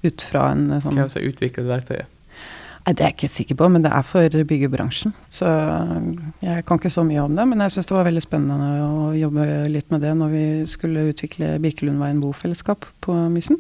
ut 0.06 0.24
fra 0.30 0.50
en 0.54 0.70
eh, 0.72 0.82
sånn 0.84 0.98
Hvem 0.98 1.12
som 1.12 1.22
har 1.22 1.30
utviklet 1.32 1.70
verktøyet? 1.70 2.16
Nei, 2.86 2.94
Det 2.96 3.04
er 3.04 3.12
jeg 3.12 3.18
ikke 3.18 3.32
sikker 3.36 3.58
på, 3.60 3.68
men 3.70 3.84
det 3.84 3.92
er 3.94 4.06
for 4.08 4.36
byggebransjen. 4.50 5.14
Så 5.30 5.46
jeg 6.42 6.66
kan 6.66 6.80
ikke 6.80 6.90
så 6.94 7.04
mye 7.06 7.22
om 7.22 7.36
det. 7.38 7.46
Men 7.52 7.62
jeg 7.66 7.76
syns 7.76 7.90
det 7.90 7.98
var 7.98 8.08
veldig 8.08 8.24
spennende 8.24 8.70
å 8.86 9.10
jobbe 9.14 9.46
litt 9.70 9.92
med 9.94 10.02
det 10.06 10.14
når 10.18 10.32
vi 10.34 10.46
skulle 10.72 11.10
utvikle 11.12 11.58
Birkelundveien 11.62 12.22
bofellesskap 12.24 12.88
på 13.06 13.18
Mysen. 13.34 13.60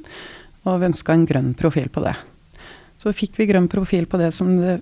Og 0.66 0.80
vi 0.80 0.90
ønska 0.90 1.14
en 1.14 1.28
grønn 1.30 1.52
profil 1.60 1.92
på 1.94 2.04
det. 2.08 2.16
Så 3.00 3.14
fikk 3.16 3.38
vi 3.40 3.48
grønn 3.52 3.70
profil 3.72 4.08
på 4.10 4.20
det 4.20 4.32
som 4.36 4.56
det 4.60 4.80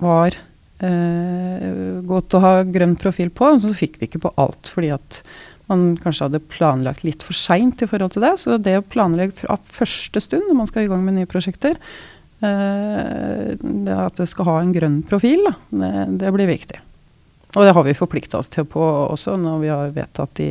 var 0.00 0.34
eh, 0.80 2.00
godt 2.06 2.34
å 2.34 2.42
ha 2.42 2.54
grønn 2.64 2.96
profil 2.98 3.30
på. 3.34 3.52
Så 3.62 3.74
fikk 3.76 4.00
vi 4.00 4.08
ikke 4.08 4.22
på 4.24 4.32
alt, 4.40 4.70
fordi 4.72 4.94
at 4.96 5.20
man 5.70 5.94
kanskje 6.00 6.26
hadde 6.26 6.42
planlagt 6.50 7.04
litt 7.06 7.24
for 7.26 7.36
seint 7.36 7.82
i 7.82 7.88
forhold 7.88 8.14
til 8.14 8.24
det. 8.26 8.34
Så 8.42 8.58
det 8.58 8.76
å 8.80 8.86
planlegge 8.86 9.38
fra 9.42 9.58
første 9.70 10.22
stund 10.22 10.48
når 10.48 10.58
man 10.62 10.70
skal 10.70 10.86
i 10.86 10.90
gang 10.90 11.02
med 11.06 11.16
nye 11.16 11.30
prosjekter, 11.30 11.78
eh, 12.42 13.50
det 13.56 13.96
at 13.96 14.20
det 14.20 14.28
skal 14.30 14.48
ha 14.50 14.60
en 14.60 14.74
grønn 14.76 15.00
profil, 15.06 15.44
da, 15.46 15.56
det, 15.82 15.92
det, 16.24 16.32
blir 16.36 16.50
viktig. 16.50 16.80
Og 17.56 17.66
det 17.66 17.74
har 17.74 17.86
vi 17.86 17.98
forplikta 17.98 18.38
oss 18.38 18.50
til 18.52 18.66
på 18.68 18.82
også 18.82 19.34
når 19.40 19.62
vi 19.62 19.70
har 19.72 19.94
vedtatt 19.94 20.36
de 20.38 20.50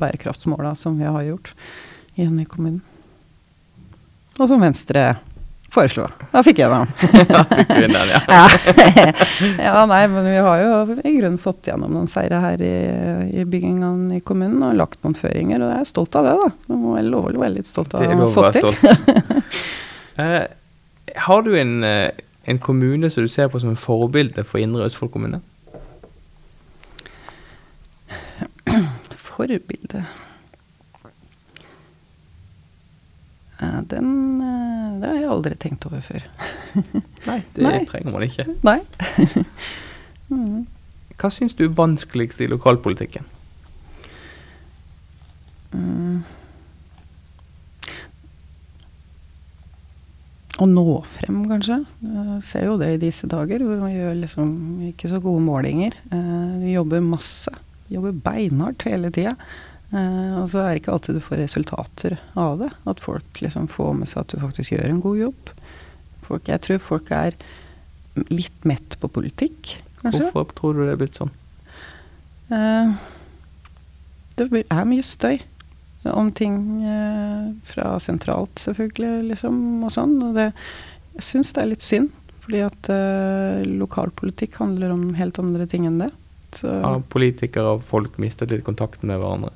bærekraftsmåla 0.00 0.74
som 0.78 0.98
vi 0.98 1.06
har 1.06 1.26
gjort 1.26 1.52
igjen 2.16 2.40
i 2.42 2.48
kommunen. 2.48 2.82
Og 4.40 4.48
som 4.48 4.62
Venstre 4.62 5.18
foreslo. 5.70 6.06
Da 6.32 6.42
fikk 6.44 6.58
jeg 6.62 6.70
den. 6.70 6.86
da 7.30 7.42
fikk 7.48 7.68
du 7.70 7.84
inn 7.86 7.94
den, 7.94 8.08
ja. 8.10 8.20
ja. 9.66 9.82
nei, 9.90 10.00
men 10.10 10.26
vi 10.26 10.36
har 10.36 10.62
jo 10.62 10.70
i 10.98 11.12
grunnen 11.16 11.38
fått 11.42 11.70
gjennom 11.70 11.92
noen 11.94 12.08
seire 12.10 12.40
her 12.42 12.64
i, 12.64 12.76
i 13.40 13.44
byggingene 13.48 14.18
i 14.18 14.24
kommunen 14.26 14.62
og 14.66 14.78
lagt 14.78 14.98
noen 15.04 15.16
føringer, 15.18 15.62
og 15.62 15.68
jeg 15.74 15.84
er 15.84 15.90
stolt 15.90 16.18
av 16.18 16.26
det, 16.26 16.34
da. 16.40 16.48
Jeg 16.70 16.80
må 16.80 16.96
lov 17.06 17.24
å 17.30 17.34
være 17.36 17.56
litt 17.58 17.70
stolt 17.70 17.94
av 17.94 17.98
å 18.02 18.08
ha 18.08 18.30
fått 18.34 18.54
til. 18.58 18.74
uh, 20.20 20.44
har 21.26 21.46
du 21.46 21.52
en, 21.58 21.74
uh, 21.86 22.10
en, 22.50 22.58
kommune 22.62 23.10
som 23.12 23.26
du 23.26 23.30
ser 23.30 23.48
på 23.52 23.62
som 23.62 23.72
en 23.72 23.78
forbilde 23.78 24.42
for 24.46 24.62
Indre 24.62 24.86
Østfold 24.88 25.12
kommune? 25.14 25.40
Forbilde 29.30 30.04
uh, 33.62 33.80
Den 33.90 34.08
det 35.00 35.10
har 35.10 35.20
jeg 35.20 35.30
aldri 35.34 35.56
tenkt 35.60 35.86
over 35.88 36.02
før. 36.04 36.26
Nei, 37.30 37.40
det 37.56 37.64
Nei. 37.66 37.78
trenger 37.90 38.14
man 38.14 38.26
ikke. 38.26 38.46
Nei. 38.66 38.78
mm. 40.32 40.66
Hva 41.20 41.30
syns 41.34 41.56
du 41.56 41.66
er 41.66 41.76
vanskeligst 41.76 42.40
i 42.40 42.48
lokalpolitikken? 42.48 43.26
Mm. 45.76 46.20
Å 50.60 50.66
nå 50.68 50.84
frem, 51.14 51.44
kanskje. 51.48 51.78
Jeg 52.04 52.40
ser 52.44 52.66
jo 52.68 52.76
det 52.80 52.90
i 52.92 53.00
disse 53.00 53.28
dager. 53.30 53.62
Vi 53.64 53.92
gjør 53.94 54.18
liksom 54.18 54.50
ikke 54.90 55.08
så 55.08 55.20
gode 55.24 55.40
målinger. 55.46 55.96
Eh, 56.12 56.56
vi 56.60 56.74
jobber 56.74 57.04
masse. 57.04 57.52
Vi 57.86 57.96
jobber 57.96 58.18
beinhardt 58.26 58.84
hele 58.88 59.08
tida. 59.14 59.36
Uh, 59.90 60.38
og 60.38 60.50
så 60.52 60.62
er 60.62 60.68
det 60.70 60.80
ikke 60.84 60.92
alltid 60.94 61.16
du 61.18 61.24
får 61.24 61.40
resultater 61.42 62.16
av 62.38 62.60
det. 62.62 62.70
At 62.90 63.02
folk 63.02 63.40
liksom 63.42 63.66
får 63.72 63.94
med 63.98 64.10
seg 64.10 64.22
at 64.22 64.34
du 64.34 64.42
faktisk 64.42 64.74
gjør 64.76 64.86
en 64.86 65.02
god 65.02 65.18
jobb. 65.18 65.52
Folk, 66.28 66.50
jeg 66.50 66.62
tror 66.66 66.82
folk 66.84 67.10
er 67.14 67.38
litt 68.30 68.66
mett 68.68 68.94
på 69.02 69.10
politikk, 69.10 69.76
kanskje. 70.02 70.28
Hvorfor 70.30 70.54
tror 70.58 70.78
du 70.78 70.84
det 70.84 70.94
er 70.94 71.00
blitt 71.00 71.18
sånn? 71.18 71.32
Uh, 72.50 72.94
det 74.38 74.46
er 74.62 74.86
mye 74.88 75.06
støy 75.06 75.40
om 76.10 76.30
ting 76.32 76.54
uh, 76.86 77.50
fra 77.68 77.96
sentralt, 78.02 78.62
selvfølgelig, 78.62 79.26
liksom, 79.34 79.58
og 79.84 79.94
sånn. 79.94 80.16
Og 80.28 80.38
det, 80.38 80.50
jeg 81.18 81.26
syns 81.32 81.54
det 81.56 81.64
er 81.64 81.72
litt 81.74 81.86
synd, 81.86 82.14
fordi 82.46 82.62
at 82.66 82.88
lokalpolitikk 83.68 84.56
handler 84.58 84.94
om 84.94 85.10
helt 85.14 85.38
andre 85.38 85.66
ting 85.70 85.84
enn 85.86 86.00
det. 86.00 86.08
Så. 86.56 86.70
Har 86.82 87.02
politikere 87.12 87.76
og 87.76 87.84
folk 87.86 88.16
mistet 88.18 88.50
litt 88.50 88.64
kontakten 88.66 89.10
med 89.10 89.20
hverandre? 89.22 89.52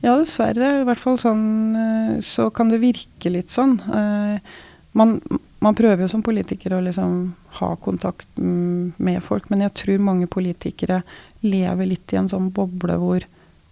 Ja, 0.00 0.16
dessverre. 0.16 0.80
I 0.80 0.86
hvert 0.88 1.02
fall 1.02 1.18
sånn 1.20 1.46
eh, 1.76 2.12
så 2.24 2.48
kan 2.54 2.72
det 2.72 2.80
virke 2.80 3.32
litt 3.32 3.52
sånn. 3.52 3.76
Eh, 3.84 4.54
man, 4.96 5.18
man 5.60 5.76
prøver 5.76 6.06
jo 6.06 6.12
som 6.14 6.24
politiker 6.24 6.74
å 6.74 6.80
liksom 6.84 7.34
ha 7.60 7.74
kontakt 7.84 8.40
med 8.40 9.20
folk, 9.26 9.50
men 9.50 9.66
jeg 9.66 9.76
tror 9.76 10.06
mange 10.06 10.28
politikere 10.30 11.02
lever 11.44 11.92
litt 11.92 12.12
i 12.14 12.18
en 12.20 12.30
sånn 12.30 12.48
boble 12.54 12.96
hvor 13.00 13.26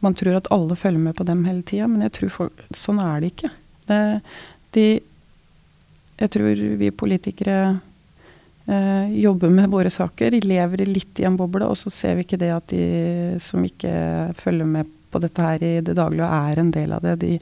man 0.04 0.14
tror 0.14 0.38
at 0.38 0.50
alle 0.54 0.76
følger 0.78 1.02
med 1.02 1.16
på 1.18 1.26
dem 1.26 1.42
hele 1.48 1.64
tida, 1.66 1.88
men 1.90 2.04
jeg 2.06 2.14
tror 2.18 2.34
folk, 2.34 2.62
sånn 2.76 3.00
er 3.02 3.22
det 3.22 3.32
ikke. 3.32 3.50
Det, 3.88 4.00
de, 4.76 4.84
jeg 6.20 6.32
tror 6.36 6.62
vi 6.82 6.90
politikere 6.94 7.56
eh, 8.68 9.16
jobber 9.18 9.50
med 9.54 9.72
våre 9.72 9.90
saker, 9.90 10.38
lever 10.44 10.84
litt 10.86 11.18
i 11.18 11.26
en 11.26 11.40
boble, 11.40 11.66
og 11.66 11.80
så 11.80 11.90
ser 11.90 12.18
vi 12.18 12.28
ikke 12.28 12.38
det 12.44 12.52
at 12.54 12.70
de 12.70 12.84
som 13.42 13.64
ikke 13.66 13.96
følger 14.38 14.70
med 14.76 14.94
på 15.10 15.20
dette 15.22 15.44
her 15.44 15.64
i 15.64 15.72
det 15.84 15.96
daglige 15.98 16.26
og 16.26 16.50
er 16.50 16.60
en 16.62 16.72
del 16.74 16.94
av 16.96 17.04
det, 17.06 17.16
de, 17.22 17.38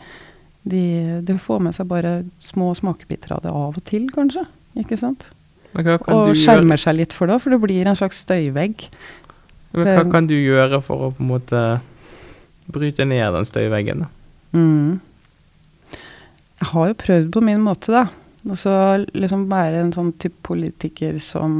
de, 0.68 0.84
de 1.26 1.38
får 1.42 1.64
med 1.66 1.76
seg 1.76 1.88
bare 1.90 2.18
små 2.44 2.72
smakebiter 2.78 3.36
av 3.36 3.42
det 3.44 3.54
av 3.54 3.78
og 3.78 3.84
til, 3.88 4.08
kanskje. 4.14 4.46
Ikke 4.76 4.98
sant? 5.00 5.30
og 5.76 6.30
skjermer 6.38 6.80
seg 6.80 6.96
litt 6.96 7.12
for 7.12 7.28
det, 7.28 7.36
for 7.42 7.52
det 7.52 7.60
blir 7.60 7.88
en 7.88 7.98
slags 7.98 8.22
støyvegg. 8.24 8.86
Men 9.76 9.90
hva 9.90 10.04
kan 10.08 10.28
du 10.28 10.36
gjøre 10.36 10.80
for 10.84 11.08
å 11.08 11.10
på 11.12 11.24
en 11.24 11.32
måte 11.34 11.64
bryte 12.72 13.04
ned 13.04 13.34
den 13.36 13.48
støyveggen? 13.48 14.06
Mm. 14.56 15.02
Jeg 16.56 16.70
har 16.72 16.88
jo 16.88 17.00
prøvd 17.02 17.28
på 17.34 17.42
min 17.44 17.60
måte, 17.64 17.92
da. 17.92 18.06
Altså 18.46 18.72
liksom 19.10 19.48
være 19.50 19.82
en 19.82 19.92
sånn 19.92 20.12
type 20.22 20.38
politiker 20.46 21.18
som 21.20 21.52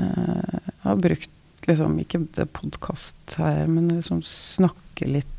uh, 0.00 0.58
har 0.82 0.98
brukt 1.04 1.30
liksom 1.68 1.98
Ikke 2.02 2.20
podkast 2.52 3.38
her, 3.40 3.66
men 3.70 3.88
liksom 3.88 4.22
snakke 4.26 5.08
litt 5.08 5.30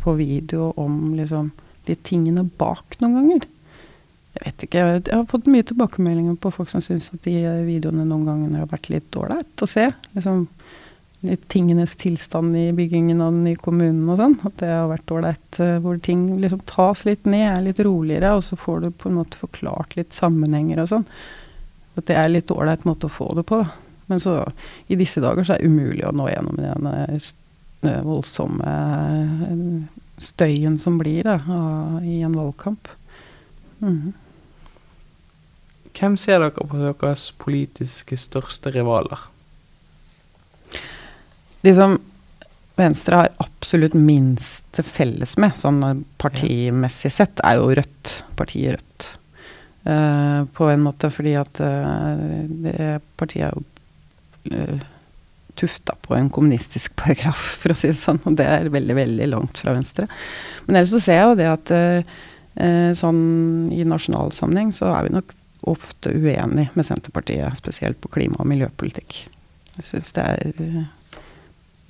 på 0.00 0.14
video 0.18 0.72
om 0.80 1.14
liksom 1.16 1.50
de 1.86 1.96
tingene 2.06 2.44
bak 2.58 2.98
noen 3.00 3.16
ganger. 3.18 3.46
Jeg 4.36 4.44
vet 4.44 4.64
ikke. 4.64 4.84
Jeg 4.86 5.02
har 5.10 5.26
fått 5.30 5.48
mye 5.50 5.66
tilbakemeldinger 5.66 6.36
på 6.40 6.52
folk 6.54 6.70
som 6.70 6.82
syns 6.84 7.10
at 7.14 7.24
de 7.26 7.34
videoene 7.66 8.06
noen 8.06 8.28
ganger 8.28 8.62
har 8.62 8.70
vært 8.70 8.90
litt 8.92 9.16
ålreit 9.18 9.64
å 9.64 9.68
se. 9.68 9.88
Liksom 10.14 10.44
tingenes 11.50 11.96
tilstand 12.00 12.56
i 12.56 12.72
byggingen 12.72 13.20
av 13.20 13.34
den 13.34 13.42
nye 13.44 13.58
kommunen 13.60 14.08
og 14.08 14.20
sånn. 14.20 14.38
At 14.46 14.56
det 14.62 14.70
har 14.70 14.88
vært 14.92 15.12
ålreit. 15.12 15.60
Eh, 15.60 15.76
hvor 15.84 16.00
ting 16.00 16.24
liksom 16.40 16.62
tas 16.70 17.04
litt 17.08 17.26
ned, 17.28 17.46
er 17.50 17.66
litt 17.66 17.82
roligere, 17.84 18.32
og 18.36 18.46
så 18.46 18.56
får 18.56 18.80
du 18.80 18.90
på 18.90 19.10
en 19.10 19.18
måte 19.20 19.40
forklart 19.40 19.98
litt 19.98 20.16
sammenhenger 20.16 20.84
og 20.84 20.92
sånn. 20.94 21.06
At 21.98 22.06
det 22.08 22.16
er 22.16 22.32
litt 22.32 22.54
ålreit 22.54 22.86
måte 22.88 23.10
å 23.10 23.12
få 23.12 23.32
det 23.36 23.44
på. 23.50 23.64
da. 23.64 23.89
Men 24.10 24.22
så, 24.22 24.40
i 24.90 24.98
disse 24.98 25.22
dager 25.22 25.46
så 25.46 25.54
er 25.54 25.62
det 25.62 25.70
umulig 25.70 26.04
å 26.06 26.14
nå 26.14 26.26
gjennom 26.30 26.58
den 26.58 26.88
eh, 26.90 28.00
voldsomme 28.06 28.74
eh, 29.46 30.00
støyen 30.20 30.76
som 30.82 30.98
blir 31.00 31.24
da, 31.24 31.38
i 32.04 32.20
en 32.26 32.36
valgkamp. 32.36 32.90
Mm. 33.80 34.12
Hvem 35.96 36.16
ser 36.20 36.42
dere 36.42 36.52
på 36.54 36.80
deres 36.80 37.30
politiske 37.40 38.18
største 38.20 38.72
rivaler? 38.74 39.22
De 41.60 41.72
som 41.76 41.98
Venstre 42.80 43.18
har 43.18 43.32
absolutt 43.42 43.96
minst 43.98 44.64
til 44.76 44.86
felles 44.86 45.34
med, 45.40 45.56
sånn 45.60 46.04
partimessig 46.20 47.10
sett, 47.12 47.42
er 47.44 47.58
jo 47.58 47.74
Rødt. 47.76 48.14
Partiet 48.38 48.78
Rødt. 48.78 49.08
Uh, 49.80 50.44
på 50.52 50.66
en 50.68 50.82
måte 50.84 51.08
fordi 51.08 51.32
at 51.40 51.60
uh, 51.64 52.20
det 52.64 53.00
partiet 53.16 53.46
er 53.46 53.54
jo 53.56 53.64
uh, 54.52 54.80
tufta 55.60 55.96
på 56.02 56.14
en 56.16 56.30
kommunistisk 56.32 56.94
paragraf, 57.00 57.42
for 57.60 57.74
å 57.74 57.78
si 57.78 57.90
det 57.92 58.00
sånn. 58.00 58.20
Og 58.28 58.38
det 58.38 58.46
er 58.46 58.72
veldig, 58.72 58.96
veldig 58.98 59.30
langt 59.32 59.62
fra 59.62 59.74
Venstre. 59.76 60.08
Men 60.66 60.80
ellers 60.80 60.94
så 60.94 61.02
ser 61.02 61.20
jeg 61.20 61.28
jo 61.28 61.40
det 61.40 61.50
at 61.50 61.74
uh, 61.74 62.14
sånn 62.98 63.20
i 63.72 63.84
nasjonal 63.86 64.32
sammenheng 64.34 64.72
så 64.76 64.90
er 64.92 65.06
vi 65.06 65.14
nok 65.14 65.36
ofte 65.70 66.10
uenig 66.16 66.66
med 66.74 66.86
Senterpartiet, 66.88 67.58
spesielt 67.60 68.00
på 68.00 68.10
klima- 68.12 68.40
og 68.40 68.48
miljøpolitikk. 68.50 69.20
Jeg 69.76 69.86
syns 69.86 70.10
det 70.16 70.24
er 70.24 70.86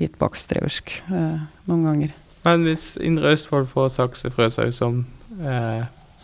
litt 0.03 0.17
bakstreversk 0.21 0.93
noen 1.09 1.87
ganger. 1.87 2.13
Men 2.45 2.67
hvis 2.67 2.93
Indre 3.01 3.33
Østfold 3.37 3.71
får 3.71 3.93
Sakse 3.95 4.31
Frøshaug 4.35 4.75
som 4.75 5.01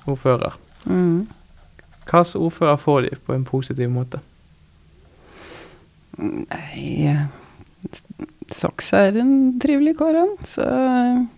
ordfører, 0.07 0.59
mm. 0.85 1.27
hvilken 2.05 2.43
ordfører 2.43 2.83
får 2.83 3.07
de 3.07 3.15
på 3.27 3.37
en 3.39 3.47
positiv 3.49 3.95
måte? 3.95 4.21
Nei 6.17 7.13
Saks 8.55 8.93
er 8.95 9.19
en 9.21 9.59
trivelig 9.61 9.97
kar, 9.99 10.17
han. 10.17 10.33
Så 10.47 10.65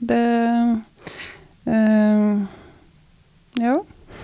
det 0.04 0.20
uh, 1.66 2.44
Ja. 3.58 3.74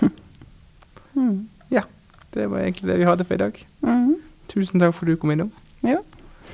mm. 1.16 1.48
Ja. 1.72 1.84
Det 2.34 2.46
var 2.50 2.61
egentlig 2.61 2.90
det 2.90 2.98
vi 3.00 3.09
hadde 3.09 3.24
for 3.24 3.34
i 3.34 3.42
dag. 3.44 3.61
Mm. 3.80 4.16
Tusen 4.52 4.82
takk 4.82 4.94
for 4.94 5.09
at 5.09 5.14
du 5.14 5.20
kom 5.20 5.32
innom. 5.34 5.52
Ja. 5.82 6.02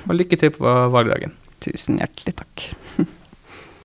Og 0.07 0.15
lykke 0.15 0.39
til 0.39 0.53
på 0.55 0.75
valgdagen. 0.95 1.35
Tusen 1.61 1.99
hjertelig 2.01 2.37
takk. 2.41 2.69